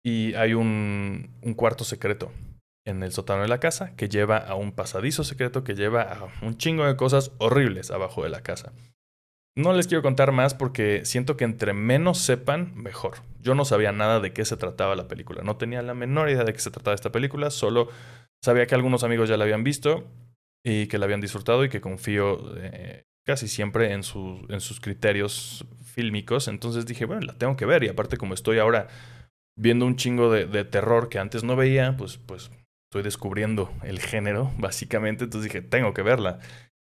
Y 0.04 0.34
hay 0.34 0.54
un, 0.54 1.30
un 1.44 1.54
cuarto 1.54 1.84
secreto 1.84 2.32
en 2.88 3.04
el 3.04 3.12
sótano 3.12 3.42
de 3.44 3.48
la 3.48 3.60
casa 3.60 3.96
que 3.96 4.10
lleva 4.10 4.38
a 4.38 4.56
un 4.56 4.72
pasadizo 4.72 5.24
secreto 5.24 5.64
que 5.64 5.76
lleva 5.76 6.02
a 6.02 6.28
un 6.42 6.58
chingo 6.58 6.86
de 6.86 6.96
cosas 6.96 7.32
horribles 7.38 7.92
abajo 7.92 8.24
de 8.24 8.30
la 8.30 8.42
casa. 8.42 8.74
No 9.58 9.72
les 9.72 9.88
quiero 9.88 10.02
contar 10.02 10.34
más 10.34 10.54
porque 10.54 11.06
siento 11.06 11.38
que 11.38 11.46
entre 11.46 11.74
menos 11.74 12.18
sepan, 12.18 12.76
mejor. 12.76 13.20
Yo 13.40 13.56
no 13.56 13.64
sabía 13.64 13.94
nada 13.94 14.20
de 14.20 14.34
qué 14.34 14.44
se 14.44 14.58
trataba 14.58 14.98
la 14.98 15.08
película. 15.08 15.44
No 15.44 15.56
tenía 15.56 15.82
la 15.82 15.94
menor 15.94 16.30
idea 16.30 16.44
de 16.44 16.52
qué 16.52 16.60
se 16.60 16.72
trataba 16.72 16.94
esta 16.94 17.14
película. 17.14 17.50
Solo 17.50 17.88
sabía 18.44 18.68
que 18.68 18.76
algunos 18.76 19.06
amigos 19.06 19.30
ya 19.30 19.38
la 19.38 19.46
habían 19.46 19.64
visto 19.64 20.12
y 20.62 20.88
que 20.88 20.98
la 20.98 21.06
habían 21.06 21.22
disfrutado 21.22 21.64
y 21.64 21.70
que 21.70 21.80
confío 21.80 22.54
eh, 22.58 23.06
casi 23.26 23.48
siempre 23.48 23.94
en, 23.94 24.02
en 24.50 24.62
sus 24.62 24.80
criterios 24.82 25.66
fílmicos. 25.86 26.50
Entonces 26.50 26.86
dije, 26.86 27.06
bueno, 27.06 27.22
la 27.22 27.38
tengo 27.38 27.56
que 27.56 27.66
ver. 27.66 27.86
Y 27.86 27.88
aparte 27.88 28.18
como 28.18 28.34
estoy 28.34 28.60
ahora 28.60 28.90
viendo 29.58 29.86
un 29.86 29.96
chingo 29.96 30.30
de, 30.30 30.48
de 30.48 30.66
terror 30.66 31.08
que 31.08 31.18
antes 31.18 31.46
no 31.46 31.56
veía, 31.56 31.96
pues, 31.96 32.18
pues 32.18 32.52
estoy 32.90 33.04
descubriendo 33.04 33.72
el 33.84 34.00
género, 34.00 34.52
básicamente. 34.58 35.24
Entonces 35.24 35.50
dije, 35.50 35.66
tengo 35.66 35.94
que 35.94 36.02
verla 36.02 36.40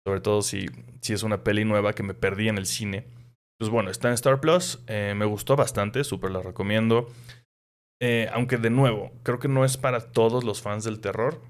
sobre 0.08 0.22
todo 0.22 0.40
si, 0.40 0.70
si 1.02 1.12
es 1.12 1.22
una 1.22 1.44
peli 1.44 1.66
nueva 1.66 1.92
que 1.92 2.02
me 2.02 2.14
perdí 2.14 2.48
en 2.48 2.56
el 2.56 2.64
cine. 2.64 3.04
Pues 3.58 3.70
bueno, 3.70 3.90
está 3.90 4.08
en 4.08 4.14
Star 4.14 4.40
Plus, 4.40 4.82
eh, 4.86 5.12
me 5.14 5.26
gustó 5.26 5.54
bastante, 5.54 6.02
súper 6.02 6.30
la 6.30 6.40
recomiendo. 6.40 7.08
Eh, 8.00 8.26
aunque 8.32 8.56
de 8.56 8.70
nuevo, 8.70 9.12
creo 9.22 9.38
que 9.38 9.48
no 9.48 9.66
es 9.66 9.76
para 9.76 10.00
todos 10.00 10.44
los 10.44 10.62
fans 10.62 10.84
del 10.84 11.00
terror, 11.00 11.42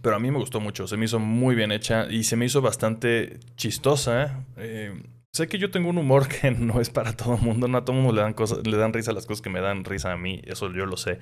pero 0.00 0.16
a 0.16 0.18
mí 0.18 0.32
me 0.32 0.40
gustó 0.40 0.58
mucho, 0.58 0.88
se 0.88 0.96
me 0.96 1.04
hizo 1.04 1.20
muy 1.20 1.54
bien 1.54 1.70
hecha 1.70 2.10
y 2.10 2.24
se 2.24 2.34
me 2.34 2.46
hizo 2.46 2.62
bastante 2.62 3.38
chistosa. 3.54 4.44
Eh, 4.56 5.00
sé 5.32 5.46
que 5.46 5.58
yo 5.60 5.70
tengo 5.70 5.88
un 5.88 5.98
humor 5.98 6.26
que 6.40 6.50
no 6.50 6.80
es 6.80 6.90
para 6.90 7.12
todo 7.16 7.36
el 7.36 7.42
mundo, 7.42 7.68
no 7.68 7.78
a 7.78 7.84
todo 7.84 7.94
el 7.94 8.02
mundo 8.02 8.16
le 8.16 8.22
dan, 8.22 8.34
cosas, 8.34 8.66
le 8.66 8.76
dan 8.76 8.92
risa 8.92 9.12
las 9.12 9.26
cosas 9.26 9.40
que 9.40 9.50
me 9.50 9.60
dan 9.60 9.84
risa 9.84 10.10
a 10.10 10.16
mí, 10.16 10.42
eso 10.46 10.72
yo 10.72 10.84
lo 10.84 10.96
sé. 10.96 11.20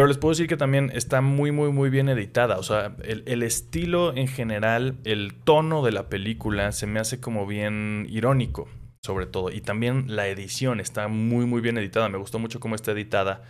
Pero 0.00 0.08
les 0.08 0.16
puedo 0.16 0.30
decir 0.30 0.46
que 0.46 0.56
también 0.56 0.90
está 0.94 1.20
muy, 1.20 1.52
muy, 1.52 1.70
muy 1.72 1.90
bien 1.90 2.08
editada. 2.08 2.56
O 2.56 2.62
sea, 2.62 2.96
el, 3.04 3.42
estilo 3.42 4.16
en 4.16 4.28
general, 4.28 4.96
el 5.04 5.34
tono 5.34 5.84
de 5.84 5.92
la 5.92 6.08
película 6.08 6.72
se 6.72 6.86
me 6.86 7.00
hace 7.00 7.20
como 7.20 7.46
bien 7.46 8.06
irónico, 8.08 8.66
sobre 9.04 9.26
todo. 9.26 9.50
Y 9.50 9.60
también 9.60 10.16
la 10.16 10.26
edición 10.28 10.80
está 10.80 11.08
muy, 11.08 11.44
muy 11.44 11.60
bien 11.60 11.76
editada. 11.76 12.08
Me 12.08 12.16
gustó 12.16 12.38
mucho 12.38 12.60
cómo 12.60 12.76
está 12.76 12.92
editada. 12.92 13.42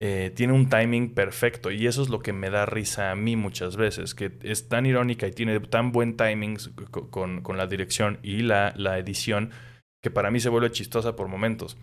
Eh, 0.00 0.32
tiene 0.34 0.54
un 0.54 0.70
timing 0.70 1.12
perfecto 1.12 1.70
y 1.70 1.86
eso 1.86 2.00
es 2.00 2.08
lo 2.08 2.20
que 2.20 2.32
me 2.32 2.48
da 2.48 2.64
risa 2.64 3.10
a 3.10 3.14
mí 3.14 3.36
muchas 3.36 3.76
veces, 3.76 4.14
que 4.14 4.32
es 4.40 4.70
tan 4.70 4.86
irónica 4.86 5.26
y 5.26 5.32
tiene 5.32 5.60
tan 5.60 5.92
buen 5.92 6.16
timing 6.16 6.56
con, 7.10 7.42
con 7.42 7.56
la 7.58 7.66
dirección 7.66 8.20
y 8.22 8.38
la, 8.38 8.72
la, 8.78 8.98
edición 8.98 9.50
que 10.02 10.10
para 10.10 10.30
mí 10.30 10.40
se 10.40 10.48
vuelve 10.48 10.70
chistosa 10.70 11.14
por 11.14 11.28
momentos. 11.28 11.76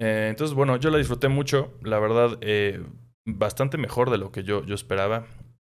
Eh, 0.00 0.28
entonces, 0.30 0.54
bueno, 0.54 0.78
yo 0.78 0.88
la 0.88 0.96
disfruté 0.96 1.28
mucho, 1.28 1.74
la 1.82 1.98
verdad, 1.98 2.38
eh, 2.40 2.82
bastante 3.26 3.76
mejor 3.76 4.10
de 4.10 4.18
lo 4.18 4.32
que 4.32 4.44
yo, 4.44 4.64
yo 4.64 4.74
esperaba. 4.74 5.26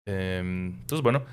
Em, 0.07 0.81
entonces, 0.81 1.03
bueno, 1.03 1.25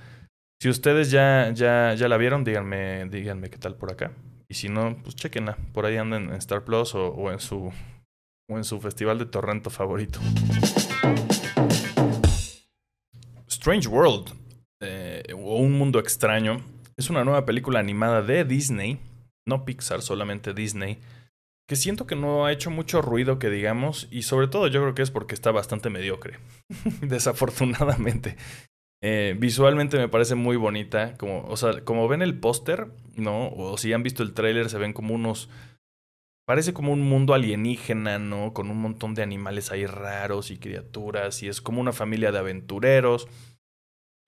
si 0.61 0.69
ustedes 0.69 1.11
ya, 1.11 1.51
ya, 1.53 1.93
ya 1.93 2.07
la 2.07 2.17
vieron, 2.17 2.43
díganme, 2.43 3.05
díganme 3.05 3.49
qué 3.49 3.57
tal 3.57 3.75
por 3.75 3.91
acá. 3.91 4.11
Y 4.49 4.55
si 4.55 4.69
no, 4.69 4.97
pues 5.03 5.15
chequenla. 5.15 5.57
Por 5.73 5.85
ahí 5.85 5.97
andan 5.97 6.29
en 6.29 6.35
Star 6.35 6.63
Plus 6.63 6.95
o, 6.95 7.09
o 7.09 7.31
en 7.31 7.39
su 7.39 7.71
o 8.49 8.57
en 8.57 8.63
su 8.63 8.79
festival 8.79 9.19
de 9.19 9.25
torrento 9.25 9.69
favorito. 9.69 10.19
Strange 13.47 13.87
World 13.87 14.33
eh, 14.81 15.23
o 15.33 15.57
Un 15.57 15.77
Mundo 15.77 15.99
Extraño 15.99 16.61
es 16.95 17.09
una 17.09 17.23
nueva 17.23 17.45
película 17.45 17.79
animada 17.79 18.21
de 18.21 18.45
Disney, 18.45 18.99
no 19.45 19.65
Pixar, 19.65 20.01
solamente 20.01 20.53
Disney, 20.53 20.97
que 21.67 21.75
siento 21.75 22.07
que 22.07 22.15
no 22.15 22.45
ha 22.45 22.51
hecho 22.51 22.71
mucho 22.71 23.01
ruido 23.01 23.39
que 23.39 23.49
digamos 23.49 24.07
y 24.09 24.21
sobre 24.21 24.47
todo 24.47 24.67
yo 24.67 24.81
creo 24.81 24.95
que 24.95 25.01
es 25.01 25.11
porque 25.11 25.35
está 25.35 25.51
bastante 25.51 25.89
mediocre, 25.89 26.39
desafortunadamente. 27.01 28.37
Eh, 29.03 29.35
visualmente 29.37 29.97
me 29.97 30.07
parece 30.07 30.35
muy 30.35 30.55
bonita, 30.55 31.15
como, 31.17 31.45
o 31.47 31.57
sea, 31.57 31.81
como 31.83 32.07
ven 32.07 32.21
el 32.21 32.39
póster, 32.39 32.87
¿no? 33.15 33.49
O 33.49 33.77
si 33.77 33.93
han 33.93 34.01
visto 34.01 34.23
el 34.23 34.33
tráiler 34.33 34.69
se 34.69 34.77
ven 34.77 34.93
como 34.93 35.13
unos... 35.13 35.49
Parece 36.47 36.73
como 36.73 36.93
un 36.93 37.01
mundo 37.01 37.33
alienígena, 37.33 38.19
¿no? 38.19 38.53
Con 38.53 38.71
un 38.71 38.81
montón 38.81 39.13
de 39.13 39.21
animales 39.21 39.69
ahí 39.69 39.85
raros 39.85 40.49
y 40.49 40.57
criaturas 40.57 41.43
y 41.43 41.49
es 41.49 41.59
como 41.59 41.81
una 41.81 41.91
familia 41.91 42.31
de 42.31 42.39
aventureros. 42.39 43.27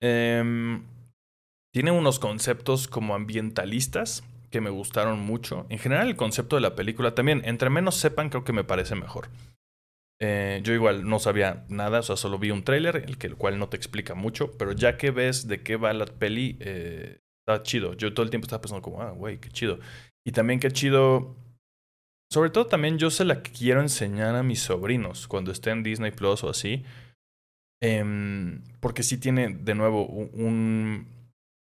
Eh, 0.02 0.82
tiene 1.72 1.90
unos 1.90 2.18
conceptos 2.18 2.88
como 2.88 3.14
ambientalistas 3.14 4.22
que 4.50 4.60
me 4.60 4.70
gustaron 4.70 5.20
mucho. 5.20 5.66
En 5.68 5.78
general 5.78 6.08
el 6.08 6.16
concepto 6.16 6.56
de 6.56 6.62
la 6.62 6.74
película 6.74 7.14
también, 7.14 7.42
entre 7.44 7.70
menos 7.70 7.96
sepan, 7.96 8.28
creo 8.28 8.44
que 8.44 8.52
me 8.52 8.64
parece 8.64 8.94
mejor. 8.94 9.28
Eh, 10.22 10.60
yo 10.62 10.74
igual 10.74 11.08
no 11.08 11.18
sabía 11.18 11.64
nada, 11.68 12.00
o 12.00 12.02
sea, 12.02 12.16
solo 12.16 12.38
vi 12.38 12.50
un 12.50 12.62
tráiler, 12.62 12.96
el, 12.96 13.16
el 13.18 13.36
cual 13.36 13.58
no 13.58 13.68
te 13.68 13.76
explica 13.76 14.14
mucho, 14.14 14.52
pero 14.58 14.72
ya 14.72 14.98
que 14.98 15.10
ves 15.10 15.48
de 15.48 15.62
qué 15.62 15.76
va 15.76 15.94
la 15.94 16.04
peli, 16.04 16.58
eh, 16.60 17.20
está 17.46 17.62
chido. 17.62 17.94
Yo 17.94 18.12
todo 18.12 18.24
el 18.24 18.30
tiempo 18.30 18.44
estaba 18.44 18.60
pensando 18.60 18.82
como, 18.82 19.00
ah, 19.00 19.12
güey, 19.12 19.38
qué 19.38 19.48
chido. 19.48 19.78
Y 20.26 20.32
también 20.32 20.60
qué 20.60 20.70
chido... 20.70 21.36
Sobre 22.32 22.50
todo 22.50 22.66
también 22.66 22.98
yo 22.98 23.10
se 23.10 23.24
la 23.24 23.42
quiero 23.42 23.80
enseñar 23.80 24.36
a 24.36 24.44
mis 24.44 24.60
sobrinos 24.60 25.26
cuando 25.26 25.50
esté 25.50 25.70
en 25.70 25.82
Disney 25.82 26.12
Plus 26.12 26.44
o 26.44 26.50
así. 26.50 26.84
Em, 27.82 28.62
porque 28.78 29.02
sí 29.02 29.18
tiene, 29.18 29.48
de 29.48 29.74
nuevo, 29.74 30.06
un 30.06 31.19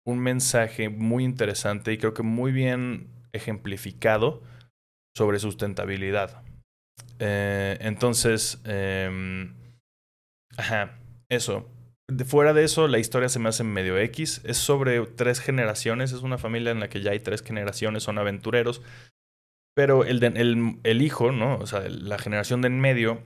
un 0.07 0.19
mensaje 0.19 0.89
muy 0.89 1.25
interesante 1.25 1.93
y 1.93 1.99
creo 1.99 2.15
que 2.15 2.23
muy 2.23 2.53
bien 2.53 3.09
ejemplificado 3.33 4.43
sobre 5.17 5.39
sustentabilidad. 5.39 6.43
Eh, 7.19 7.77
entonces, 7.81 8.61
eh, 8.65 9.51
ajá, 10.57 10.99
eso. 11.29 11.69
Fuera 12.27 12.53
de 12.53 12.65
eso, 12.65 12.89
la 12.89 12.99
historia 12.99 13.29
se 13.29 13.39
me 13.39 13.49
hace 13.49 13.63
medio 13.63 13.99
X. 13.99 14.41
Es 14.45 14.57
sobre 14.57 15.01
tres 15.07 15.41
generaciones. 15.41 16.13
Es 16.13 16.23
una 16.23 16.39
familia 16.39 16.73
en 16.73 16.81
la 16.81 16.89
que 16.89 17.03
ya 17.03 17.13
hay 17.13 17.21
tres 17.21 17.43
generaciones, 17.43 18.03
son 18.03 18.19
aventureros. 18.19 18.83
Pero 19.75 20.05
el, 20.05 20.23
el, 20.25 20.81
el 20.83 21.03
hijo, 21.03 21.31
¿no? 21.31 21.57
O 21.57 21.67
sea, 21.67 21.89
la 21.89 22.19
generación 22.19 22.63
de 22.63 22.69
en 22.69 22.81
medio 22.81 23.23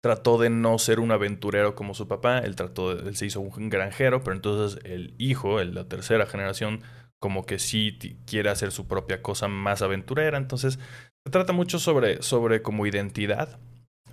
trató 0.00 0.38
de 0.38 0.50
no 0.50 0.78
ser 0.78 1.00
un 1.00 1.10
aventurero 1.10 1.74
como 1.74 1.94
su 1.94 2.06
papá, 2.06 2.38
él 2.38 2.56
trató 2.56 2.94
de, 2.94 3.08
él 3.08 3.16
se 3.16 3.26
hizo 3.26 3.40
un 3.40 3.68
granjero, 3.68 4.22
pero 4.22 4.36
entonces 4.36 4.82
el 4.84 5.14
hijo, 5.18 5.62
la 5.62 5.88
tercera 5.88 6.26
generación, 6.26 6.82
como 7.20 7.44
que 7.44 7.58
sí 7.58 7.98
quiere 8.26 8.50
hacer 8.50 8.70
su 8.70 8.86
propia 8.86 9.22
cosa 9.22 9.48
más 9.48 9.82
aventurera, 9.82 10.38
entonces 10.38 10.78
se 11.24 11.30
trata 11.30 11.52
mucho 11.52 11.78
sobre, 11.78 12.22
sobre 12.22 12.62
como 12.62 12.86
identidad 12.86 13.58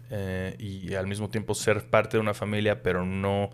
eh, 0.09 0.55
y 0.59 0.93
al 0.95 1.07
mismo 1.07 1.29
tiempo 1.29 1.53
ser 1.53 1.87
parte 1.89 2.17
de 2.17 2.21
una 2.21 2.33
familia, 2.33 2.81
pero 2.81 3.05
no 3.05 3.51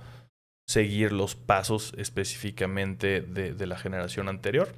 seguir 0.67 1.11
los 1.11 1.35
pasos 1.35 1.93
específicamente 1.97 3.21
de, 3.21 3.53
de 3.53 3.67
la 3.67 3.77
generación 3.77 4.29
anterior. 4.29 4.73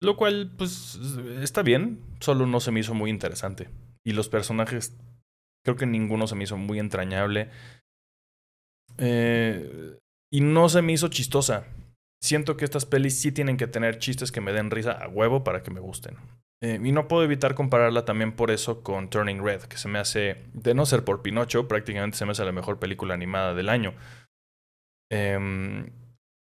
Lo 0.00 0.16
cual, 0.16 0.52
pues, 0.56 1.00
está 1.40 1.62
bien, 1.62 2.00
solo 2.20 2.46
no 2.46 2.60
se 2.60 2.70
me 2.70 2.80
hizo 2.80 2.94
muy 2.94 3.10
interesante. 3.10 3.70
Y 4.04 4.12
los 4.12 4.28
personajes 4.28 4.96
Creo 5.64 5.76
que 5.76 5.86
ninguno 5.86 6.26
se 6.26 6.34
me 6.34 6.44
hizo 6.44 6.56
muy 6.56 6.78
entrañable. 6.78 7.50
Eh, 8.98 9.98
y 10.30 10.40
no 10.40 10.68
se 10.68 10.82
me 10.82 10.92
hizo 10.92 11.08
chistosa. 11.08 11.66
Siento 12.22 12.56
que 12.56 12.64
estas 12.64 12.86
pelis 12.86 13.20
sí 13.20 13.32
tienen 13.32 13.56
que 13.56 13.66
tener 13.66 13.98
chistes 13.98 14.32
que 14.32 14.40
me 14.40 14.52
den 14.52 14.70
risa 14.70 14.92
a 14.92 15.08
huevo 15.08 15.44
para 15.44 15.62
que 15.62 15.70
me 15.70 15.80
gusten. 15.80 16.16
Eh, 16.62 16.80
y 16.82 16.92
no 16.92 17.08
puedo 17.08 17.24
evitar 17.24 17.54
compararla 17.54 18.04
también 18.04 18.32
por 18.32 18.50
eso 18.50 18.82
con 18.82 19.10
Turning 19.10 19.44
Red, 19.44 19.62
que 19.64 19.76
se 19.76 19.88
me 19.88 19.98
hace, 19.98 20.44
de 20.54 20.74
no 20.74 20.86
ser 20.86 21.04
por 21.04 21.20
Pinocho, 21.20 21.68
prácticamente 21.68 22.16
se 22.16 22.24
me 22.24 22.32
hace 22.32 22.44
la 22.44 22.52
mejor 22.52 22.78
película 22.78 23.12
animada 23.12 23.54
del 23.54 23.68
año. 23.68 23.94
Em, 25.10 25.90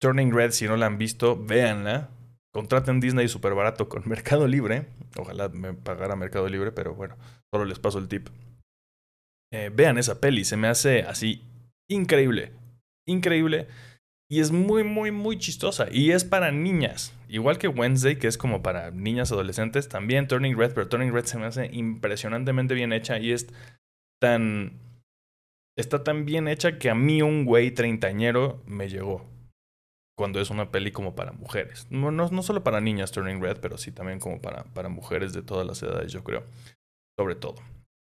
Turning 0.01 0.34
Red, 0.34 0.51
si 0.51 0.68
no 0.68 0.78
la 0.78 0.88
han 0.88 0.97
visto, 0.97 1.38
véanla. 1.38 2.10
Contraten 2.51 2.99
Disney 2.99 3.28
súper 3.28 3.53
barato 3.53 3.88
con 3.88 4.01
Mercado 4.10 4.47
Libre. 4.47 4.88
Ojalá 5.18 5.49
me 5.49 5.74
pagara 5.74 6.16
Mercado 6.16 6.47
Libre, 6.49 6.72
pero 6.72 6.95
bueno, 6.95 7.16
solo 7.53 7.66
les 7.66 7.80
paso 7.80 7.99
el 7.99 8.07
tip. 8.07 8.30
Eh, 9.52 9.72
vean 9.74 9.97
esa 9.97 10.20
peli, 10.20 10.45
se 10.45 10.58
me 10.58 10.68
hace 10.68 11.02
así 11.02 11.43
increíble. 11.89 12.52
Increíble. 13.08 13.68
Y 14.32 14.41
es 14.41 14.52
muy, 14.52 14.84
muy, 14.84 15.12
muy 15.12 15.39
chistosa. 15.39 15.88
Y 15.91 16.12
es 16.12 16.24
para 16.24 16.52
niñas. 16.52 17.16
Igual 17.28 17.58
que 17.58 17.68
Wednesday, 17.68 18.18
que 18.18 18.28
es 18.28 18.38
como 18.38 18.62
para 18.62 18.91
niñas 18.91 19.32
adolescentes. 19.32 19.89
También 19.89 20.28
Turning 20.28 20.56
Red, 20.56 20.74
pero 20.74 20.88
Turning 20.88 21.12
Red 21.12 21.26
se 21.26 21.39
me 21.39 21.47
hace 21.47 21.66
impresionantemente 21.74 22.76
bien 22.76 22.93
hecha. 22.93 23.18
Y 23.18 23.32
es 23.32 23.47
tan. 24.22 24.80
Está 25.76 26.04
tan 26.04 26.26
bien 26.26 26.47
hecha 26.47 26.78
que 26.78 26.89
a 26.89 26.95
mí 26.95 27.22
un 27.24 27.45
güey 27.45 27.72
treintañero 27.72 28.62
me 28.68 28.88
llegó. 28.88 29.26
Cuando 30.16 30.41
es 30.41 30.52
una 30.52 30.70
peli 30.70 30.91
como 30.91 31.16
para 31.16 31.32
mujeres. 31.32 31.88
No, 31.89 32.12
no, 32.12 32.43
solo 32.43 32.64
para 32.64 32.82
niñas 32.82 33.12
Turning 33.12 33.41
Red, 33.41 33.58
pero 33.62 33.78
sí 33.78 33.91
también 33.91 34.20
como 34.20 34.41
para, 34.41 34.66
para 34.66 34.89
mujeres 34.89 35.34
de 35.34 35.41
todas 35.41 35.66
las 35.66 35.82
edades, 35.82 36.12
yo 36.12 36.24
creo. 36.24 36.43
Sobre 37.18 37.36
todo. 37.36 37.56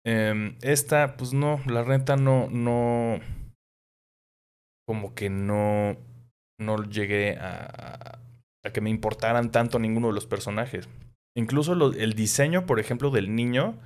Em, 0.07 0.57
esta, 0.62 1.16
pues 1.16 1.32
no, 1.32 1.61
la 1.66 1.82
renta 1.82 2.16
no, 2.16 2.48
no 2.50 3.20
como 4.86 5.14
que 5.14 5.30
no, 5.30 5.96
no 6.59 6.84
llegué 6.84 7.38
a, 7.38 8.18
a 8.64 8.70
que 8.72 8.80
me 8.80 8.90
importaran 8.90 9.50
tanto 9.50 9.78
ninguno 9.78 10.09
de 10.09 10.14
los 10.14 10.26
personajes. 10.26 10.88
Incluso 11.36 11.72
el 11.92 12.12
diseño, 12.14 12.66
por 12.66 12.78
ejemplo, 12.78 13.11
del 13.11 13.34
niño 13.34 13.80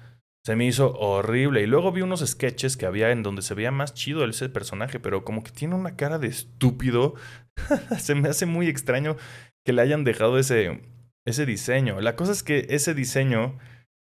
se 0.45 0.57
me 0.57 0.67
hizo 0.67 0.95
horrible. 0.99 1.63
Y 1.63 1.67
luego 1.67 1.93
vi 1.93 2.03
unos 2.03 2.25
sketches 2.27 2.77
que 2.77 2.87
había 2.87 3.11
en 3.11 3.23
donde 3.23 3.43
se 3.43 3.55
veía 3.55 3.71
más 3.71 3.95
chido 3.95 4.25
ese 4.25 4.49
personaje, 4.49 5.01
pero 5.01 5.25
como 5.25 5.43
que 5.43 5.51
tiene 5.51 5.75
una 5.75 5.97
cara 5.97 6.19
de 6.19 6.29
estúpido. 6.29 7.15
se 7.99 8.15
me 8.15 8.29
hace 8.29 8.47
muy 8.47 8.69
extraño 8.69 9.17
que 9.65 9.73
le 9.73 9.83
hayan 9.83 10.05
dejado 10.05 10.39
ese, 10.39 10.81
ese 11.27 11.47
diseño. 11.47 12.01
La 12.01 12.17
cosa 12.17 12.33
es 12.33 12.43
que 12.43 12.67
ese 12.71 12.95
diseño 12.95 13.59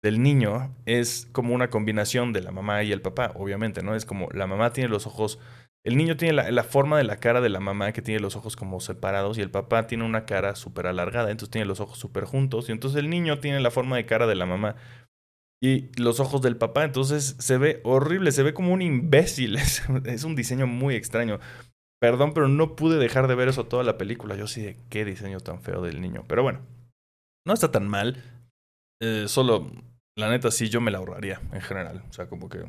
del 0.05 0.23
niño 0.23 0.77
es 0.85 1.29
como 1.33 1.55
una 1.55 1.71
combinación 1.71 2.35
de 2.35 2.43
la 2.43 2.53
mamá 2.53 2.83
y 2.83 2.93
el 2.93 3.01
papá, 3.01 3.33
obviamente, 3.37 3.83
¿no? 3.83 3.95
Es 3.95 4.05
como 4.05 4.29
la 4.33 4.47
mamá 4.47 4.71
tiene 4.71 4.91
los 4.91 5.07
ojos 5.07 5.41
el 5.83 5.97
niño 5.97 6.17
tiene 6.17 6.35
la, 6.51 6.65
forma 6.65 6.97
de 6.97 7.05
la 7.05 7.21
cara 7.21 7.41
de 7.43 7.51
la 7.51 7.61
mamá 7.61 7.93
que 7.93 8.01
tiene 8.01 8.21
los 8.21 8.37
ojos 8.37 8.57
como 8.57 8.81
separados 8.81 9.37
y 9.37 9.43
el 9.43 9.51
papá 9.51 9.87
tiene 9.87 10.05
una 10.05 10.25
cara 10.25 10.57
súper 10.57 10.87
alargada, 10.87 11.31
entonces 11.31 11.51
tiene 11.51 11.67
los 11.67 11.81
ojos 11.81 11.99
súper 11.99 12.25
juntos 12.25 12.69
y 12.69 12.73
entonces 12.73 12.99
el 12.99 13.11
niño 13.11 13.39
tiene 13.39 13.61
la 13.61 13.71
forma 13.71 13.97
de 13.97 14.07
cara 14.07 14.27
de 14.27 14.35
la 14.35 14.47
mamá 14.47 14.77
y 15.63 15.91
los 16.01 16.21
ojos 16.21 16.41
del 16.43 16.57
papá, 16.57 16.85
entonces 16.85 17.37
se 17.39 17.59
ve 17.59 17.81
horrible, 17.85 18.33
se 18.33 18.43
ve 18.43 18.53
como 18.53 18.73
un 18.73 18.83
imbécil, 18.83 19.57
es, 20.05 20.25
un 20.25 20.37
diseño 20.37 20.67
muy 20.67 20.95
extraño. 20.95 21.39
Perdón, 22.01 22.33
pero 22.35 22.49
no 22.49 22.77
pude 22.77 22.99
dejar 22.99 23.29
de 23.29 23.35
ver 23.35 23.49
eso 23.49 23.65
toda 23.65 23.83
la 23.83 23.97
película. 23.97 24.37
Yo 24.37 24.47
sí 24.47 24.61
de 24.61 24.77
qué 24.91 25.07
diseño 25.07 25.41
tan 25.41 25.63
feo 25.63 25.81
del 25.81 26.03
niño. 26.03 26.25
Pero 26.29 26.43
bueno, 26.43 26.61
no 27.47 27.55
está 27.55 27.71
tan 27.71 27.89
mal. 27.89 28.23
Eh, 29.01 29.25
solo, 29.27 29.71
la 30.17 30.31
neta, 30.31 30.51
sí, 30.51 30.69
yo 30.69 30.81
me 30.81 30.91
la 30.91 30.99
ahorraría 30.99 31.41
en 31.53 31.61
general. 31.61 32.03
O 32.09 32.13
sea, 32.13 32.29
como 32.29 32.49
que 32.49 32.65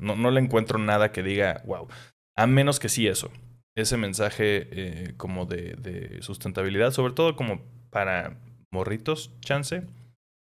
no, 0.00 0.16
no 0.16 0.30
le 0.30 0.40
encuentro 0.40 0.78
nada 0.78 1.12
que 1.12 1.22
diga, 1.22 1.62
wow, 1.66 1.88
a 2.36 2.46
menos 2.46 2.80
que 2.80 2.88
sí 2.88 3.06
eso, 3.06 3.30
ese 3.76 3.96
mensaje 3.96 4.68
eh, 4.70 5.14
como 5.16 5.44
de, 5.46 5.74
de, 5.74 6.22
sustentabilidad, 6.22 6.92
sobre 6.92 7.12
todo 7.12 7.36
como 7.36 7.62
para 7.90 8.38
morritos, 8.72 9.32
chance, 9.40 9.82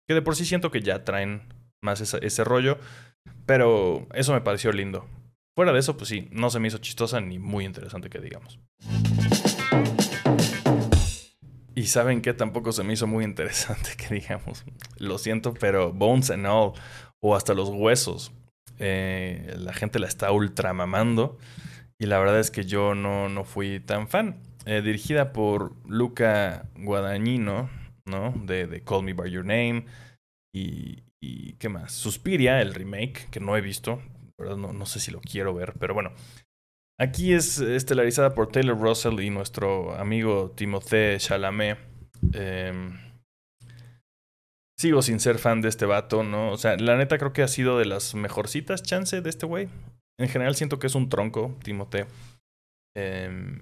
que 0.07 0.13
de 0.13 0.21
por 0.21 0.35
sí 0.35 0.45
siento 0.45 0.71
que 0.71 0.81
ya 0.81 1.03
traen 1.03 1.41
más 1.83 2.01
ese 2.01 2.43
rollo, 2.43 2.77
pero 3.45 4.07
eso 4.13 4.33
me 4.33 4.41
pareció 4.41 4.71
lindo. 4.71 5.05
Fuera 5.55 5.73
de 5.73 5.79
eso, 5.79 5.97
pues 5.97 6.09
sí, 6.09 6.27
no 6.31 6.49
se 6.49 6.59
me 6.59 6.67
hizo 6.67 6.79
chistosa 6.79 7.21
ni 7.21 7.37
muy 7.39 7.65
interesante 7.65 8.09
que 8.09 8.19
digamos. 8.19 8.59
Y 11.75 11.87
saben 11.87 12.21
que 12.21 12.33
tampoco 12.33 12.71
se 12.71 12.83
me 12.83 12.93
hizo 12.93 13.07
muy 13.07 13.23
interesante 13.23 13.91
que 13.97 14.13
digamos. 14.13 14.65
Lo 14.97 15.17
siento, 15.17 15.53
pero 15.53 15.91
Bones 15.91 16.29
and 16.29 16.45
All, 16.45 16.73
o 17.21 17.35
hasta 17.35 17.53
los 17.53 17.69
huesos, 17.69 18.31
eh, 18.79 19.55
la 19.57 19.73
gente 19.73 19.99
la 19.99 20.07
está 20.07 20.31
ultramamando. 20.31 21.37
Y 21.99 22.05
la 22.05 22.19
verdad 22.19 22.39
es 22.39 22.51
que 22.51 22.65
yo 22.65 22.95
no, 22.95 23.29
no 23.29 23.43
fui 23.45 23.79
tan 23.79 24.07
fan. 24.07 24.41
Eh, 24.65 24.81
dirigida 24.81 25.33
por 25.33 25.75
Luca 25.87 26.69
Guadagnino, 26.75 27.69
¿no? 28.05 28.31
De, 28.31 28.83
Call 28.83 29.03
Me 29.03 29.13
By 29.13 29.31
Your 29.31 29.45
Name. 29.45 29.85
Y, 30.53 31.03
y, 31.21 31.53
¿qué 31.53 31.69
más? 31.69 31.93
Suspiria, 31.93 32.61
el 32.61 32.73
remake, 32.73 33.29
que 33.29 33.39
no 33.39 33.55
he 33.57 33.61
visto. 33.61 34.01
verdad 34.37 34.57
no, 34.57 34.73
no 34.73 34.85
sé 34.85 34.99
si 34.99 35.11
lo 35.11 35.21
quiero 35.21 35.53
ver, 35.53 35.73
pero 35.79 35.93
bueno. 35.93 36.11
Aquí 36.99 37.33
es 37.33 37.59
estelarizada 37.59 38.33
por 38.33 38.51
Taylor 38.51 38.79
Russell 38.79 39.19
y 39.19 39.29
nuestro 39.29 39.95
amigo 39.95 40.51
Timothée 40.51 41.17
Chalamet. 41.17 41.77
Em, 42.33 42.97
sigo 44.77 45.01
sin 45.01 45.19
ser 45.19 45.39
fan 45.39 45.61
de 45.61 45.69
este 45.69 45.85
vato, 45.85 46.23
¿no? 46.23 46.51
O 46.51 46.57
sea, 46.57 46.77
la 46.77 46.95
neta 46.95 47.17
creo 47.17 47.33
que 47.33 47.41
ha 47.41 47.47
sido 47.47 47.79
de 47.79 47.85
las 47.85 48.13
mejorcitas 48.15 48.83
chance 48.83 49.21
de 49.21 49.29
este 49.29 49.45
güey. 49.45 49.69
En 50.19 50.29
general 50.29 50.55
siento 50.55 50.79
que 50.79 50.87
es 50.87 50.95
un 50.95 51.09
tronco, 51.09 51.57
Timote. 51.63 52.05
Em, 52.95 53.61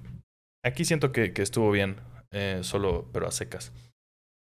aquí 0.65 0.83
siento 0.83 1.11
que, 1.11 1.31
estuvo 1.37 1.71
bien, 1.71 1.97
eh, 2.31 2.59
solo, 2.63 3.09
pero 3.13 3.27
a 3.27 3.31
secas. 3.31 3.71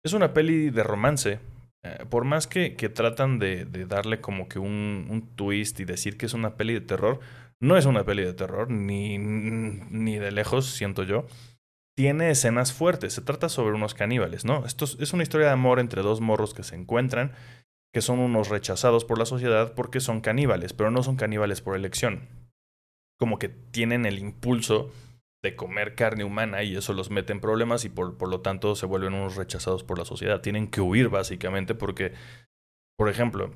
Es 0.04 0.12
una 0.12 0.32
peli 0.32 0.70
de 0.70 0.82
romance. 0.82 1.38
Eh, 1.82 2.04
por 2.10 2.24
más 2.24 2.46
que, 2.46 2.76
que 2.76 2.88
tratan 2.88 3.38
de, 3.38 3.64
darle 3.86 4.20
como 4.20 4.48
que 4.48 4.58
un, 4.58 5.30
twist 5.36 5.80
y 5.80 5.84
decir 5.84 6.18
que 6.18 6.26
es 6.26 6.34
una 6.34 6.56
peli 6.56 6.74
de 6.74 6.80
terror, 6.80 7.20
no 7.60 7.76
es 7.76 7.86
una 7.86 8.04
peli 8.04 8.24
de 8.24 8.34
terror, 8.34 8.70
ni, 8.70 9.18
ni 9.18 10.18
de 10.18 10.30
lejos, 10.32 10.66
siento 10.66 11.02
yo. 11.02 11.26
Tiene 11.96 12.30
escenas 12.30 12.72
fuertes. 12.72 13.12
Se 13.12 13.20
trata 13.20 13.48
sobre 13.48 13.74
unos 13.74 13.94
caníbales, 13.94 14.44
¿no? 14.44 14.64
Esto 14.64 14.86
es 14.86 15.12
una 15.12 15.22
historia 15.22 15.48
de 15.48 15.52
amor 15.52 15.80
entre 15.80 16.02
dos 16.02 16.20
morros 16.20 16.54
que 16.54 16.62
se 16.62 16.74
encuentran 16.74 17.32
que 17.92 18.02
son 18.02 18.20
unos 18.20 18.48
rechazados 18.48 19.04
por 19.04 19.18
la 19.18 19.26
sociedad 19.26 19.74
porque 19.74 20.00
son 20.00 20.20
caníbales, 20.20 20.72
pero 20.72 20.90
no 20.90 21.02
son 21.02 21.16
caníbales 21.16 21.60
por 21.60 21.76
elección. 21.76 22.28
Como 23.18 23.38
que 23.38 23.48
tienen 23.48 24.06
el 24.06 24.18
impulso 24.18 24.90
de 25.42 25.56
comer 25.56 25.94
carne 25.94 26.24
humana 26.24 26.62
y 26.62 26.76
eso 26.76 26.92
los 26.92 27.10
mete 27.10 27.32
en 27.32 27.40
problemas 27.40 27.84
y 27.84 27.88
por, 27.88 28.16
por 28.16 28.28
lo 28.28 28.40
tanto 28.40 28.76
se 28.76 28.86
vuelven 28.86 29.14
unos 29.14 29.36
rechazados 29.36 29.82
por 29.82 29.98
la 29.98 30.04
sociedad. 30.04 30.40
Tienen 30.40 30.68
que 30.68 30.80
huir 30.80 31.08
básicamente 31.08 31.74
porque, 31.74 32.12
por 32.96 33.08
ejemplo, 33.08 33.52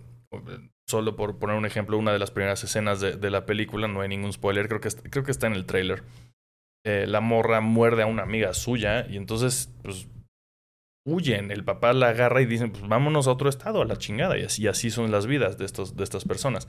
solo 0.88 1.16
por 1.16 1.38
poner 1.38 1.56
un 1.56 1.66
ejemplo, 1.66 1.98
una 1.98 2.12
de 2.12 2.18
las 2.18 2.30
primeras 2.30 2.62
escenas 2.64 3.00
de, 3.00 3.30
la 3.30 3.46
película, 3.46 3.88
no 3.88 4.00
hay 4.00 4.08
ningún 4.08 4.32
spoiler, 4.32 4.68
creo 4.68 4.80
que, 4.80 4.88
creo 5.10 5.24
que 5.24 5.30
está 5.30 5.46
en 5.46 5.54
el 5.54 5.66
trailer. 5.66 6.02
Eh, 6.86 7.06
la 7.06 7.20
morra 7.20 7.60
muerde 7.60 8.02
a 8.02 8.06
una 8.06 8.22
amiga 8.22 8.52
suya 8.52 9.06
y 9.08 9.16
entonces 9.16 9.72
pues, 9.82 10.06
huyen. 11.06 11.50
El 11.50 11.64
papá 11.64 11.92
la 11.92 12.08
agarra 12.08 12.42
y 12.42 12.46
dicen, 12.46 12.72
pues 12.72 12.86
vámonos 12.86 13.26
a 13.26 13.32
otro 13.32 13.48
estado, 13.48 13.80
a 13.80 13.86
la 13.86 13.96
chingada. 13.96 14.36
Y 14.38 14.44
así, 14.44 14.66
así 14.68 14.90
son 14.90 15.10
las 15.10 15.26
vidas 15.26 15.56
de, 15.56 15.64
estos, 15.64 15.96
de 15.96 16.04
estas 16.04 16.24
personas. 16.24 16.68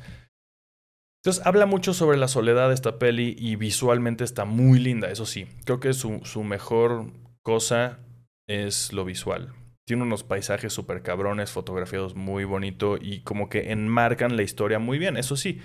Entonces 1.22 1.46
habla 1.46 1.66
mucho 1.66 1.94
sobre 1.94 2.18
la 2.18 2.28
soledad 2.28 2.70
de 2.70 2.76
esta 2.76 3.00
peli 3.00 3.36
y 3.38 3.56
visualmente 3.56 4.24
está 4.24 4.46
muy 4.46 4.80
linda, 4.80 5.10
eso 5.10 5.26
sí. 5.26 5.48
Creo 5.66 5.80
que 5.80 5.94
su, 5.94 6.22
su 6.24 6.44
mejor 6.44 7.12
cosa 7.42 8.00
es 8.48 8.94
lo 8.94 9.06
visual. 9.06 9.52
Tiene 9.86 10.04
unos 10.04 10.24
paisajes 10.24 10.74
súper 10.74 11.04
cabrones, 11.04 11.52
fotografiados 11.52 12.16
muy 12.16 12.44
bonito 12.44 12.98
y 13.00 13.22
como 13.22 13.50
que 13.50 13.72
enmarcan 13.72 14.36
la 14.36 14.44
historia 14.44 14.80
muy 14.80 14.98
bien, 14.98 15.16
eso 15.16 15.38
sí. 15.38 15.62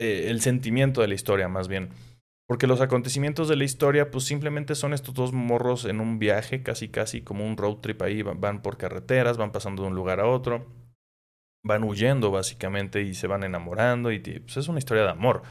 Eh, 0.00 0.30
el 0.30 0.40
sentimiento 0.40 1.00
de 1.00 1.08
la 1.08 1.14
historia 1.14 1.48
más 1.48 1.68
bien. 1.68 1.90
Porque 2.48 2.66
los 2.66 2.80
acontecimientos 2.80 3.48
de 3.48 3.56
la 3.56 3.64
historia, 3.64 4.10
pues 4.10 4.24
simplemente 4.24 4.74
son 4.74 4.92
estos 4.92 5.14
dos 5.14 5.32
morros 5.32 5.84
en 5.84 6.00
un 6.00 6.18
viaje, 6.18 6.62
casi 6.62 6.88
casi 6.88 7.22
como 7.22 7.46
un 7.46 7.56
road 7.56 7.76
trip 7.76 8.02
ahí, 8.02 8.22
van 8.22 8.62
por 8.62 8.76
carreteras, 8.76 9.36
van 9.36 9.52
pasando 9.52 9.82
de 9.82 9.88
un 9.88 9.94
lugar 9.94 10.20
a 10.20 10.26
otro, 10.26 10.66
van 11.64 11.84
huyendo 11.84 12.30
básicamente 12.30 13.02
y 13.02 13.14
se 13.14 13.26
van 13.26 13.44
enamorando 13.44 14.12
y 14.12 14.18
pues 14.18 14.56
es 14.56 14.68
una 14.68 14.78
historia 14.78 15.04
de 15.04 15.10
amor. 15.10 15.42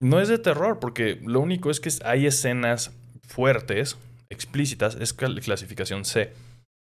No 0.00 0.20
es 0.20 0.28
de 0.28 0.38
terror, 0.38 0.78
porque 0.80 1.20
lo 1.24 1.40
único 1.40 1.70
es 1.70 1.80
que 1.80 1.90
hay 2.04 2.26
escenas 2.26 2.92
fuertes, 3.22 3.98
explícitas, 4.30 4.96
es 4.96 5.12
clasificación 5.12 6.04
C, 6.04 6.32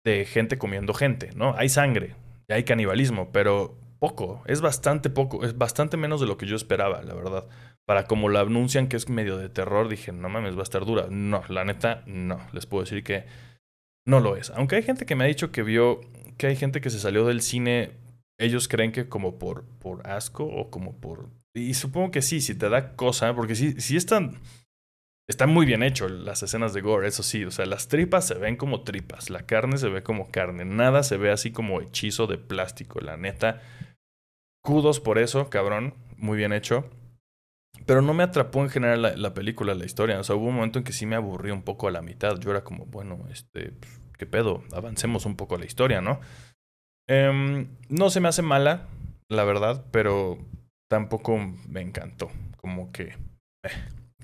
de 0.04 0.24
gente 0.24 0.58
comiendo 0.58 0.94
gente, 0.94 1.30
¿no? 1.34 1.54
Hay 1.56 1.68
sangre, 1.68 2.14
hay 2.48 2.64
canibalismo, 2.64 3.30
pero 3.32 3.78
poco, 3.98 4.42
es 4.46 4.60
bastante 4.60 5.10
poco, 5.10 5.44
es 5.44 5.56
bastante 5.56 5.96
menos 5.96 6.20
de 6.20 6.26
lo 6.26 6.36
que 6.36 6.46
yo 6.46 6.56
esperaba, 6.56 7.02
la 7.02 7.14
verdad 7.14 7.48
para 7.86 8.06
como 8.06 8.28
la 8.28 8.40
anuncian 8.40 8.88
que 8.88 8.96
es 8.96 9.08
medio 9.08 9.36
de 9.36 9.48
terror, 9.48 9.88
dije, 9.88 10.12
no 10.12 10.28
mames, 10.28 10.54
va 10.56 10.60
a 10.60 10.62
estar 10.62 10.84
dura. 10.84 11.06
No, 11.10 11.42
la 11.48 11.64
neta, 11.64 12.02
no. 12.06 12.40
Les 12.52 12.66
puedo 12.66 12.84
decir 12.84 13.02
que 13.02 13.24
no 14.06 14.20
lo 14.20 14.36
es. 14.36 14.50
Aunque 14.50 14.76
hay 14.76 14.82
gente 14.82 15.06
que 15.06 15.14
me 15.14 15.24
ha 15.24 15.26
dicho 15.26 15.50
que 15.50 15.62
vio, 15.62 16.00
que 16.38 16.46
hay 16.46 16.56
gente 16.56 16.80
que 16.80 16.90
se 16.90 16.98
salió 16.98 17.26
del 17.26 17.42
cine, 17.42 17.92
ellos 18.38 18.68
creen 18.68 18.92
que 18.92 19.08
como 19.08 19.38
por, 19.38 19.64
por 19.78 20.06
asco 20.06 20.44
o 20.44 20.70
como 20.70 20.96
por... 21.00 21.28
Y 21.54 21.74
supongo 21.74 22.10
que 22.10 22.22
sí, 22.22 22.40
si 22.40 22.54
te 22.54 22.68
da 22.68 22.96
cosa, 22.96 23.34
porque 23.34 23.54
sí, 23.54 23.80
sí 23.80 23.96
están... 23.96 24.40
Está 25.28 25.46
muy 25.46 25.66
bien 25.66 25.82
hecho 25.82 26.08
las 26.08 26.42
escenas 26.42 26.74
de 26.74 26.80
gore, 26.80 27.08
eso 27.08 27.22
sí. 27.22 27.44
O 27.44 27.50
sea, 27.50 27.66
las 27.66 27.88
tripas 27.88 28.26
se 28.26 28.34
ven 28.34 28.56
como 28.56 28.82
tripas, 28.82 29.30
la 29.30 29.46
carne 29.46 29.78
se 29.78 29.88
ve 29.88 30.02
como 30.02 30.30
carne, 30.30 30.64
nada 30.64 31.02
se 31.02 31.16
ve 31.16 31.30
así 31.30 31.52
como 31.52 31.80
hechizo 31.80 32.26
de 32.26 32.38
plástico, 32.38 33.00
la 33.00 33.16
neta. 33.16 33.62
Kudos 34.62 35.00
por 35.00 35.18
eso, 35.18 35.48
cabrón, 35.48 35.94
muy 36.16 36.36
bien 36.36 36.52
hecho. 36.52 36.88
Pero 37.86 38.02
no 38.02 38.14
me 38.14 38.22
atrapó 38.22 38.62
en 38.62 38.70
general 38.70 39.20
la, 39.20 39.34
película, 39.34 39.74
la 39.74 39.84
historia. 39.84 40.20
O 40.20 40.24
sea, 40.24 40.36
hubo 40.36 40.46
un 40.46 40.54
momento 40.56 40.78
en 40.78 40.84
que 40.84 40.92
sí 40.92 41.06
me 41.06 41.16
aburrí 41.16 41.50
un 41.50 41.62
poco 41.62 41.88
a 41.88 41.90
la 41.90 42.02
mitad. 42.02 42.38
Yo 42.38 42.50
era 42.50 42.62
como, 42.62 42.86
bueno, 42.86 43.26
este, 43.30 43.72
pues, 43.72 44.00
¿qué 44.18 44.26
pedo? 44.26 44.62
Avancemos 44.72 45.26
un 45.26 45.36
poco 45.36 45.56
la 45.56 45.64
historia, 45.64 46.00
¿no? 46.00 46.20
Em, 47.08 47.68
no 47.88 48.10
se 48.10 48.20
me 48.20 48.28
hace 48.28 48.42
mala, 48.42 48.88
la 49.28 49.44
verdad, 49.44 49.84
pero 49.90 50.38
tampoco 50.88 51.38
me 51.68 51.80
encantó. 51.80 52.30
Como 52.56 52.92
que... 52.92 53.16
Eh, 53.64 53.70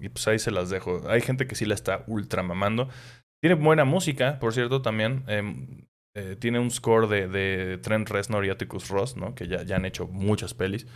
y 0.01 0.09
pues 0.09 0.27
ahí 0.29 0.39
se 0.39 0.51
las 0.51 0.71
dejo. 0.71 1.09
Hay 1.09 1.21
gente 1.21 1.47
que 1.47 1.55
sí 1.55 1.65
la 1.65 1.75
está 1.75 2.05
ultra 2.07 2.43
mamando. 2.43 2.89
Tiene 3.41 3.55
buena 3.55 3.85
música, 3.85 4.39
por 4.39 4.53
cierto, 4.53 4.83
también. 4.83 5.25
Em, 5.29 5.87
eh, 6.15 6.37
tiene 6.39 6.59
un 6.59 6.71
score 6.71 7.09
de, 7.09 7.29
de, 7.29 7.79
Trent 7.79 8.09
Reznor 8.09 8.45
y 8.45 8.51
Atticus 8.51 8.89
Ross, 8.89 9.17
¿no? 9.17 9.35
Que 9.35 9.47
ya, 9.47 9.63
ya 9.63 9.77
han 9.77 9.85
hecho 9.85 10.07
muchas 10.07 10.55
pelis. 10.55 10.87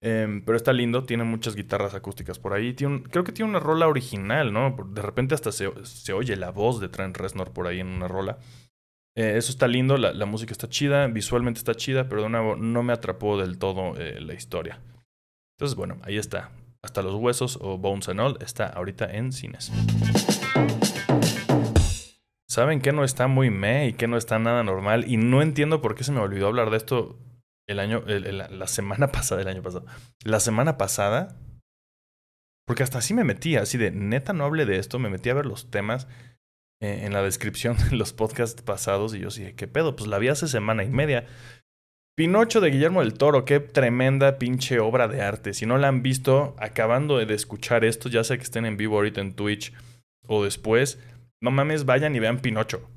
Em, 0.00 0.44
pero 0.44 0.56
está 0.56 0.72
lindo, 0.72 1.04
tiene 1.04 1.24
muchas 1.24 1.56
guitarras 1.56 1.94
acústicas 1.94 2.38
por 2.38 2.52
ahí. 2.52 2.74
Creo 2.74 3.24
que 3.24 3.32
tiene 3.32 3.50
una 3.50 3.60
rola 3.60 3.88
original, 3.88 4.52
¿no? 4.52 4.76
De 4.90 5.02
repente 5.02 5.34
hasta 5.34 5.52
se, 5.52 5.70
se 5.84 6.12
oye 6.12 6.36
la 6.36 6.50
voz 6.50 6.80
de 6.80 6.88
Trent 6.88 7.16
Reznor 7.16 7.52
por 7.52 7.66
ahí 7.66 7.80
en 7.80 7.88
una 7.88 8.08
rola. 8.08 8.38
Eh, 9.16 9.36
eso 9.36 9.50
está 9.50 9.66
lindo, 9.66 9.96
la, 9.96 10.12
la, 10.12 10.26
música 10.26 10.52
está 10.52 10.68
chida, 10.68 11.08
visualmente 11.08 11.58
está 11.58 11.74
chida, 11.74 12.08
pero 12.08 12.22
de 12.22 12.28
nuevo 12.28 12.54
no 12.54 12.84
me 12.84 12.92
atrapó 12.92 13.36
del 13.36 13.58
todo 13.58 13.96
eh, 13.96 14.20
la 14.20 14.34
historia. 14.34 14.80
Entonces, 15.56 15.76
bueno, 15.76 15.98
ahí 16.04 16.16
está. 16.16 16.52
Hasta 16.84 17.02
los 17.02 17.14
huesos 17.14 17.58
o 17.60 17.76
Bones 17.76 18.08
and 18.08 18.20
All 18.20 18.38
está 18.40 18.66
ahorita 18.66 19.12
en 19.12 19.32
cines. 19.32 19.72
¿Saben 22.48 22.80
que 22.80 22.92
no 22.92 23.04
está 23.04 23.26
muy 23.26 23.50
me 23.50 23.88
y 23.88 23.92
que 23.92 24.06
no 24.06 24.16
está 24.16 24.38
nada 24.38 24.62
normal? 24.62 25.04
Y 25.06 25.16
no 25.16 25.42
entiendo 25.42 25.80
por 25.82 25.94
qué 25.94 26.04
se 26.04 26.12
me 26.12 26.20
olvidó 26.20 26.46
hablar 26.46 26.70
de 26.70 26.76
esto 26.76 27.18
el 27.66 27.80
año, 27.80 28.02
la 28.06 28.66
semana 28.66 29.08
pasada, 29.12 29.42
el 29.42 29.48
año 29.48 29.62
pasado. 29.62 29.86
La 30.24 30.40
semana 30.40 30.78
pasada, 30.78 31.36
porque 32.66 32.82
hasta 32.82 32.98
así 32.98 33.12
me 33.12 33.24
metí, 33.24 33.56
así 33.56 33.76
de 33.76 33.90
neta 33.90 34.32
no 34.32 34.44
hable 34.44 34.64
de 34.64 34.78
esto, 34.78 34.98
me 34.98 35.10
metí 35.10 35.28
a 35.30 35.34
ver 35.34 35.46
los 35.46 35.70
temas 35.70 36.06
eh, 36.80 37.00
en 37.04 37.12
la 37.12 37.22
descripción 37.22 37.76
de 37.90 37.96
los 37.96 38.12
podcasts 38.12 38.62
pasados 38.62 39.14
y 39.14 39.18
yo 39.18 39.30
dije, 39.30 39.54
¿qué 39.54 39.66
pedo? 39.66 39.96
Pues 39.96 40.08
la 40.08 40.18
vi 40.18 40.28
hace 40.28 40.46
semana 40.46 40.84
y 40.84 40.90
media. 40.90 41.26
Pinocho 42.18 42.60
de 42.60 42.72
Guillermo 42.72 42.98
del 42.98 43.14
Toro, 43.14 43.44
qué 43.44 43.60
tremenda 43.60 44.38
pinche 44.38 44.80
obra 44.80 45.06
de 45.06 45.22
arte. 45.22 45.54
Si 45.54 45.66
no 45.66 45.78
la 45.78 45.86
han 45.86 46.02
visto, 46.02 46.56
acabando 46.58 47.18
de 47.18 47.32
escuchar 47.32 47.84
esto, 47.84 48.08
ya 48.08 48.24
sea 48.24 48.36
que 48.36 48.42
estén 48.42 48.66
en 48.66 48.76
vivo 48.76 48.96
ahorita 48.96 49.20
en 49.20 49.34
Twitch 49.34 49.72
o 50.26 50.42
después, 50.42 50.98
no 51.40 51.52
mames, 51.52 51.84
vayan 51.84 52.16
y 52.16 52.18
vean 52.18 52.40
Pinocho. 52.40 52.90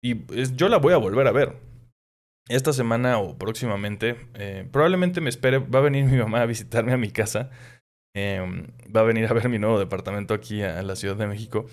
Y 0.00 0.14
yo 0.54 0.68
la 0.68 0.76
voy 0.76 0.92
a 0.92 0.98
volver 0.98 1.26
a 1.26 1.32
ver 1.32 1.56
esta 2.48 2.72
semana 2.72 3.18
o 3.18 3.36
próximamente, 3.36 4.28
eh, 4.34 4.68
probablemente 4.70 5.20
me 5.20 5.28
espere, 5.28 5.58
va 5.58 5.80
a 5.80 5.82
venir 5.82 6.04
mi 6.08 6.16
mamá 6.16 6.42
a 6.42 6.46
visitarme 6.46 6.92
a 6.92 6.96
mi 6.96 7.10
casa, 7.10 7.50
em, 8.14 8.68
va 8.94 9.00
a 9.00 9.04
venir 9.04 9.26
a 9.26 9.32
ver 9.32 9.48
mi 9.48 9.58
nuevo 9.58 9.80
departamento 9.80 10.34
aquí 10.34 10.62
a, 10.62 10.84
la 10.84 10.94
Ciudad 10.94 11.16
de 11.16 11.26
México. 11.26 11.66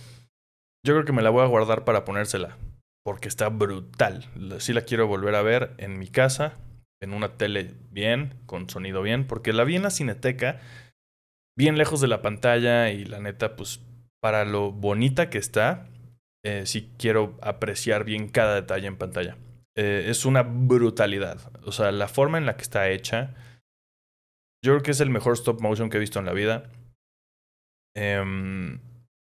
Yo 0.83 0.95
creo 0.95 1.05
que 1.05 1.13
me 1.13 1.21
la 1.21 1.29
voy 1.29 1.43
a 1.43 1.47
guardar 1.47 1.85
para 1.85 2.03
ponérsela, 2.03 2.57
porque 3.03 3.27
está 3.27 3.49
brutal. 3.49 4.25
Sí 4.59 4.73
la 4.73 4.81
quiero 4.81 5.07
volver 5.07 5.35
a 5.35 5.41
ver 5.41 5.73
en 5.77 5.97
mi 5.97 6.07
casa, 6.07 6.57
en 7.01 7.13
una 7.13 7.37
tele 7.37 7.73
bien, 7.89 8.35
con 8.45 8.69
sonido 8.69 9.01
bien, 9.01 9.25
porque 9.25 9.53
la 9.53 9.63
vi 9.63 9.75
en 9.75 9.83
la 9.83 9.89
cineteca, 9.89 10.59
bien 11.57 11.77
lejos 11.77 12.01
de 12.01 12.07
la 12.07 12.21
pantalla 12.21 12.91
y 12.91 13.05
la 13.05 13.19
neta, 13.19 13.55
pues 13.55 13.81
para 14.21 14.45
lo 14.45 14.71
bonita 14.71 15.29
que 15.29 15.39
está, 15.39 15.87
eh, 16.45 16.65
sí 16.65 16.91
quiero 16.97 17.37
apreciar 17.41 18.03
bien 18.03 18.29
cada 18.29 18.55
detalle 18.55 18.87
en 18.87 18.97
pantalla. 18.97 19.37
Eh, 19.75 20.05
es 20.07 20.25
una 20.25 20.43
brutalidad. 20.43 21.39
O 21.65 21.71
sea, 21.71 21.91
la 21.91 22.07
forma 22.07 22.37
en 22.37 22.45
la 22.45 22.55
que 22.55 22.63
está 22.63 22.89
hecha, 22.89 23.33
yo 24.63 24.73
creo 24.73 24.83
que 24.83 24.91
es 24.91 24.99
el 24.99 25.09
mejor 25.09 25.33
stop 25.33 25.61
motion 25.61 25.89
que 25.89 25.97
he 25.97 25.99
visto 25.99 26.19
en 26.19 26.25
la 26.25 26.33
vida. 26.33 26.69
Em, 27.95 28.79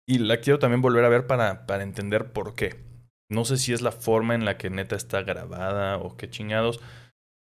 y 0.08 0.20
la 0.20 0.38
quiero 0.38 0.60
también 0.60 0.82
volver 0.82 1.06
a 1.06 1.10
ver 1.10 1.28
para, 1.28 1.66
para 1.66 1.84
entender 1.84 2.32
por 2.32 2.56
qué. 2.56 2.93
No 3.34 3.46
sé 3.46 3.58
si 3.58 3.74
es 3.74 3.82
la 3.82 3.92
forma 3.92 4.36
en 4.36 4.46
la 4.46 4.58
que 4.58 4.70
neta 4.70 4.96
está 4.96 5.24
grabada 5.24 5.98
o 5.98 6.16
qué 6.16 6.30
chingados. 6.30 6.80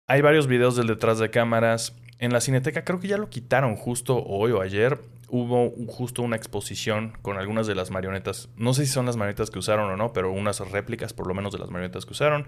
Hay 0.08 0.22
varios 0.22 0.48
videos 0.48 0.76
del 0.76 0.88
detrás 0.88 1.20
de 1.20 1.30
cámaras. 1.30 1.96
En 2.20 2.32
la 2.32 2.42
cineteca 2.42 2.84
creo 2.84 3.00
que 3.00 3.08
ya 3.08 3.18
lo 3.18 3.30
quitaron 3.30 3.76
justo 3.76 4.24
hoy 4.24 4.52
o 4.52 4.62
ayer. 4.62 5.00
Hubo 5.30 5.72
justo 5.88 6.22
una 6.22 6.36
exposición 6.36 7.14
con 7.22 7.38
algunas 7.38 7.68
de 7.68 7.76
las 7.76 7.92
marionetas. 7.92 8.50
No 8.56 8.74
sé 8.74 8.86
si 8.86 8.92
son 8.92 9.06
las 9.06 9.18
marionetas 9.18 9.50
que 9.52 9.60
usaron 9.60 9.90
o 9.90 9.98
no, 9.98 10.14
pero 10.14 10.32
unas 10.32 10.60
réplicas 10.72 11.14
por 11.14 11.28
lo 11.28 11.34
menos 11.34 11.52
de 11.52 11.60
las 11.60 11.70
marionetas 11.70 12.06
que 12.06 12.14
usaron. 12.14 12.48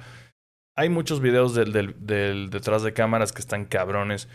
Hay 0.75 0.89
muchos 0.89 1.19
videos 1.19 1.53
del, 1.53 2.49
detrás 2.49 2.83
de 2.83 2.93
cámaras 2.93 3.31
que 3.33 3.41
están 3.41 3.65
cabrones. 3.65 4.27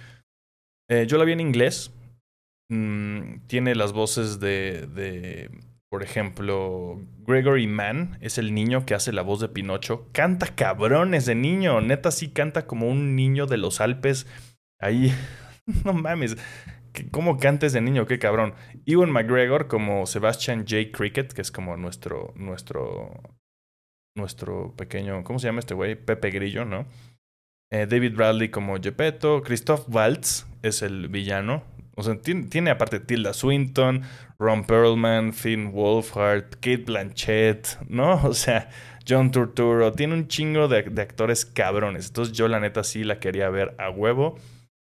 Eh, 0.89 1.07
yo 1.09 1.19
la 1.19 1.25
vi 1.25 1.33
en 1.33 1.41
inglés. 1.41 1.91
Mm, 2.69 3.47
tiene 3.47 3.75
las 3.75 3.93
voces 3.93 4.41
de, 4.41 5.51
por 5.91 6.03
ejemplo, 6.03 7.01
Gregory 7.27 7.67
Mann 7.67 8.19
es 8.21 8.39
el 8.39 8.55
niño 8.55 8.85
que 8.87 8.95
hace 8.95 9.13
la 9.13 9.23
voz 9.23 9.41
de 9.41 9.49
Pinocho. 9.49 10.09
Canta 10.13 10.55
cabrones 10.55 11.27
de 11.27 11.35
niño. 11.35 11.81
Neta 11.81 12.11
sí 12.11 12.29
canta 12.31 12.67
como 12.67 12.89
un 12.89 13.17
niño 13.17 13.47
de 13.47 13.57
los 13.57 13.81
Alpes. 13.81 14.27
Ahí, 14.81 15.13
no 15.85 15.93
mames. 15.93 16.37
¿Cómo 17.11 17.37
canta 17.37 17.67
ese 17.67 17.81
niño? 17.81 18.07
Qué 18.07 18.19
cabrón. 18.19 18.55
Ewan 18.87 19.11
McGregor 19.11 19.69
como 19.69 20.07
Sebastian 20.07 20.61
J. 20.61 20.91
Cricket, 20.93 21.33
que 21.33 21.43
es 21.43 21.53
como 21.53 21.77
nuestro, 21.77 22.33
nuestro 22.37 23.13
nuestro 24.17 24.75
pequeño, 24.77 25.23
¿cómo 25.23 25.39
se 25.39 25.47
llama 25.47 25.61
este 25.61 25.75
güey? 25.75 25.95
Pepe 25.95 26.31
Grillo, 26.31 26.65
¿no? 26.65 26.87
Eh, 27.71 27.87
David 27.87 28.15
Bradley 28.15 28.49
como 28.49 28.81
Gepetto, 28.81 29.43
Christoph 29.43 29.89
Waltz 29.89 30.47
es 30.63 30.83
el 30.83 31.09
villano. 31.09 31.63
O 31.97 32.03
sea, 32.03 32.15
tiene, 32.21 32.71
aparte 32.71 33.01
Tilda 33.01 33.33
Swinton, 33.33 34.03
Ron 34.39 34.65
Perlman, 34.65 35.33
Finn 35.33 35.73
Wolfhard, 35.73 36.51
Kate 36.61 36.85
Blanchett, 36.85 37.79
¿no? 37.89 38.15
O 38.25 38.35
sea, 38.35 38.69
John 39.09 39.31
Turturro. 39.31 39.93
Tiene 39.93 40.15
un 40.15 40.29
chingo 40.29 40.69
de, 40.69 40.83
de, 40.83 41.03
actores 41.03 41.47
cabrones. 41.47 42.09
Entonces 42.09 42.37
yo 42.37 42.49
la 42.49 42.61
neta 42.61 42.85
sí 42.85 43.03
la 43.03 43.19
quería 43.19 43.49
ver 43.49 43.75
a 43.79 43.91
huevo 43.91 44.37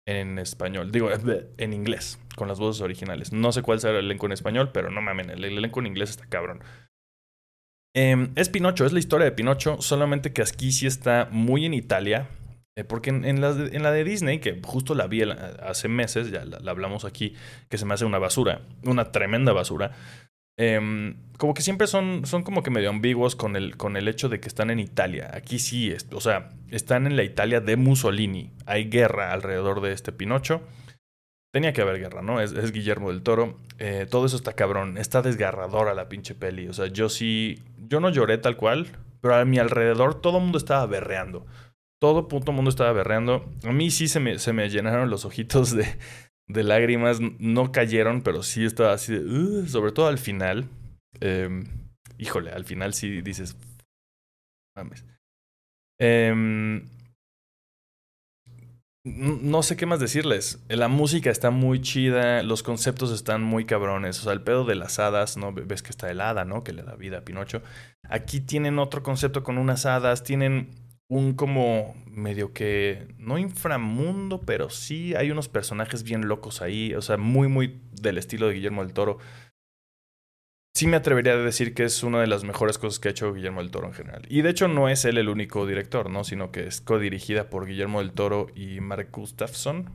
en 0.06 0.38
español. 0.38 0.90
Digo, 0.90 1.10
en 1.58 1.72
inglés, 1.72 2.18
con 2.36 2.48
las 2.48 2.58
voces 2.58 2.82
originales. 2.82 3.32
No 3.32 3.52
sé 3.52 3.62
cuál 3.62 3.80
será 3.80 3.98
el 3.98 4.06
elenco 4.06 4.26
en 4.26 4.32
español, 4.32 4.70
pero 4.72 4.90
no 4.90 5.02
mamen, 5.02 5.30
el 5.30 5.44
elenco 5.44 5.80
en 5.80 5.86
inglés 5.86 6.10
está 6.10 6.26
cabrón. 6.26 6.62
Em, 7.94 8.32
es 8.36 8.48
Pinocho, 8.48 8.84
es 8.84 8.92
la 8.92 8.98
historia 8.98 9.24
de 9.24 9.32
Pinocho, 9.32 9.80
solamente 9.80 10.32
que 10.32 10.42
aquí 10.42 10.70
sí 10.70 10.86
está 10.86 11.28
muy 11.30 11.64
en 11.64 11.74
Italia. 11.74 12.28
Eh, 12.76 12.84
porque 12.84 13.08
en, 13.08 13.40
la 13.40 13.52
de, 13.54 14.04
Disney, 14.04 14.38
que 14.38 14.60
justo 14.62 14.94
la 14.94 15.06
vi 15.06 15.22
hace 15.22 15.88
meses, 15.88 16.30
ya 16.30 16.44
la, 16.44 16.70
hablamos 16.70 17.06
aquí, 17.06 17.34
que 17.70 17.78
se 17.78 17.86
me 17.86 17.94
hace 17.94 18.04
una 18.04 18.18
basura, 18.18 18.60
una 18.84 19.12
tremenda 19.12 19.52
basura. 19.54 19.92
Em, 20.58 21.16
como 21.38 21.54
que 21.54 21.62
siempre 21.62 21.86
son, 21.86 22.26
son 22.26 22.42
como 22.42 22.62
que 22.62 22.70
medio 22.70 22.90
ambiguos 22.90 23.34
con 23.34 23.56
el, 23.56 23.76
con 23.78 23.96
el 23.96 24.08
hecho 24.08 24.28
de 24.28 24.40
que 24.40 24.48
están 24.48 24.70
en 24.70 24.78
Italia. 24.78 25.30
Aquí 25.32 25.58
sí, 25.58 25.94
o 26.12 26.20
sea, 26.20 26.50
están 26.70 27.06
en 27.06 27.16
la 27.16 27.24
Italia 27.24 27.60
de 27.60 27.76
Mussolini. 27.76 28.52
Hay 28.66 28.90
guerra 28.90 29.32
alrededor 29.32 29.80
de 29.80 29.92
este 29.92 30.12
Pinocho. 30.12 30.60
Tenía 31.52 31.72
que 31.72 31.80
haber 31.80 31.98
guerra, 31.98 32.20
¿no? 32.20 32.42
Es, 32.42 32.52
es 32.52 32.72
Guillermo 32.72 33.10
del 33.10 33.22
Toro. 33.22 33.58
Eh, 33.78 34.06
todo 34.10 34.26
eso 34.26 34.36
está 34.36 34.52
cabrón. 34.52 34.98
Está 34.98 35.22
desgarradora 35.22 35.94
la 35.94 36.10
pinche 36.10 36.34
peli. 36.34 36.68
O 36.68 36.74
sea, 36.74 36.86
yo 36.88 37.08
sí. 37.08 37.62
Yo 37.88 38.00
no 38.00 38.10
lloré 38.10 38.36
tal 38.36 38.56
cual, 38.56 38.88
pero 39.22 39.36
a 39.36 39.44
mi 39.46 39.58
alrededor 39.58 40.20
todo 40.20 40.36
el 40.38 40.42
mundo 40.42 40.58
estaba 40.58 40.84
berreando. 40.86 41.46
Todo 42.00 42.28
puto 42.28 42.52
mundo 42.52 42.70
estaba 42.70 42.92
berreando. 42.92 43.50
A 43.64 43.72
mí 43.72 43.90
sí 43.90 44.08
se 44.08 44.20
me, 44.20 44.38
se 44.38 44.52
me 44.52 44.68
llenaron 44.68 45.10
los 45.10 45.24
ojitos 45.24 45.74
de, 45.74 45.86
de 46.48 46.62
lágrimas. 46.62 47.18
No 47.38 47.72
cayeron, 47.72 48.22
pero 48.22 48.42
sí 48.42 48.64
estaba 48.64 48.92
así 48.92 49.14
de. 49.14 49.68
sobre 49.68 49.92
todo 49.92 50.08
al 50.08 50.18
final. 50.18 50.68
Em, 51.20 51.64
híjole, 52.18 52.50
al 52.50 52.64
final 52.64 52.94
sí 52.94 53.22
dices. 53.22 53.56
Mames. 54.76 55.04
Eh, 55.98 56.82
no 59.06 59.62
sé 59.62 59.76
qué 59.76 59.86
más 59.86 60.00
decirles. 60.00 60.64
La 60.68 60.88
música 60.88 61.30
está 61.30 61.50
muy 61.50 61.80
chida, 61.80 62.42
los 62.42 62.64
conceptos 62.64 63.12
están 63.12 63.40
muy 63.40 63.64
cabrones. 63.64 64.18
O 64.18 64.24
sea, 64.24 64.32
el 64.32 64.42
pedo 64.42 64.64
de 64.64 64.74
las 64.74 64.98
hadas, 64.98 65.36
¿no? 65.36 65.52
Ves 65.52 65.82
que 65.82 65.90
está 65.90 66.10
el 66.10 66.20
hada, 66.20 66.44
¿no? 66.44 66.64
Que 66.64 66.72
le 66.72 66.82
da 66.82 66.96
vida 66.96 67.18
a 67.18 67.24
Pinocho. 67.24 67.62
Aquí 68.02 68.40
tienen 68.40 68.80
otro 68.80 69.04
concepto 69.04 69.44
con 69.44 69.58
unas 69.58 69.86
hadas, 69.86 70.24
tienen 70.24 70.70
un 71.08 71.34
como 71.34 71.94
medio 72.06 72.52
que, 72.52 73.14
no 73.18 73.38
inframundo, 73.38 74.40
pero 74.40 74.70
sí 74.70 75.14
hay 75.14 75.30
unos 75.30 75.48
personajes 75.48 76.02
bien 76.02 76.28
locos 76.28 76.62
ahí. 76.62 76.94
O 76.94 77.02
sea, 77.02 77.16
muy, 77.16 77.48
muy 77.48 77.80
del 77.92 78.18
estilo 78.18 78.48
de 78.48 78.54
Guillermo 78.54 78.82
del 78.82 78.92
Toro 78.92 79.18
sí 80.76 80.86
me 80.86 80.98
atrevería 80.98 81.32
a 81.32 81.36
decir 81.36 81.72
que 81.72 81.84
es 81.84 82.02
una 82.02 82.20
de 82.20 82.26
las 82.26 82.44
mejores 82.44 82.76
cosas 82.76 83.00
que 83.00 83.08
ha 83.08 83.10
hecho 83.10 83.32
Guillermo 83.32 83.62
del 83.62 83.70
Toro 83.70 83.86
en 83.86 83.94
general. 83.94 84.22
Y 84.28 84.42
de 84.42 84.50
hecho 84.50 84.68
no 84.68 84.90
es 84.90 85.06
él 85.06 85.16
el 85.16 85.30
único 85.30 85.66
director, 85.66 86.10
¿no? 86.10 86.22
Sino 86.22 86.52
que 86.52 86.66
es 86.66 86.82
codirigida 86.82 87.48
por 87.48 87.64
Guillermo 87.64 88.00
del 88.00 88.12
Toro 88.12 88.48
y 88.54 88.80
Mark 88.80 89.08
Gustafsson, 89.10 89.88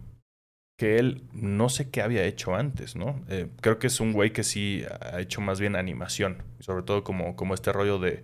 que 0.80 0.98
él 0.98 1.28
no 1.34 1.70
sé 1.70 1.92
qué 1.92 2.02
había 2.02 2.24
hecho 2.24 2.56
antes, 2.56 2.96
¿no? 2.96 3.24
Eh, 3.30 3.48
creo 3.62 3.78
que 3.78 3.86
es 3.88 4.00
un 4.00 4.12
güey 4.12 4.34
que 4.34 4.44
sí 4.44 4.84
ha 5.02 5.22
hecho 5.22 5.40
más 5.40 5.60
bien 5.60 5.76
animación, 5.76 6.42
sobre 6.60 6.82
todo 6.82 7.04
como, 7.04 7.36
como 7.36 7.54
este 7.54 7.72
rollo 7.72 8.00
de, 8.00 8.24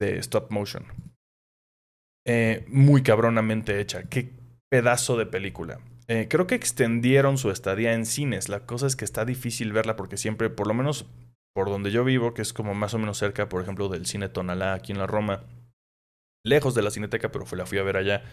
de 0.00 0.16
stop 0.20 0.50
motion. 0.50 0.86
Eh, 2.26 2.64
muy 2.68 3.02
cabronamente 3.02 3.80
hecha. 3.80 4.02
Qué 4.02 4.32
pedazo 4.68 5.16
de 5.16 5.26
película. 5.26 5.78
Eh, 6.08 6.26
creo 6.28 6.46
que 6.46 6.56
extendieron 6.56 7.38
su 7.38 7.50
estadía 7.50 7.94
en 7.94 8.04
cines. 8.04 8.48
La 8.48 8.66
cosa 8.66 8.88
es 8.88 8.96
que 8.96 9.04
está 9.04 9.24
difícil 9.24 9.72
verla 9.72 9.96
porque 9.96 10.16
siempre, 10.16 10.50
por 10.50 10.66
lo 10.66 10.74
menos 10.74 11.06
por 11.54 11.68
donde 11.68 11.90
yo 11.90 12.04
vivo, 12.04 12.34
que 12.34 12.42
es 12.42 12.52
como 12.52 12.74
más 12.74 12.94
o 12.94 12.98
menos 12.98 13.16
cerca, 13.16 13.48
por 13.48 13.62
ejemplo, 13.62 13.88
del 13.88 14.06
cine 14.06 14.28
Tonalá 14.28 14.74
aquí 14.74 14.92
en 14.92 14.98
la 14.98 15.06
Roma, 15.06 15.44
lejos 16.44 16.74
de 16.74 16.82
la 16.82 16.90
cineteca, 16.90 17.30
pero 17.30 17.46
la 17.56 17.64
fui 17.64 17.78
a 17.78 17.82
ver 17.82 17.96
allá. 17.96 18.24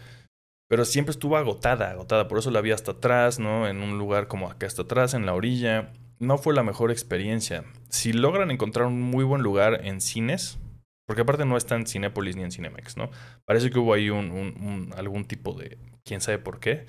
Pero 0.67 0.85
siempre 0.85 1.11
estuvo 1.11 1.37
agotada, 1.37 1.91
agotada. 1.91 2.27
Por 2.27 2.39
eso 2.39 2.49
la 2.51 2.61
vi 2.61 2.71
hasta 2.71 2.93
atrás, 2.93 3.39
¿no? 3.39 3.67
En 3.67 3.81
un 3.81 3.99
lugar 3.99 4.27
como 4.27 4.49
acá 4.49 4.65
hasta 4.65 4.81
atrás, 4.81 5.13
en 5.13 5.25
la 5.25 5.35
orilla. 5.35 5.93
No 6.19 6.37
fue 6.37 6.53
la 6.53 6.63
mejor 6.63 6.89
experiencia. 6.89 7.63
Si 7.89 8.11
logran 8.11 8.49
encontrar 8.49 8.87
un 8.87 9.01
muy 9.01 9.23
buen 9.23 9.43
lugar 9.43 9.85
en 9.85 10.01
cines, 10.01 10.59
porque 11.05 11.21
aparte 11.21 11.45
no 11.45 11.57
está 11.57 11.75
en 11.75 11.85
Cinépolis 11.85 12.35
ni 12.35 12.43
en 12.43 12.51
Cinemex, 12.51 12.97
¿no? 12.97 13.09
Parece 13.45 13.69
que 13.69 13.79
hubo 13.79 13.93
ahí 13.93 14.09
un, 14.09 14.93
algún 14.95 15.25
tipo 15.25 15.53
de. 15.53 15.77
quién 16.05 16.21
sabe 16.21 16.39
por 16.39 16.59
qué. 16.59 16.85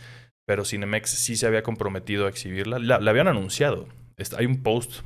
Pero 0.46 0.64
Cinemex 0.64 1.10
sí 1.10 1.36
se 1.36 1.46
había 1.46 1.62
comprometido 1.62 2.26
a 2.26 2.28
exhibirla. 2.28 2.78
La, 2.78 2.96
habían 2.96 3.28
anunciado. 3.28 3.88
Hay 4.36 4.46
un 4.46 4.62
post, 4.62 5.00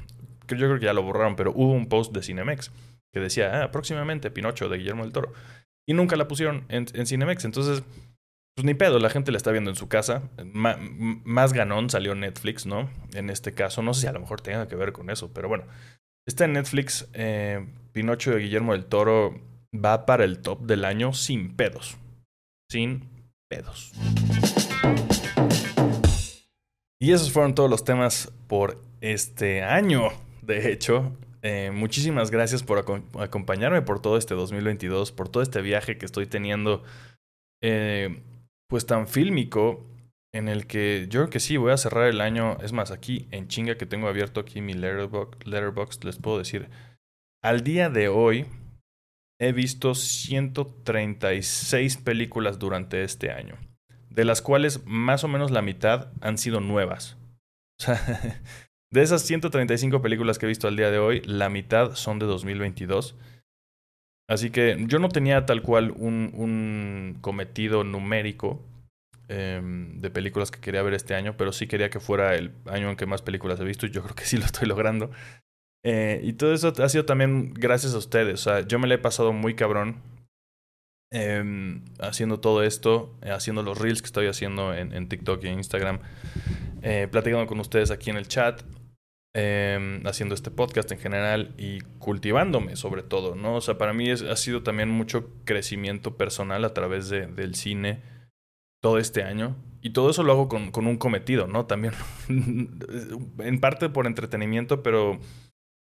que 0.47 0.57
yo 0.57 0.67
creo 0.67 0.79
que 0.79 0.87
ya 0.87 0.93
lo 0.93 1.03
borraron, 1.03 1.37
pero 1.37 1.53
hubo 1.55 1.73
un 1.73 1.89
post 1.89 2.13
de 2.13 2.23
Cinemex 2.23 2.73
que 3.13 3.21
decía, 3.21 3.63
ah, 3.63 3.71
próximamente 3.71 4.31
Pinocho 4.31 4.69
de 4.69 4.79
Guillermo 4.79 5.05
del 5.05 5.13
Toro. 5.13 5.33
Y 5.87 5.95
nunca 5.95 6.17
la 6.17 6.29
pusieron 6.29 6.65
en, 6.69 6.87
en 6.93 7.07
Cinemex. 7.07 7.45
Entonces, 7.45 7.83
pues 8.59 8.67
ni 8.67 8.75
pedo, 8.75 8.99
la 8.99 9.09
gente 9.09 9.31
la 9.31 9.37
está 9.37 9.53
viendo 9.53 9.71
en 9.71 9.77
su 9.77 9.89
casa. 9.89 10.23
más 10.53 11.53
ganón 11.53 11.91
salió 11.91 12.17
Netflix, 12.17 12.67
¿no? 12.67 12.91
En 13.15 13.31
este 13.31 13.55
caso, 13.55 13.83
no 13.83 13.95
sé 13.95 14.01
si 14.01 14.07
a 14.09 14.13
lo 14.13 14.19
mejor 14.19 14.41
tenga 14.41 14.67
que 14.67 14.75
ver 14.75 14.93
con 14.93 15.11
eso, 15.11 15.33
pero 15.33 15.49
bueno. 15.49 15.63
Está 16.27 16.45
en 16.45 16.55
Netflix, 16.55 17.09
eh, 17.15 17.65
Pinocho 17.99 18.31
de 18.31 18.39
Guillermo 18.39 18.75
del 18.75 18.85
Toro 18.85 19.41
va 19.75 20.07
para 20.07 20.23
el 20.23 20.39
top 20.39 20.61
del 20.61 20.85
año 20.85 21.13
sin 21.13 21.57
pedos. 21.57 21.97
Sin 22.71 23.09
pedos. 23.51 23.93
Y 27.01 27.11
esos 27.11 27.33
fueron 27.33 27.57
todos 27.57 27.69
los 27.69 27.83
temas 27.83 28.33
por 28.47 28.81
este 29.01 29.65
año. 29.65 30.11
De 30.43 30.71
hecho, 30.71 31.11
eh, 31.43 31.73
muchísimas 31.75 32.31
gracias 32.31 32.63
por 32.63 32.79
acompañarme 33.19 33.83
por 33.83 34.01
todo 34.01 34.17
este 34.17 34.37
2022, 34.37 35.11
por 35.11 35.29
todo 35.29 35.43
este 35.43 35.61
viaje 35.61 35.99
que 35.99 36.07
estoy 36.07 36.27
teniendo, 36.27 36.85
eh, 37.61 38.23
pues 38.69 38.87
tan 38.87 39.09
fílmico, 39.09 39.85
en 40.33 40.47
el 40.49 40.69
que 40.69 41.07
yo 41.11 41.23
creo 41.23 41.31
que 41.31 41.41
sí, 41.41 41.57
voy 41.57 41.73
a 41.73 41.77
cerrar 41.77 42.07
el 42.07 42.21
año. 42.21 42.59
Es 42.63 42.73
más, 42.73 42.93
aquí 42.93 43.27
en 43.33 43.49
chinga 43.49 43.77
que 43.77 43.87
tengo 43.87 44.07
abierto 44.07 44.39
aquí 44.39 44.61
mi 44.61 44.75
letterbox, 44.75 45.45
letterbox 45.45 46.05
les 46.05 46.19
puedo 46.19 46.39
decir, 46.39 46.69
al 47.43 47.63
día 47.63 47.91
de 47.91 48.09
hoy 48.09 48.47
he 49.41 49.53
visto 49.53 49.95
136 49.95 51.97
películas 51.99 52.59
durante 52.59 53.05
este 53.05 53.31
año 53.31 53.57
de 54.19 54.25
las 54.25 54.43
cuales 54.43 54.85
más 54.85 55.23
o 55.23 55.29
menos 55.29 55.53
la 55.53 55.63
mitad 55.63 56.09
han 56.21 56.39
sido 56.39 56.61
nuevas. 56.61 57.17
O 57.81 57.85
sea, 57.85 58.41
de 58.91 59.03
esas 59.03 59.23
135 59.23 60.03
películas 60.03 60.37
que 60.37 60.47
he 60.47 60.49
visto 60.49 60.67
al 60.67 60.75
día 60.75 60.91
de 60.91 60.99
hoy, 60.99 61.21
la 61.21 61.49
mitad 61.49 61.95
son 61.95 62.19
de 62.19 62.27
2022. 62.27 63.15
Así 64.29 64.51
que 64.51 64.77
yo 64.89 64.99
no 64.99 65.11
tenía 65.11 65.47
tal 65.47 65.63
cual 65.63 65.93
un, 65.93 67.19
cometido 67.21 67.85
numérico 67.85 68.61
em, 69.29 70.01
de 70.01 70.11
películas 70.11 70.51
que 70.51 70.59
quería 70.59 70.83
ver 70.83 70.95
este 70.95 71.15
año, 71.15 71.37
pero 71.37 71.53
sí 71.53 71.69
quería 71.69 71.89
que 71.89 72.01
fuera 72.01 72.35
el 72.35 72.51
año 72.67 72.91
en 72.91 72.97
que 72.97 73.07
más 73.07 73.23
películas 73.23 73.61
he 73.61 73.65
visto 73.65 73.87
y 73.87 73.91
yo 73.91 74.03
creo 74.03 74.17
que 74.17 74.25
sí 74.25 74.37
lo 74.37 74.47
estoy 74.47 74.67
logrando. 74.67 75.13
Eh, 75.85 76.21
y 76.23 76.33
todo 76.35 76.53
eso 76.53 76.73
ha 76.77 76.89
sido 76.89 77.05
también 77.05 77.53
gracias 77.55 77.95
a 77.95 77.99
ustedes. 77.99 78.35
O 78.35 78.51
sea, 78.51 78.61
yo 78.67 78.79
me 78.79 78.89
lo 78.89 78.95
he 78.95 78.99
pasado 78.99 79.33
muy 79.33 79.55
cabrón 79.55 80.03
Em, 81.11 81.85
haciendo 82.01 82.39
todo 82.39 82.63
esto, 82.63 83.17
eh, 83.23 83.31
haciendo 83.31 83.63
los 83.63 83.79
reels 83.79 84.03
que 84.03 84.07
estoy 84.07 84.27
haciendo 84.27 84.75
en, 84.75 85.09
TikTok 85.09 85.43
y 85.43 85.49
en 85.49 85.55
Instagram, 85.55 86.01
eh, 86.83 87.09
platicando 87.11 87.47
con 87.47 87.61
ustedes 87.61 87.91
aquí 87.91 88.11
en 88.11 88.19
el 88.19 88.29
chat, 88.29 88.61
em, 89.35 90.07
haciendo 90.07 90.35
este 90.35 90.51
podcast 90.51 90.93
en 90.93 90.99
general 90.99 91.55
y 91.57 91.81
cultivándome 91.99 92.77
sobre 92.77 93.03
todo, 93.03 93.37
¿no? 93.37 93.57
O 93.57 93.61
sea, 93.63 93.79
para 93.79 93.95
mí 93.95 94.11
ha 94.11 94.37
sido 94.37 94.63
también 94.63 94.91
mucho 94.91 95.31
crecimiento 95.45 96.17
personal 96.19 96.65
a 96.65 96.75
través 96.75 97.09
de, 97.09 97.27
del 97.27 97.55
cine 97.55 98.03
todo 98.83 98.99
este 98.99 99.23
año. 99.23 99.57
Y 99.81 99.91
todo 99.91 100.11
eso 100.11 100.23
lo 100.25 100.33
hago 100.33 100.49
con, 100.49 100.73
con 100.73 100.87
un 100.87 100.99
cometido, 100.99 101.47
¿no? 101.47 101.65
También, 101.65 101.95
en 102.29 103.61
parte 103.61 103.89
por 103.89 104.07
entretenimiento, 104.07 104.83
pero 104.83 105.21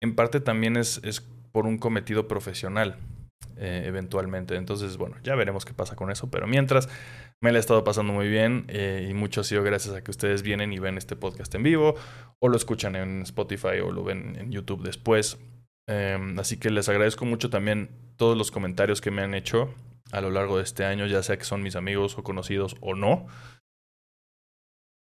en 0.02 0.14
parte 0.14 0.40
también 0.40 0.76
es, 0.76 1.00
es 1.02 1.22
por 1.52 1.66
un 1.66 1.78
cometido 1.78 2.28
profesional. 2.28 2.98
Eh, 3.56 3.84
eventualmente. 3.86 4.56
Entonces, 4.56 4.96
bueno, 4.96 5.16
ya 5.22 5.34
veremos 5.34 5.64
qué 5.64 5.74
pasa 5.74 5.94
con 5.94 6.10
eso. 6.10 6.30
Pero 6.30 6.46
mientras, 6.46 6.88
me 7.40 7.52
la 7.52 7.58
he 7.58 7.60
estado 7.60 7.84
pasando 7.84 8.12
muy 8.12 8.28
bien 8.28 8.64
eh, 8.68 9.06
y 9.08 9.14
mucho 9.14 9.42
ha 9.42 9.44
sido 9.44 9.62
gracias 9.62 9.94
a 9.94 10.02
que 10.02 10.10
ustedes 10.10 10.42
vienen 10.42 10.72
y 10.72 10.78
ven 10.78 10.96
este 10.96 11.16
podcast 11.16 11.54
en 11.54 11.62
vivo 11.62 11.94
o 12.38 12.48
lo 12.48 12.56
escuchan 12.56 12.96
en 12.96 13.22
Spotify 13.22 13.80
o 13.84 13.92
lo 13.92 14.04
ven 14.04 14.36
en 14.38 14.50
YouTube 14.50 14.82
después. 14.82 15.38
Em, 15.86 16.38
así 16.38 16.56
que 16.56 16.70
les 16.70 16.88
agradezco 16.88 17.24
mucho 17.24 17.50
también 17.50 17.90
todos 18.16 18.38
los 18.38 18.50
comentarios 18.50 19.00
que 19.00 19.10
me 19.10 19.22
han 19.22 19.34
hecho 19.34 19.74
a 20.12 20.20
lo 20.20 20.30
largo 20.30 20.56
de 20.56 20.62
este 20.62 20.84
año, 20.84 21.06
ya 21.06 21.22
sea 21.22 21.36
que 21.36 21.44
son 21.44 21.62
mis 21.62 21.76
amigos 21.76 22.16
o 22.16 22.22
conocidos 22.22 22.76
o 22.80 22.94
no. 22.94 23.26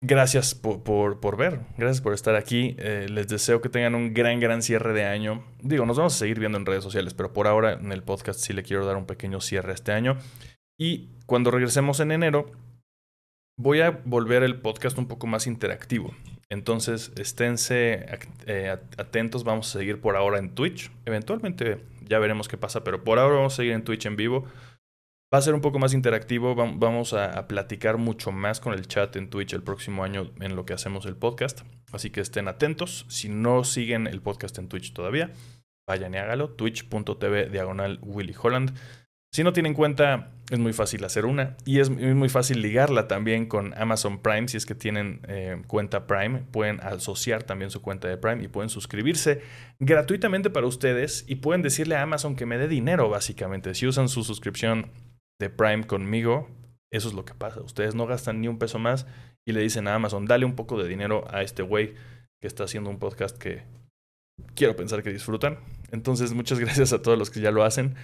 Gracias 0.02 0.56
por, 0.56 0.82
por, 1.20 1.36
ver, 1.36 1.60
gracias 1.78 2.00
por 2.00 2.14
estar 2.14 2.36
aquí. 2.36 2.76
Eh, 2.80 3.08
les 3.10 3.28
deseo 3.28 3.60
que 3.60 3.68
tengan 3.68 3.95
un 3.95 4.14
gran, 4.14 4.39
gran 4.39 4.62
cierre 4.62 4.93
de 4.93 5.04
año. 5.04 5.43
Digo, 5.62 5.86
nos 5.86 5.97
vamos 5.97 6.16
a 6.16 6.20
seguir 6.20 6.39
viendo 6.39 6.58
en 6.58 6.66
redes 6.66 6.86
sociales, 6.86 7.14
pero 7.14 7.34
por 7.34 7.47
ahora 7.47 7.74
en 7.74 7.91
el 7.91 8.02
podcast 8.02 8.39
sí 8.39 8.54
le 8.54 8.64
quiero 8.64 8.86
dar 8.86 8.95
un 8.95 9.06
pequeño 9.06 9.41
cierre 9.41 9.74
este 9.74 9.91
año. 9.91 10.18
Y 10.80 11.10
cuando 11.26 11.52
regresemos 11.52 12.00
en 12.00 12.14
enero, 12.14 12.50
voy 13.58 13.82
a 13.82 14.02
volver 14.06 14.43
el 14.43 14.62
podcast 14.62 14.97
un 14.97 15.08
poco 15.08 15.28
más 15.28 15.47
interactivo. 15.47 16.14
Entonces, 16.47 17.12
esténse 17.18 18.06
eh, 18.47 18.78
atentos, 18.97 19.43
vamos 19.43 19.68
a 19.68 19.80
seguir 19.80 20.00
por 20.00 20.16
ahora 20.16 20.39
en 20.39 20.56
Twitch. 20.56 20.91
Eventualmente 21.06 21.84
ya 22.08 22.20
veremos 22.20 22.47
qué 22.47 22.58
pasa, 22.58 22.86
pero 22.86 23.04
por 23.04 23.20
ahora 23.20 23.36
vamos 23.36 23.54
a 23.54 23.58
seguir 23.58 23.74
en 23.74 23.84
Twitch 23.84 24.06
en 24.06 24.16
vivo. 24.16 24.45
Va 25.32 25.38
a 25.38 25.41
ser 25.43 25.53
un 25.53 25.61
poco 25.61 25.77
más 25.77 25.93
interactivo, 25.93 26.55
vamos 26.55 27.13
a, 27.13 27.47
platicar 27.47 27.97
mucho 27.97 28.32
más 28.32 28.59
con 28.59 28.73
el 28.73 28.88
chat 28.88 29.15
en 29.15 29.30
Twitch 29.30 29.53
el 29.53 29.61
próximo 29.61 30.03
año 30.03 30.32
en 30.39 30.55
lo 30.55 30.65
que 30.65 30.73
hacemos 30.73 31.05
el 31.05 31.15
podcast. 31.15 31.61
Así 31.91 32.09
que 32.09 32.19
estén 32.19 32.47
atentos. 32.47 33.05
Si 33.09 33.30
no 33.30 33.63
siguen 33.63 34.07
el 34.07 34.23
podcast 34.23 34.57
en 34.57 34.69
Twitch 34.69 34.91
todavía, 34.91 35.32
vayan 35.88 36.15
y 36.15 36.17
hágalo. 36.17 36.49
Twitch.tv 36.49 37.49
diagonal 37.51 37.99
Willy 38.01 38.34
Holland. 38.41 38.73
Si 39.32 39.43
no 39.43 39.53
tienen 39.53 39.75
cuenta, 39.75 40.32
es 40.49 40.57
muy 40.57 40.73
fácil 40.73 41.03
hacer 41.05 41.27
una 41.27 41.55
y 41.63 41.80
es 41.80 41.91
muy 41.91 42.30
fácil 42.30 42.63
ligarla 42.63 43.07
también 43.07 43.45
con 43.45 43.80
Amazon 43.80 44.23
Prime. 44.23 44.47
Si 44.47 44.57
es 44.57 44.65
que 44.65 44.73
tienen 44.73 45.21
eh, 45.27 45.61
cuenta 45.67 46.07
Prime, 46.07 46.41
pueden 46.51 46.80
asociar 46.82 47.43
también 47.43 47.69
su 47.69 47.84
cuenta 47.84 48.07
de 48.07 48.17
Prime 48.17 48.43
y 48.43 48.47
pueden 48.47 48.69
suscribirse 48.69 49.43
gratuitamente 49.77 50.49
para 50.49 50.65
ustedes 50.65 51.23
y 51.27 51.36
pueden 51.36 51.61
decirle 51.61 51.95
a 51.97 52.01
Amazon 52.01 52.36
que 52.36 52.47
me 52.47 52.57
dé 52.57 52.67
dinero, 52.67 53.07
básicamente. 53.09 53.75
Si 53.75 53.86
usan 53.86 54.09
su 54.09 54.23
suscripción 54.23 54.89
de 55.40 55.50
Prime 55.50 55.88
conmigo, 55.88 56.50
eso 56.92 57.08
es 57.08 57.14
lo 57.14 57.26
que 57.26 57.34
pasa. 57.34 57.62
Ustedes 57.62 57.96
no 57.96 58.06
gastan 58.06 58.42
ni 58.42 58.48
un 58.48 58.60
peso 58.60 58.80
más 58.80 59.08
y 59.46 59.54
le 59.54 59.62
dicen 59.62 59.88
a 59.88 59.96
Amazon, 59.96 60.26
dale 60.26 60.46
un 60.46 60.56
poco 60.56 60.82
de 60.82 60.88
dinero 60.88 61.26
a 61.30 61.42
este 61.42 61.64
güey 61.64 61.96
que 62.42 62.48
está 62.48 62.64
haciendo 62.66 62.90
un 62.90 63.00
podcast 63.00 63.38
que 63.38 63.64
quiero 64.56 64.76
pensar 64.76 65.04
que 65.04 65.12
disfrutan. 65.12 65.60
Entonces, 65.92 66.34
muchas 66.34 66.60
gracias 66.60 66.94
a 66.94 67.02
todos 67.02 67.18
los 67.18 67.30
que 67.30 67.42
ya 67.42 67.52
lo 67.52 67.64
hacen, 67.64 67.96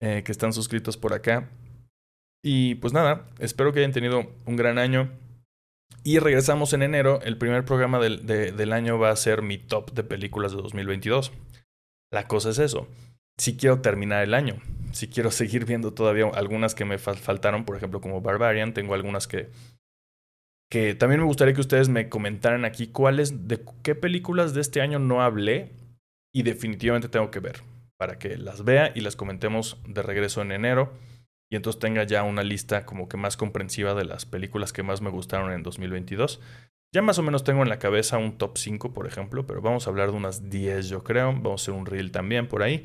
eh, 0.00 0.22
que 0.24 0.32
están 0.32 0.52
suscritos 0.52 0.96
por 0.96 1.12
acá. 1.12 1.50
Y 2.42 2.76
pues 2.76 2.92
nada, 2.92 3.28
espero 3.38 3.72
que 3.72 3.80
hayan 3.80 3.92
tenido 3.92 4.32
un 4.46 4.56
gran 4.56 4.78
año. 4.78 5.10
Y 6.02 6.18
regresamos 6.18 6.72
en 6.72 6.82
enero. 6.82 7.20
El 7.22 7.36
primer 7.36 7.64
programa 7.64 7.98
del, 7.98 8.24
del 8.26 8.72
año 8.72 8.98
va 8.98 9.10
a 9.10 9.16
ser 9.16 9.42
mi 9.42 9.58
top 9.58 9.92
de 9.92 10.02
películas 10.02 10.52
de 10.52 10.62
2022. 10.62 11.32
La 12.10 12.26
cosa 12.26 12.50
es 12.50 12.58
eso. 12.58 12.88
Si 13.40 13.56
quiero 13.56 13.80
terminar 13.80 14.22
el 14.22 14.34
año, 14.34 14.56
si 14.92 15.08
quiero 15.08 15.30
seguir 15.30 15.64
viendo 15.64 15.94
todavía 15.94 16.26
algunas 16.34 16.74
que 16.74 16.84
me 16.84 16.98
faltaron, 16.98 17.64
por 17.64 17.74
ejemplo, 17.74 18.02
como 18.02 18.20
Barbarian, 18.20 18.74
tengo 18.74 18.92
algunas 18.92 19.26
que 19.26 19.48
que 20.70 20.94
también 20.94 21.20
me 21.20 21.26
gustaría 21.26 21.54
que 21.54 21.62
ustedes 21.62 21.88
me 21.88 22.08
comentaran 22.08 22.64
aquí 22.64 22.86
cuáles 22.88 23.48
de 23.48 23.64
qué 23.82 23.96
películas 23.96 24.54
de 24.54 24.60
este 24.60 24.80
año 24.80 25.00
no 25.00 25.20
hablé 25.20 25.72
y 26.32 26.44
definitivamente 26.44 27.08
tengo 27.08 27.32
que 27.32 27.40
ver 27.40 27.62
para 27.98 28.18
que 28.18 28.36
las 28.36 28.62
vea 28.62 28.92
y 28.94 29.00
las 29.00 29.16
comentemos 29.16 29.78
de 29.88 30.02
regreso 30.02 30.42
en 30.42 30.52
enero 30.52 30.92
y 31.50 31.56
entonces 31.56 31.80
tenga 31.80 32.04
ya 32.04 32.22
una 32.22 32.44
lista 32.44 32.84
como 32.84 33.08
que 33.08 33.16
más 33.16 33.36
comprensiva 33.36 33.94
de 33.94 34.04
las 34.04 34.26
películas 34.26 34.72
que 34.72 34.84
más 34.84 35.00
me 35.00 35.10
gustaron 35.10 35.50
en 35.50 35.64
2022. 35.64 36.40
Ya 36.94 37.02
más 37.02 37.18
o 37.18 37.22
menos 37.22 37.42
tengo 37.42 37.62
en 37.62 37.68
la 37.68 37.78
cabeza 37.78 38.18
un 38.18 38.36
top 38.36 38.58
5, 38.58 38.92
por 38.92 39.06
ejemplo, 39.06 39.46
pero 39.46 39.62
vamos 39.62 39.86
a 39.86 39.90
hablar 39.90 40.10
de 40.10 40.16
unas 40.18 40.50
10 40.50 40.88
yo 40.88 41.02
creo. 41.02 41.32
Vamos 41.32 41.62
a 41.62 41.64
hacer 41.64 41.74
un 41.74 41.86
reel 41.86 42.12
también 42.12 42.46
por 42.46 42.62
ahí. 42.62 42.84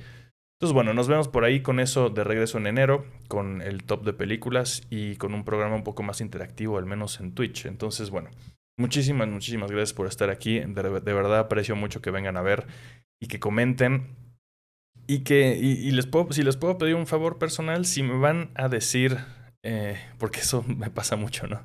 Entonces, 0.57 0.73
bueno, 0.73 0.93
nos 0.93 1.07
vemos 1.09 1.27
por 1.27 1.43
ahí 1.43 1.61
con 1.61 1.79
eso 1.79 2.09
de 2.09 2.23
regreso 2.23 2.57
en 2.57 2.67
enero, 2.67 3.05
con 3.27 3.61
el 3.61 3.83
top 3.83 4.05
de 4.05 4.13
películas 4.13 4.83
y 4.89 5.17
con 5.17 5.33
un 5.33 5.43
programa 5.43 5.75
un 5.75 5.83
poco 5.83 6.01
más 6.01 6.21
interactivo, 6.21 6.77
al 6.77 6.85
menos 6.85 7.19
en 7.19 7.33
Twitch. 7.33 7.65
Entonces, 7.65 8.09
bueno, 8.09 8.29
muchísimas, 8.77 9.27
muchísimas 9.27 9.69
gracias 9.69 9.93
por 9.93 10.07
estar 10.07 10.29
aquí. 10.29 10.59
De, 10.59 11.13
verdad 11.13 11.39
aprecio 11.39 11.75
mucho 11.75 12.01
que 12.01 12.09
vengan 12.09 12.37
a 12.37 12.41
ver 12.41 12.67
y 13.21 13.27
que 13.27 13.39
comenten. 13.39 14.15
Y 15.07 15.19
que, 15.19 15.57
y, 15.57 15.91
les 15.91 16.07
puedo, 16.07 16.31
si 16.31 16.41
les 16.41 16.57
puedo 16.57 16.77
pedir 16.77 16.95
un 16.95 17.05
favor 17.05 17.37
personal, 17.37 17.85
si 17.85 18.01
me 18.01 18.17
van 18.17 18.49
a 18.55 18.69
decir, 18.69 19.17
eh, 19.61 19.99
porque 20.17 20.39
eso 20.39 20.63
me 20.67 20.89
pasa 20.89 21.15
mucho, 21.17 21.47
¿no? 21.47 21.61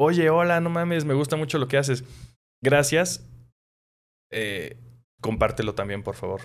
oye, 0.00 0.30
hola, 0.30 0.60
no 0.60 0.70
mames, 0.70 1.04
me 1.04 1.12
gusta 1.12 1.36
mucho 1.36 1.58
lo 1.58 1.68
que 1.68 1.76
haces. 1.76 2.04
Gracias. 2.62 3.28
Eh, 4.32 4.78
compártelo 5.20 5.74
también, 5.74 6.02
por 6.02 6.14
favor. 6.14 6.40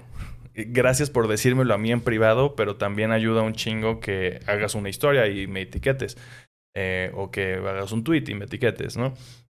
Gracias 0.54 1.10
por 1.10 1.28
decírmelo 1.28 1.74
a 1.74 1.78
mí 1.78 1.92
en 1.92 2.02
privado, 2.02 2.56
pero 2.56 2.78
también 2.78 3.12
ayuda 3.12 3.42
un 3.42 3.54
chingo 3.54 4.00
que 4.00 4.40
hagas 4.48 4.76
una 4.76 4.90
historia 4.90 5.28
y 5.28 5.48
me 5.48 5.62
etiquetes. 5.62 6.18
Eh, 6.78 7.12
o 7.16 7.32
que 7.32 7.54
hagas 7.54 7.94
un 7.94 8.04
tweet 8.04 8.26
y 8.28 8.36
me 8.36 8.46
etiquetes, 8.46 8.98
¿no? 8.98 9.14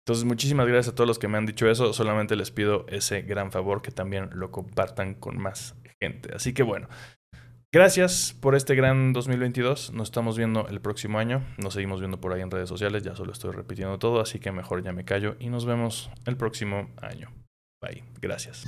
Entonces, 0.06 0.24
muchísimas 0.24 0.66
gracias 0.68 0.92
a 0.92 0.94
todos 0.94 1.08
los 1.08 1.18
que 1.18 1.28
me 1.28 1.38
han 1.38 1.46
dicho 1.46 1.68
eso. 1.68 1.92
Solamente 1.92 2.36
les 2.36 2.50
pido 2.50 2.86
ese 2.88 3.22
gran 3.22 3.50
favor 3.50 3.82
que 3.82 3.90
también 3.90 4.28
lo 4.34 4.52
compartan 4.52 5.14
con 5.14 5.38
más 5.38 5.74
gente. 5.98 6.34
Así 6.34 6.52
que 6.52 6.62
bueno, 6.62 6.88
gracias 7.72 8.36
por 8.40 8.54
este 8.54 8.74
gran 8.74 9.14
2022. 9.14 9.92
Nos 9.94 10.08
estamos 10.08 10.36
viendo 10.36 10.68
el 10.68 10.80
próximo 10.80 11.18
año. 11.18 11.42
Nos 11.56 11.74
seguimos 11.74 12.00
viendo 12.00 12.20
por 12.20 12.32
ahí 12.34 12.42
en 12.42 12.50
redes 12.50 12.68
sociales. 12.68 13.02
Ya 13.02 13.16
solo 13.16 13.32
estoy 13.32 13.52
repitiendo 13.52 13.98
todo, 13.98 14.20
así 14.20 14.38
que 14.38 14.52
mejor 14.52 14.84
ya 14.84 14.92
me 14.92 15.04
callo 15.04 15.36
y 15.40 15.48
nos 15.48 15.64
vemos 15.64 16.10
el 16.26 16.36
próximo 16.36 16.90
año. 17.00 17.45
Bye. 17.80 18.02
Gracias. 18.20 18.64